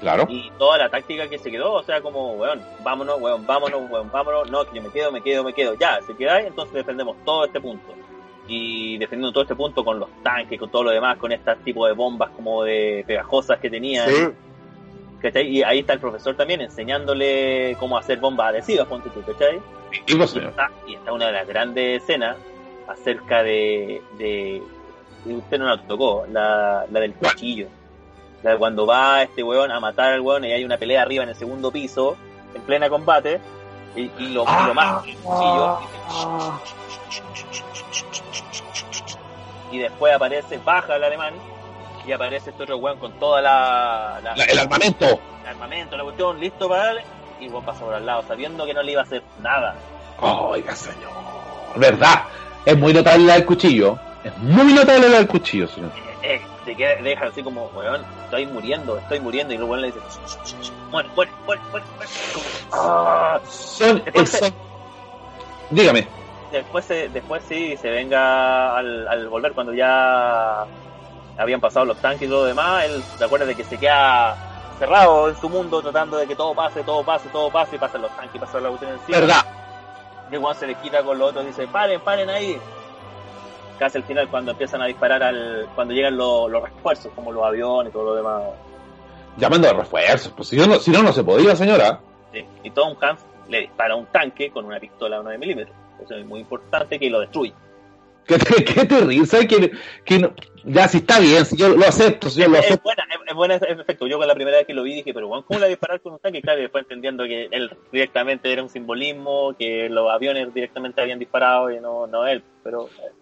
Claro. 0.00 0.26
Y 0.28 0.50
toda 0.58 0.76
la 0.76 0.90
táctica 0.90 1.26
que 1.26 1.38
se 1.38 1.50
quedó, 1.50 1.72
o 1.72 1.82
sea, 1.82 2.02
como, 2.02 2.34
weón, 2.34 2.60
vámonos, 2.84 3.18
weón, 3.18 3.46
vámonos, 3.46 3.90
weón, 3.90 4.10
vámonos, 4.12 4.50
no, 4.50 4.66
que 4.66 4.76
yo 4.76 4.82
me 4.82 4.90
quedo, 4.90 5.12
me 5.12 5.22
quedo, 5.22 5.44
me 5.44 5.54
quedo, 5.54 5.78
ya, 5.78 5.98
se 6.06 6.14
queda 6.14 6.34
ahí, 6.34 6.46
entonces 6.46 6.74
defendemos 6.74 7.16
todo 7.24 7.46
este 7.46 7.58
punto. 7.58 7.94
Y 8.48 8.98
defendiendo 8.98 9.32
todo 9.32 9.44
este 9.44 9.56
punto 9.56 9.82
con 9.82 9.98
los 9.98 10.10
tanques, 10.22 10.60
con 10.60 10.70
todo 10.70 10.82
lo 10.82 10.90
demás, 10.90 11.16
con 11.16 11.32
este 11.32 11.56
tipo 11.64 11.86
de 11.86 11.94
bombas 11.94 12.28
como 12.36 12.64
de 12.64 13.02
pegajosas 13.06 13.58
que 13.60 13.70
tenían. 13.70 14.06
Sí 14.10 14.26
y 15.34 15.62
ahí 15.62 15.80
está 15.80 15.92
el 15.92 16.00
profesor 16.00 16.36
también 16.36 16.60
enseñándole 16.60 17.76
cómo 17.78 17.96
hacer 17.96 18.18
bombas 18.18 18.48
adhesivas, 18.48 18.86
ponte 18.86 19.10
tú, 19.10 19.22
¿cachai? 19.22 19.60
Y, 20.06 20.20
está, 20.20 20.70
y 20.86 20.94
está 20.94 21.12
una 21.12 21.26
de 21.26 21.32
las 21.32 21.46
grandes 21.46 22.02
escenas 22.02 22.36
acerca 22.88 23.42
de, 23.42 24.02
de, 24.18 24.62
usted 25.26 25.58
no 25.58 25.66
la 25.66 25.80
tocó, 25.82 26.26
la, 26.30 26.86
la 26.90 27.00
del 27.00 27.14
cuchillo. 27.14 27.68
La 28.42 28.52
de 28.52 28.58
cuando 28.58 28.86
va 28.86 29.22
este 29.22 29.42
weón 29.42 29.70
a 29.70 29.78
matar 29.78 30.12
al 30.12 30.20
weón 30.20 30.44
y 30.44 30.52
hay 30.52 30.64
una 30.64 30.76
pelea 30.76 31.02
arriba 31.02 31.22
en 31.22 31.28
el 31.28 31.36
segundo 31.36 31.70
piso, 31.70 32.16
en 32.54 32.62
plena 32.62 32.88
combate, 32.88 33.40
y, 33.94 34.08
lo, 34.28 34.44
más 34.44 35.04
el 35.06 35.16
cuchillo. 35.16 35.78
Y 39.70 39.78
después 39.78 40.14
aparece, 40.14 40.58
baja 40.58 40.96
el 40.96 41.04
alemán 41.04 41.34
y 42.06 42.12
aparece 42.12 42.50
este 42.50 42.62
otro 42.62 42.76
weón 42.76 42.98
con 42.98 43.12
toda 43.18 43.40
la, 43.40 44.20
el 44.48 44.58
armamento. 44.58 45.20
El 45.42 45.48
armamento, 45.48 45.96
la 45.96 46.04
cuestión, 46.04 46.40
listo 46.40 46.68
para 46.68 46.84
darle, 46.86 47.04
y 47.40 47.48
weón 47.48 47.64
pasa 47.64 47.80
por 47.80 47.94
al 47.94 48.04
lado, 48.04 48.24
sabiendo 48.26 48.64
que 48.66 48.74
no 48.74 48.82
le 48.82 48.92
iba 48.92 49.02
a 49.02 49.04
hacer 49.04 49.22
nada. 49.40 49.74
Oiga, 50.20 50.74
señor. 50.74 51.10
¿Verdad? 51.76 52.24
Es 52.64 52.76
muy 52.76 52.92
notable 52.92 53.26
la 53.26 53.34
del 53.34 53.44
cuchillo. 53.46 53.98
Es 54.24 54.36
muy 54.38 54.72
notable 54.72 55.08
la 55.08 55.18
del 55.18 55.26
cuchillo, 55.26 55.66
señor. 55.68 55.90
Eh, 56.22 56.40
eh, 56.40 56.42
te 56.64 57.02
deja 57.02 57.26
así 57.26 57.42
como, 57.42 57.66
weón, 57.74 58.04
estoy 58.24 58.46
muriendo, 58.46 58.98
estoy 58.98 59.20
muriendo, 59.20 59.52
y 59.52 59.58
luego 59.58 59.76
le 59.76 59.88
dice, 59.88 59.98
muere, 60.90 61.08
muere, 61.14 61.30
muere, 61.46 61.60
muere, 61.70 61.84
Ah, 62.72 63.40
son, 63.48 64.02
Dígame. 65.70 66.06
Después, 66.52 66.86
después 66.88 67.42
sí, 67.48 67.76
se 67.78 67.90
venga 67.90 68.76
al, 68.76 69.08
al 69.08 69.28
volver 69.28 69.52
cuando 69.52 69.72
ya 69.72 70.66
habían 71.38 71.60
pasado 71.60 71.84
los 71.86 71.98
tanques 71.98 72.22
y 72.22 72.30
todo 72.30 72.42
lo 72.42 72.46
demás, 72.46 72.84
él 72.84 73.02
se 73.18 73.24
acuerda 73.24 73.46
de 73.46 73.54
que 73.54 73.64
se 73.64 73.78
queda 73.78 74.36
cerrado 74.78 75.28
en 75.28 75.36
su 75.36 75.48
mundo 75.48 75.80
tratando 75.80 76.16
de 76.16 76.26
que 76.26 76.34
todo 76.34 76.54
pase, 76.54 76.82
todo 76.82 77.04
pase, 77.04 77.28
todo 77.28 77.50
pase, 77.50 77.76
y 77.76 77.78
pasan 77.78 78.02
los 78.02 78.10
tanques, 78.16 78.34
y 78.34 78.38
pasan 78.38 78.62
la 78.62 78.68
cuestión 78.70 78.92
encima. 78.92 79.20
¿Verdad? 79.20 79.44
Y 80.30 80.36
cuando 80.36 80.58
se 80.58 80.66
le 80.66 80.74
quita 80.76 81.02
con 81.02 81.18
los 81.18 81.30
otros 81.30 81.46
dice, 81.46 81.66
paren, 81.68 82.00
paren 82.00 82.30
ahí. 82.30 82.58
Casi 83.78 83.98
al 83.98 84.04
final 84.04 84.28
cuando 84.28 84.52
empiezan 84.52 84.82
a 84.82 84.86
disparar 84.86 85.22
al, 85.22 85.68
cuando 85.74 85.94
llegan 85.94 86.16
los, 86.16 86.50
refuerzos, 86.50 87.12
como 87.14 87.32
los 87.32 87.44
aviones 87.44 87.90
y 87.90 87.92
todo 87.92 88.04
lo 88.04 88.14
demás. 88.14 88.42
Llamando 89.36 89.68
a 89.68 89.72
refuerzos, 89.72 90.32
pues 90.36 90.48
si 90.48 90.56
no, 90.56 90.74
si 90.76 90.90
no, 90.90 91.02
no 91.02 91.12
se 91.12 91.24
podía, 91.24 91.54
señora. 91.56 92.00
Sí, 92.32 92.44
y 92.62 92.70
Tom 92.70 92.96
Hanks 93.00 93.24
le 93.48 93.60
dispara 93.60 93.94
un 93.94 94.06
tanque 94.06 94.50
con 94.50 94.64
una 94.64 94.78
pistola 94.78 95.18
de 95.18 95.22
9 95.24 95.38
milímetros. 95.38 95.76
Eso 96.02 96.14
es 96.14 96.26
muy 96.26 96.40
importante 96.40 96.98
que 96.98 97.10
lo 97.10 97.20
destruye. 97.20 97.54
Qué, 98.26 98.38
qué 98.64 98.84
terrible, 98.84 99.26
¿sabes? 99.26 99.46
Que, 99.48 99.72
que 100.04 100.18
no, 100.18 100.32
Ya, 100.64 100.86
sí 100.88 100.98
está 100.98 101.18
bien, 101.18 101.44
sí, 101.44 101.56
yo 101.56 101.68
lo 101.70 101.84
acepto, 101.86 102.30
sí, 102.30 102.40
yo 102.40 102.48
lo 102.48 102.56
Es, 102.56 102.60
es 102.60 102.66
acepto. 102.66 102.84
buena, 102.84 103.04
es, 103.10 103.20
es 103.28 103.34
buena, 103.34 103.54
en 103.56 103.80
efecto. 103.80 104.06
Yo 104.06 104.18
con 104.18 104.28
la 104.28 104.34
primera 104.34 104.58
vez 104.58 104.66
que 104.66 104.74
lo 104.74 104.82
vi 104.84 104.94
dije, 104.94 105.12
pero 105.12 105.28
Juan, 105.28 105.42
¿cómo 105.42 105.58
la 105.58 105.66
disparar 105.66 106.00
con 106.00 106.12
un 106.14 106.18
tanque? 106.20 106.40
Claro, 106.42 106.60
y 106.60 106.62
después 106.62 106.82
entendiendo 106.82 107.24
que 107.24 107.48
él 107.50 107.76
directamente 107.90 108.52
era 108.52 108.62
un 108.62 108.68
simbolismo, 108.68 109.54
que 109.58 109.88
los 109.88 110.10
aviones 110.10 110.52
directamente 110.54 111.00
habían 111.00 111.18
disparado 111.18 111.70
y 111.70 111.80
no, 111.80 112.06
no 112.06 112.26
él. 112.26 112.42
Pero 112.62 112.88
eh, 112.88 113.12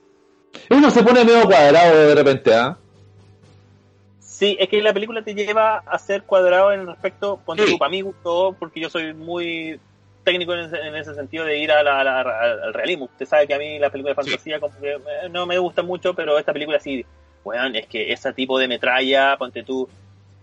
Uno 0.71 0.91
se 0.91 1.03
pone 1.03 1.25
medio 1.25 1.45
cuadrado 1.47 1.97
de 2.09 2.15
repente, 2.15 2.55
¿ah? 2.55 2.77
sí, 4.19 4.57
es 4.59 4.69
que 4.69 4.81
la 4.83 4.93
película 4.93 5.23
te 5.23 5.35
lleva 5.35 5.79
a 5.79 5.99
ser 5.99 6.23
cuadrado 6.23 6.73
en 6.73 6.87
respecto, 6.87 7.41
ponte 7.45 7.67
Sí. 7.67 7.77
para 7.77 7.91
mí 7.91 8.01
gustó, 8.03 8.55
porque 8.59 8.81
yo 8.81 8.89
soy 8.91 9.13
muy 9.15 9.79
técnico 10.31 10.55
en 10.55 10.61
ese, 10.61 10.77
en 10.81 10.95
ese 10.97 11.15
sentido 11.15 11.45
de 11.45 11.59
ir 11.59 11.73
a 11.73 11.83
la- 11.83 12.01
a 12.01 12.05
la- 12.05 12.21
al, 12.21 12.63
al 12.65 12.75
realismo. 12.75 13.07
Usted 13.07 13.27
sabe 13.27 13.47
que 13.47 13.55
a 13.55 13.59
mí 13.59 13.79
las 13.79 13.91
películas 13.91 14.17
de 14.17 14.23
fantasía 14.23 14.61
como 14.61 14.79
que 14.81 14.93
eh, 14.93 15.29
no 15.31 15.47
me 15.47 15.59
gustan 15.59 15.87
mucho, 15.87 16.15
pero 16.15 16.39
esta 16.39 16.53
película 16.53 16.79
sí, 16.81 17.05
weón, 17.45 17.75
es 17.77 17.87
que 17.87 18.13
ese 18.13 18.33
tipo 18.33 18.59
de 18.59 18.69
metralla, 18.69 19.37
ponte 19.39 19.63
tú, 19.63 19.89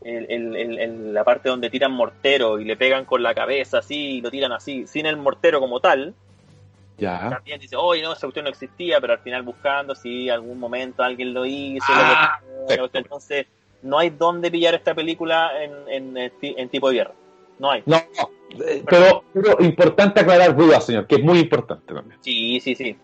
el, 0.04 0.26
el- 0.56 0.80
el- 0.80 1.14
la 1.14 1.24
parte 1.24 1.50
donde 1.50 1.70
tiran 1.70 1.92
mortero 1.92 2.60
y 2.60 2.66
le 2.66 2.78
pegan 2.78 3.06
con 3.06 3.22
la 3.24 3.34
cabeza 3.34 3.80
así 3.80 4.18
y 4.18 4.22
lo 4.22 4.30
tiran 4.32 4.52
así, 4.52 4.86
sin 4.88 5.06
el 5.06 5.18
mortero 5.18 5.60
como 5.60 5.80
tal, 5.80 6.14
Ya. 6.98 7.30
también 7.30 7.60
dice, 7.60 7.76
oye, 7.76 8.02
no, 8.04 8.14
esa 8.14 8.22
cuestión 8.28 8.46
no 8.46 8.50
existía, 8.52 9.00
pero 9.02 9.14
al 9.14 9.20
final 9.20 9.42
buscando 9.44 9.96
si 9.96 10.30
algún 10.30 10.60
momento 10.60 11.04
alguien 11.04 11.34
lo 11.34 11.46
hizo, 11.46 11.86
Ah, 11.90 12.40
lo 12.78 12.90
que- 12.90 12.98
entonces 13.00 13.46
no 13.84 14.00
hay 14.00 14.10
dónde 14.10 14.50
pillar 14.50 14.74
esta 14.76 14.94
película 14.96 15.52
en, 15.64 15.72
en, 16.18 16.32
en 16.42 16.70
tipo 16.70 16.90
de 16.90 16.96
guerra. 16.96 17.14
No 17.60 17.72
hay. 17.72 17.84
No, 17.86 17.98
eh, 17.98 18.84
pero, 18.90 19.24
pero 19.34 19.58
importante 19.60 20.20
aclarar 20.22 20.56
dudas, 20.56 20.86
señor, 20.86 21.08
que 21.08 21.16
es 21.16 21.24
muy 21.24 21.40
importante 21.40 21.94
también. 21.94 22.20
Sí, 22.22 22.60
sí, 22.60 22.76
sí. 22.76 22.96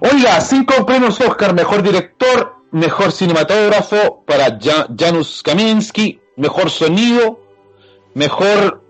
Oiga, 0.00 0.40
cinco 0.40 0.84
premios 0.84 1.20
Oscar, 1.20 1.54
mejor 1.54 1.82
director, 1.82 2.56
mejor 2.72 3.12
cinematógrafo 3.12 4.24
para 4.26 4.58
Ja- 4.60 4.88
Janusz 4.98 5.42
Kaminski, 5.42 6.20
mejor 6.36 6.70
sonido, 6.70 7.40
mejor 8.14 8.82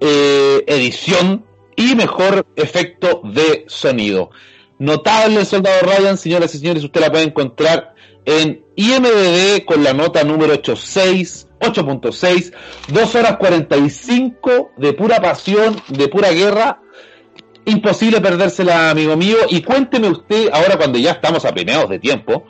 eh, 0.00 0.64
edición 0.66 1.44
y 1.74 1.94
mejor 1.96 2.46
efecto 2.56 3.20
de 3.24 3.64
sonido. 3.68 4.30
Notable 4.78 5.44
Soldado 5.44 5.80
Ryan, 5.82 6.16
señoras 6.18 6.54
y 6.54 6.58
señores, 6.58 6.84
usted 6.84 7.00
la 7.00 7.10
puede 7.10 7.24
encontrar 7.24 7.94
en 8.26 8.64
IMDB 8.74 9.64
con 9.64 9.84
la 9.84 9.94
nota 9.94 10.24
número 10.24 10.54
86, 10.54 11.48
8.6, 11.60 12.52
2 12.88 13.14
horas 13.14 13.36
45 13.38 14.72
de 14.76 14.92
pura 14.92 15.20
pasión, 15.22 15.76
de 15.88 16.08
pura 16.08 16.32
guerra, 16.32 16.82
imposible 17.64 18.20
perdérsela, 18.20 18.90
amigo 18.90 19.16
mío. 19.16 19.36
Y 19.48 19.62
cuénteme 19.62 20.08
usted, 20.08 20.50
ahora 20.52 20.76
cuando 20.76 20.98
ya 20.98 21.12
estamos 21.12 21.44
apenados 21.44 21.88
de 21.88 22.00
tiempo, 22.00 22.44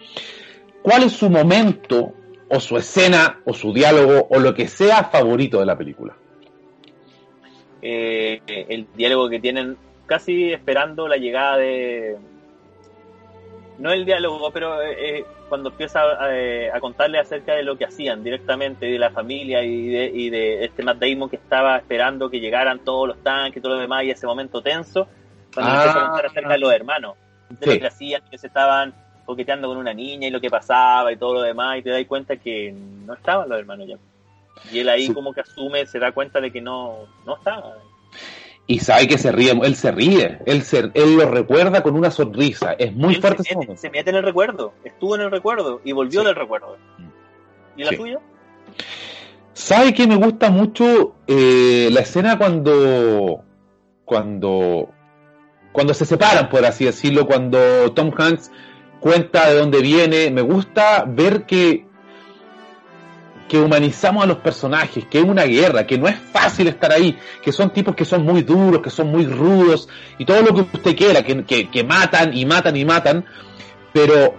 ¿cuál 0.82 1.04
es 1.04 1.12
su 1.12 1.28
momento, 1.28 2.14
o 2.48 2.58
su 2.58 2.78
escena, 2.78 3.40
o 3.44 3.52
su 3.52 3.74
diálogo, 3.74 4.26
o 4.30 4.38
lo 4.38 4.54
que 4.54 4.68
sea 4.68 5.04
favorito 5.04 5.60
de 5.60 5.66
la 5.66 5.76
película? 5.76 6.16
Eh, 7.82 8.40
el 8.46 8.86
diálogo 8.96 9.28
que 9.28 9.40
tienen 9.40 9.76
casi 10.06 10.52
esperando 10.52 11.06
la 11.06 11.16
llegada 11.16 11.58
de... 11.58 12.16
No 13.78 13.92
el 13.92 14.06
diálogo, 14.06 14.50
pero 14.52 14.80
eh, 14.80 15.26
cuando 15.49 15.70
empieza 15.70 16.03
eh, 16.32 16.70
a 16.72 16.80
contarle 16.80 17.18
acerca 17.18 17.55
de 17.55 17.62
lo 17.62 17.76
que 17.78 17.84
hacían 17.84 18.22
directamente, 18.24 18.86
de 18.86 18.99
la 18.99 19.11
familia 19.11 19.62
y 19.62 19.88
de, 19.88 20.07
y 20.12 20.30
de 20.30 20.64
este 20.64 20.82
Matt 20.82 20.99
Damon 20.99 21.28
que 21.30 21.36
estaba 21.36 21.76
esperando 21.76 22.28
que 22.30 22.40
llegaran 22.40 22.80
todos 22.80 23.09
los 23.09 23.22
tanques 23.22 23.59
y 23.59 23.61
todo 23.61 23.74
lo 23.74 23.80
demás 23.80 24.05
y 24.05 24.11
ese 24.11 24.26
momento 24.26 24.61
tenso, 24.62 25.07
cuando 25.55 25.72
Ah. 25.72 25.76
empieza 25.76 25.99
a 25.99 26.09
contar 26.09 26.26
acerca 26.26 26.49
de 26.53 26.59
los 26.59 26.72
hermanos, 26.72 27.14
de 27.51 27.57
Sí. 27.66 27.74
lo 27.74 27.80
que 27.80 27.86
hacían, 27.86 28.22
que 28.30 28.38
se 28.38 28.49
estaban 28.49 28.92
coqueteando 29.24 29.68
con 29.68 29.76
una 29.76 29.94
niña 29.94 30.28
y 30.28 30.30
lo 30.30 30.40
que 30.40 30.51
pasaba 30.51 31.12
y 31.12 31.16
todo 31.16 31.34
lo 31.34 31.42
demás 31.42 31.78
y 31.78 31.82
te 31.82 31.90
das 31.90 32.05
cuenta 32.07 32.36
que 32.36 32.72
no 32.72 33.14
estaban 33.14 33.49
los 33.49 33.59
hermanos 33.59 33.86
ya. 33.88 33.97
Y 34.72 34.80
él 34.80 34.88
ahí 34.88 35.07
Sí. 35.09 35.14
como 35.14 35.32
que 35.32 35.40
asume, 35.42 35.84
se 35.86 35.99
da 35.99 36.12
cuenta 36.12 36.40
de 36.40 36.51
que 36.51 36.61
no, 36.61 37.07
no 37.24 37.36
estaban. 37.36 37.72
Y 38.68 38.80
sabe 38.80 39.06
que 39.06 39.16
se 39.16 39.30
ríe, 39.30 39.52
él 39.62 39.76
se 39.76 39.92
ríe, 39.92 40.38
él, 40.44 40.62
se, 40.62 40.90
él 40.92 41.16
lo 41.16 41.30
recuerda 41.30 41.82
con 41.82 41.94
una 41.94 42.10
sonrisa. 42.10 42.72
Es 42.72 42.92
muy 42.92 43.14
Él 43.14 43.20
fuerte 43.20 43.44
mete, 43.54 43.76
se 43.76 43.90
mete 43.90 44.10
en 44.10 44.16
el 44.16 44.24
recuerdo, 44.24 44.72
estuvo 44.82 45.14
en 45.14 45.20
el 45.22 45.30
recuerdo 45.30 45.80
y 45.84 45.92
volvió 45.92 46.20
Sí. 46.20 46.26
del 46.26 46.34
recuerdo. 46.34 46.76
¿Y 47.76 47.84
la 47.84 47.90
Sí. 47.90 47.96
tuya? 47.96 48.18
¿Sabe 49.52 49.94
que 49.94 50.06
me 50.06 50.16
gusta 50.16 50.50
mucho 50.50 51.14
eh, 51.26 51.88
la 51.92 52.00
escena 52.00 52.36
cuando, 52.38 53.42
cuando, 54.04 54.90
cuando 55.72 55.94
se 55.94 56.04
separan, 56.04 56.48
por 56.48 56.64
así 56.64 56.84
decirlo, 56.84 57.26
cuando 57.26 57.92
Tom 57.92 58.10
Hanks 58.16 58.50
cuenta 59.00 59.48
de 59.48 59.58
dónde 59.58 59.80
viene? 59.80 60.30
Me 60.30 60.42
gusta 60.42 61.04
ver 61.06 61.46
que, 61.46 61.86
que 63.49 63.59
humanizamos 63.59 64.24
a 64.24 64.26
los 64.26 64.38
personajes, 64.38 65.05
que 65.07 65.18
es 65.18 65.24
una 65.24 65.44
guerra, 65.44 65.86
que 65.86 65.99
no 65.99 66.09
es 66.09 66.16
fácil 66.16 66.68
estar 66.68 66.92
ahí, 66.92 67.16
que 67.42 67.53
son 67.53 67.70
tipos 67.70 67.94
que 67.94 68.05
son 68.05 68.24
muy 68.24 68.42
duros, 68.42 68.82
que 68.82 68.90
son 68.90 69.09
muy 69.09 69.26
rudos 69.26 69.88
y 70.18 70.24
todo 70.24 70.42
lo 70.42 70.55
que 70.55 70.62
usted 70.76 70.97
quiera, 70.97 71.22
que, 71.22 71.44
que, 71.44 71.70
que 71.70 71.84
matan 71.84 72.36
y 72.36 72.44
matan 72.44 72.76
y 72.76 72.84
matan, 72.84 73.24
pero 73.92 74.34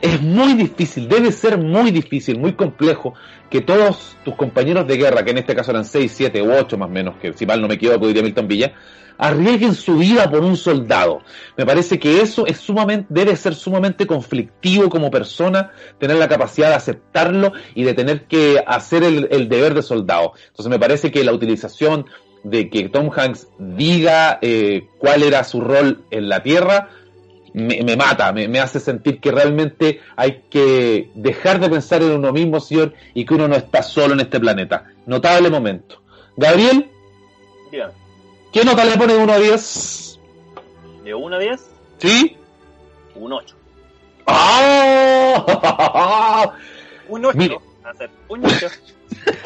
es 0.00 0.20
muy 0.20 0.54
difícil, 0.54 1.08
debe 1.08 1.32
ser 1.32 1.58
muy 1.58 1.90
difícil, 1.90 2.38
muy 2.38 2.52
complejo 2.52 3.14
que 3.50 3.60
todos 3.60 4.16
tus 4.24 4.34
compañeros 4.34 4.86
de 4.86 4.96
guerra, 4.96 5.24
que 5.24 5.30
en 5.30 5.38
este 5.38 5.54
caso 5.54 5.70
eran 5.70 5.84
6, 5.84 6.12
7 6.14 6.42
u 6.42 6.52
8 6.52 6.76
más 6.78 6.90
menos, 6.90 7.16
que 7.16 7.32
si 7.32 7.46
mal 7.46 7.60
no 7.60 7.68
me 7.68 7.74
equivoco 7.74 8.06
diría 8.06 8.22
Milton 8.22 8.48
Villa, 8.48 8.72
arriesguen 9.18 9.74
su 9.74 9.96
vida 9.98 10.30
por 10.30 10.44
un 10.44 10.56
soldado. 10.56 11.22
Me 11.56 11.66
parece 11.66 11.98
que 11.98 12.20
eso 12.20 12.46
es 12.46 12.58
sumamente, 12.58 13.06
debe 13.08 13.36
ser 13.36 13.54
sumamente 13.54 14.06
conflictivo 14.06 14.88
como 14.88 15.10
persona, 15.10 15.72
tener 15.98 16.16
la 16.16 16.28
capacidad 16.28 16.68
de 16.68 16.74
aceptarlo 16.74 17.52
y 17.74 17.84
de 17.84 17.94
tener 17.94 18.24
que 18.24 18.62
hacer 18.66 19.02
el, 19.02 19.48
deber 19.48 19.74
de 19.74 19.82
soldado. 19.82 20.32
Entonces 20.48 20.70
me 20.70 20.78
parece 20.78 21.10
que 21.10 21.24
la 21.24 21.32
utilización 21.32 22.06
de 22.44 22.70
que 22.70 22.88
Tom 22.88 23.10
Hanks 23.14 23.48
diga 23.58 24.38
eh, 24.40 24.86
cuál 24.98 25.22
era 25.22 25.42
su 25.44 25.60
rol 25.60 26.04
en 26.10 26.28
la 26.28 26.42
Tierra, 26.42 26.90
me, 27.52 27.96
mata, 27.96 28.32
me, 28.32 28.48
me, 28.48 28.60
hace 28.60 28.80
sentir 28.80 29.18
que 29.18 29.32
realmente 29.32 30.00
hay 30.14 30.42
que 30.50 31.08
dejar 31.14 31.58
de 31.58 31.70
pensar 31.70 32.02
en 32.02 32.10
uno 32.10 32.30
mismo, 32.30 32.60
señor, 32.60 32.92
y 33.14 33.24
que 33.24 33.32
uno 33.32 33.48
no 33.48 33.56
está 33.56 33.82
solo 33.82 34.12
en 34.12 34.20
este 34.20 34.38
planeta. 34.38 34.84
Notable 35.06 35.48
momento. 35.48 36.02
Gabriel, 36.36 36.90
Dígame. 37.70 38.05
¿Qué 38.56 38.64
nota 38.64 38.86
le 38.86 38.96
pone 38.96 39.12
de 39.12 39.22
1 39.22 39.32
a 39.34 39.38
10? 39.38 40.18
¿De 41.04 41.14
1 41.14 41.36
a 41.36 41.38
10? 41.38 41.70
¿Sí? 41.98 42.38
Un 43.14 43.34
8. 43.34 43.54
¡Ah! 44.26 46.52
Un 47.06 47.26
8. 47.26 47.36
Mire. 47.36 47.58
Un 48.28 48.46
8. 48.46 48.68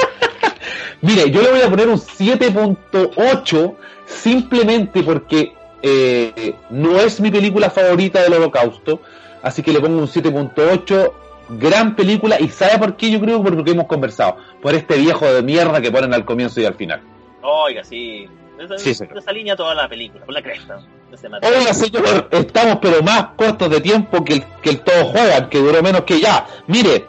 Mire, 1.01 1.29
yo 1.29 1.43
le 1.43 1.51
voy 1.51 1.61
a 1.61 1.69
poner 1.69 1.89
un 1.89 1.99
7.8 1.99 3.75
simplemente 4.07 5.03
porque 5.03 5.55
eh, 5.83 6.55
no 6.71 7.01
es 7.01 7.21
mi 7.21 7.33
película 7.33 7.69
favorita 7.69 8.23
del 8.23 8.35
holocausto, 8.35 9.01
así 9.43 9.65
que 9.65 9.73
le 9.73 9.81
pongo 9.81 9.99
un 9.99 10.07
7.8, 10.07 11.13
gran 11.59 11.97
película, 11.97 12.41
y 12.41 12.49
¿sabe 12.49 12.79
por 12.79 12.97
qué? 12.97 13.11
Yo 13.11 13.21
creo 13.21 13.43
por 13.43 13.57
lo 13.57 13.65
que 13.65 13.73
hemos 13.73 13.87
conversado, 13.87 14.37
por 14.63 14.73
este 14.73 14.99
viejo 14.99 15.27
de 15.27 15.43
mierda 15.43 15.81
que 15.81 15.91
ponen 15.91 16.15
al 16.15 16.25
comienzo 16.25 16.61
y 16.61 16.65
al 16.65 16.75
final. 16.75 17.03
Oiga, 17.43 17.83
sí. 17.83 18.29
Esa, 18.61 18.79
Sí, 18.79 18.95
señor. 18.95 19.19
esa 19.19 19.33
línea 19.33 19.57
toda 19.57 19.75
la 19.75 19.89
película, 19.89 20.25
por 20.25 20.35
la 20.35 20.43
cresta. 20.43 20.81
Material. 21.11 21.61
Oiga, 21.61 21.75
señor, 21.75 22.29
estamos 22.31 22.79
pero 22.81 23.03
más 23.03 23.29
cortos 23.37 23.69
de 23.71 23.81
tiempo 23.81 24.23
que 24.25 24.35
el, 24.35 24.45
que 24.63 24.71
el 24.71 24.81
todo 24.81 25.07
juegan, 25.07 25.49
que 25.49 25.59
duró 25.59 25.83
menos 25.83 26.03
que 26.03 26.21
ya. 26.21 26.47
Mire, 26.67 27.07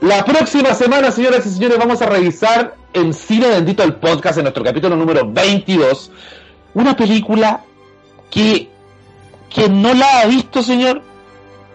la 0.00 0.24
próxima 0.24 0.74
semana, 0.74 1.10
señoras 1.10 1.44
y 1.46 1.50
señores, 1.50 1.78
vamos 1.78 2.00
a 2.02 2.06
revisar 2.06 2.74
en 2.92 3.12
Cine 3.12 3.48
Bendito 3.48 3.82
el 3.82 3.94
podcast, 3.94 4.38
en 4.38 4.44
nuestro 4.44 4.64
capítulo 4.64 4.96
número 4.96 5.22
22, 5.30 6.10
una 6.74 6.96
película 6.96 7.62
que, 8.30 8.68
que 9.50 9.68
no 9.68 9.92
la 9.94 10.20
ha 10.20 10.26
visto, 10.26 10.62
señor, 10.62 11.02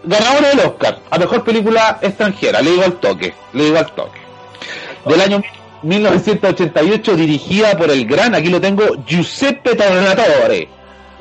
ganadora 0.04 0.50
del 0.50 0.60
Oscar, 0.62 1.00
a 1.10 1.18
mejor 1.20 1.44
película 1.44 2.00
extranjera, 2.02 2.62
le 2.62 2.72
digo 2.72 2.84
al 2.84 2.94
toque, 3.00 3.34
le 3.54 3.66
digo 3.66 3.78
al 3.78 3.92
toque. 3.94 4.20
Del 5.06 5.22
año 5.22 5.42
1988, 5.84 7.16
dirigida 7.16 7.78
por 7.78 7.90
el 7.92 8.06
gran, 8.06 8.34
aquí 8.36 8.50
lo 8.50 8.60
tengo, 8.62 8.84
Giuseppe 9.06 9.76
Tornatore. 9.76 10.70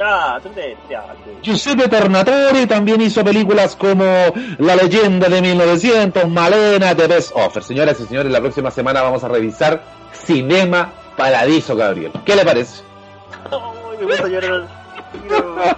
Ah, 0.04 0.38
tú 0.42 0.48
te- 0.50 0.76
ya, 0.90 1.02
tú. 1.24 1.30
Giuseppe 1.42 1.86
Tornatore 1.88 2.66
también 2.66 3.00
hizo 3.00 3.22
películas 3.24 3.76
como 3.76 4.04
La 4.58 4.74
leyenda 4.74 5.28
de 5.28 5.40
1900, 5.42 6.28
Malena, 6.28 6.94
The 6.94 7.06
Best 7.06 7.32
Offer. 7.34 7.62
Señoras 7.62 8.00
y 8.00 8.06
señores, 8.06 8.32
la 8.32 8.40
próxima 8.40 8.70
semana 8.70 9.02
vamos 9.02 9.22
a 9.22 9.28
revisar 9.28 9.82
Cinema 10.12 10.92
Paradiso, 11.16 11.76
Gabriel. 11.76 12.10
¿Qué 12.24 12.34
le 12.34 12.44
parece? 12.44 12.82
Ay, 13.50 13.98
me 14.00 14.04
gusta 14.06 14.28
llorar. 14.28 14.66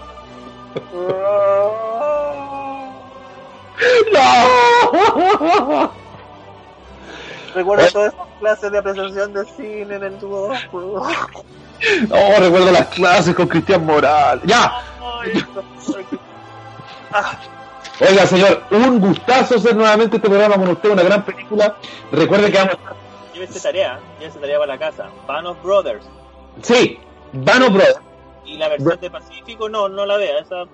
¡No! 4.12 6.03
Recuerdo 7.55 7.86
todas 7.92 8.12
esas 8.12 8.26
clases 8.40 8.72
de 8.72 8.78
apreciación 8.78 9.32
de 9.32 9.44
cine 9.44 9.94
en 9.94 10.02
el 10.02 10.18
tubo. 10.18 10.52
Oh, 12.11 12.40
recuerdo 12.40 12.70
las 12.72 12.86
clases 12.88 13.34
con 13.34 13.46
Cristian 13.46 13.84
Moral. 13.84 14.40
¡Ya! 14.44 14.72
Ah. 17.12 17.38
Oiga, 18.00 18.26
señor, 18.26 18.62
un 18.72 18.98
gustazo 18.98 19.59
ser 19.59 19.76
nuevamente 19.76 20.16
este 20.16 20.28
programa 20.28 20.57
con 20.57 20.68
usted, 20.68 20.90
una 20.90 21.05
gran 21.05 21.24
película. 21.24 21.76
Recuerde 22.11 22.50
que 22.50 22.59
vamos 22.59 22.74
a... 22.74 23.32
Llévese 23.32 23.61
tarea, 23.61 24.00
llévese 24.18 24.40
tarea 24.40 24.59
para 24.59 24.72
la 24.72 24.78
casa. 24.78 25.09
Band 25.28 25.46
of 25.46 25.62
Brothers. 25.62 26.05
Sí, 26.62 26.98
Band 27.32 27.64
of 27.64 27.72
Brothers. 27.72 28.00
Y 28.44 28.57
la 28.57 28.68
versión 28.68 28.98
de 28.98 29.11
Pacífico, 29.11 29.68
no, 29.68 29.88
no 29.88 30.07
la 30.07 30.16
vea, 30.16 30.38
esa... 30.40 30.64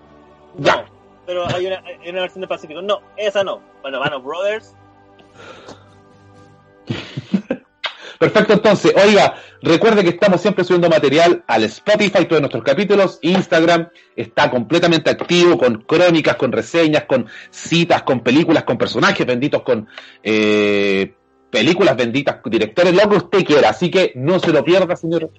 Ya. 0.57 0.87
Pero 1.27 1.47
hay 1.47 1.67
una, 1.67 1.83
hay 1.85 2.09
una 2.09 2.23
versión 2.23 2.41
de 2.41 2.49
Pacífico, 2.49 2.81
no, 2.81 3.01
esa 3.17 3.45
no. 3.45 3.61
Bueno, 3.83 4.01
Band 4.01 4.15
of 4.15 4.25
Brothers 4.25 4.75
Perfecto, 8.21 8.53
entonces, 8.53 8.93
oiga, 9.03 9.37
recuerde 9.63 10.03
que 10.03 10.11
estamos 10.11 10.43
siempre 10.43 10.63
subiendo 10.63 10.91
material 10.91 11.43
al 11.47 11.65
Spotify, 11.65 12.27
todos 12.27 12.43
nuestros 12.43 12.63
capítulos, 12.63 13.19
Instagram 13.23 13.89
está 14.15 14.51
completamente 14.51 15.09
activo 15.09 15.57
con 15.57 15.81
crónicas, 15.85 16.37
con 16.37 16.53
reseñas, 16.53 17.05
con 17.05 17.27
citas, 17.49 18.03
con 18.03 18.21
películas, 18.21 18.65
con 18.65 18.77
personajes 18.77 19.27
benditos, 19.27 19.63
con 19.63 19.89
eh, 20.23 21.15
películas 21.49 21.97
benditas, 21.97 22.37
directores, 22.45 22.93
lo 22.93 23.09
que 23.09 23.17
usted 23.17 23.43
quiera, 23.43 23.71
así 23.71 23.91
que 23.91 24.13
no 24.17 24.39
se 24.39 24.53
lo 24.53 24.63
pierda, 24.63 24.97
señor. 24.97 25.31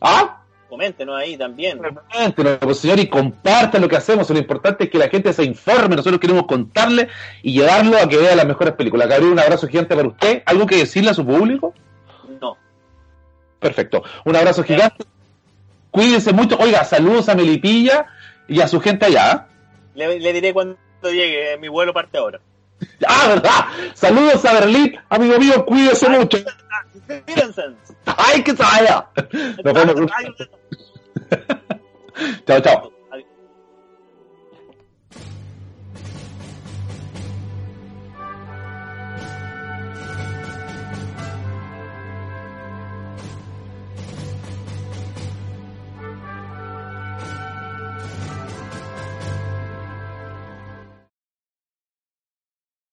¿Ah? 0.00 0.42
Coméntenos 0.68 1.14
ahí 1.16 1.36
también. 1.36 1.78
Coméntenos, 1.78 2.58
pues, 2.58 2.78
señor, 2.78 2.98
y 2.98 3.06
compartan 3.06 3.80
lo 3.80 3.88
que 3.88 3.96
hacemos. 3.96 4.28
Lo 4.28 4.38
importante 4.38 4.84
es 4.84 4.90
que 4.90 4.98
la 4.98 5.08
gente 5.08 5.32
se 5.32 5.44
informe. 5.44 5.94
Nosotros 5.94 6.18
queremos 6.18 6.46
contarle 6.46 7.08
y 7.42 7.52
llevarlo 7.52 7.96
a 7.98 8.08
que 8.08 8.16
vea 8.16 8.34
las 8.34 8.46
mejores 8.46 8.74
películas. 8.74 9.06
Gabriel, 9.06 9.34
un 9.34 9.38
abrazo 9.38 9.68
gigante 9.68 9.94
para 9.94 10.08
usted. 10.08 10.42
¿Algo 10.46 10.66
que 10.66 10.78
decirle 10.78 11.10
a 11.10 11.14
su 11.14 11.24
público? 11.24 11.74
Perfecto. 13.62 14.02
Un 14.24 14.36
abrazo 14.36 14.64
gigante. 14.64 15.04
Cuídense 15.90 16.32
mucho. 16.32 16.58
Oiga, 16.58 16.84
saludos 16.84 17.28
a 17.28 17.34
Melipilla 17.34 18.06
y 18.48 18.60
a 18.60 18.66
su 18.66 18.80
gente 18.80 19.06
allá. 19.06 19.46
Le, 19.94 20.32
diré 20.32 20.52
cuando 20.52 20.76
llegue. 21.04 21.56
Mi 21.58 21.68
vuelo 21.68 21.94
parte 21.94 22.18
ahora. 22.18 22.40
Ah, 23.06 23.28
verdad. 23.28 23.66
Saludos 23.94 24.44
a 24.44 24.54
Berlín. 24.54 24.98
Amigo 25.08 25.38
mío, 25.38 25.64
cuídese 25.64 26.08
mucho. 26.08 26.38
¡Ay, 28.04 28.42
que 28.42 28.56
se 28.56 28.62
vaya! 28.62 29.06
Nos 29.62 29.74
vemos. 29.74 30.10
chao, 32.46 32.60
chao. 32.60 32.92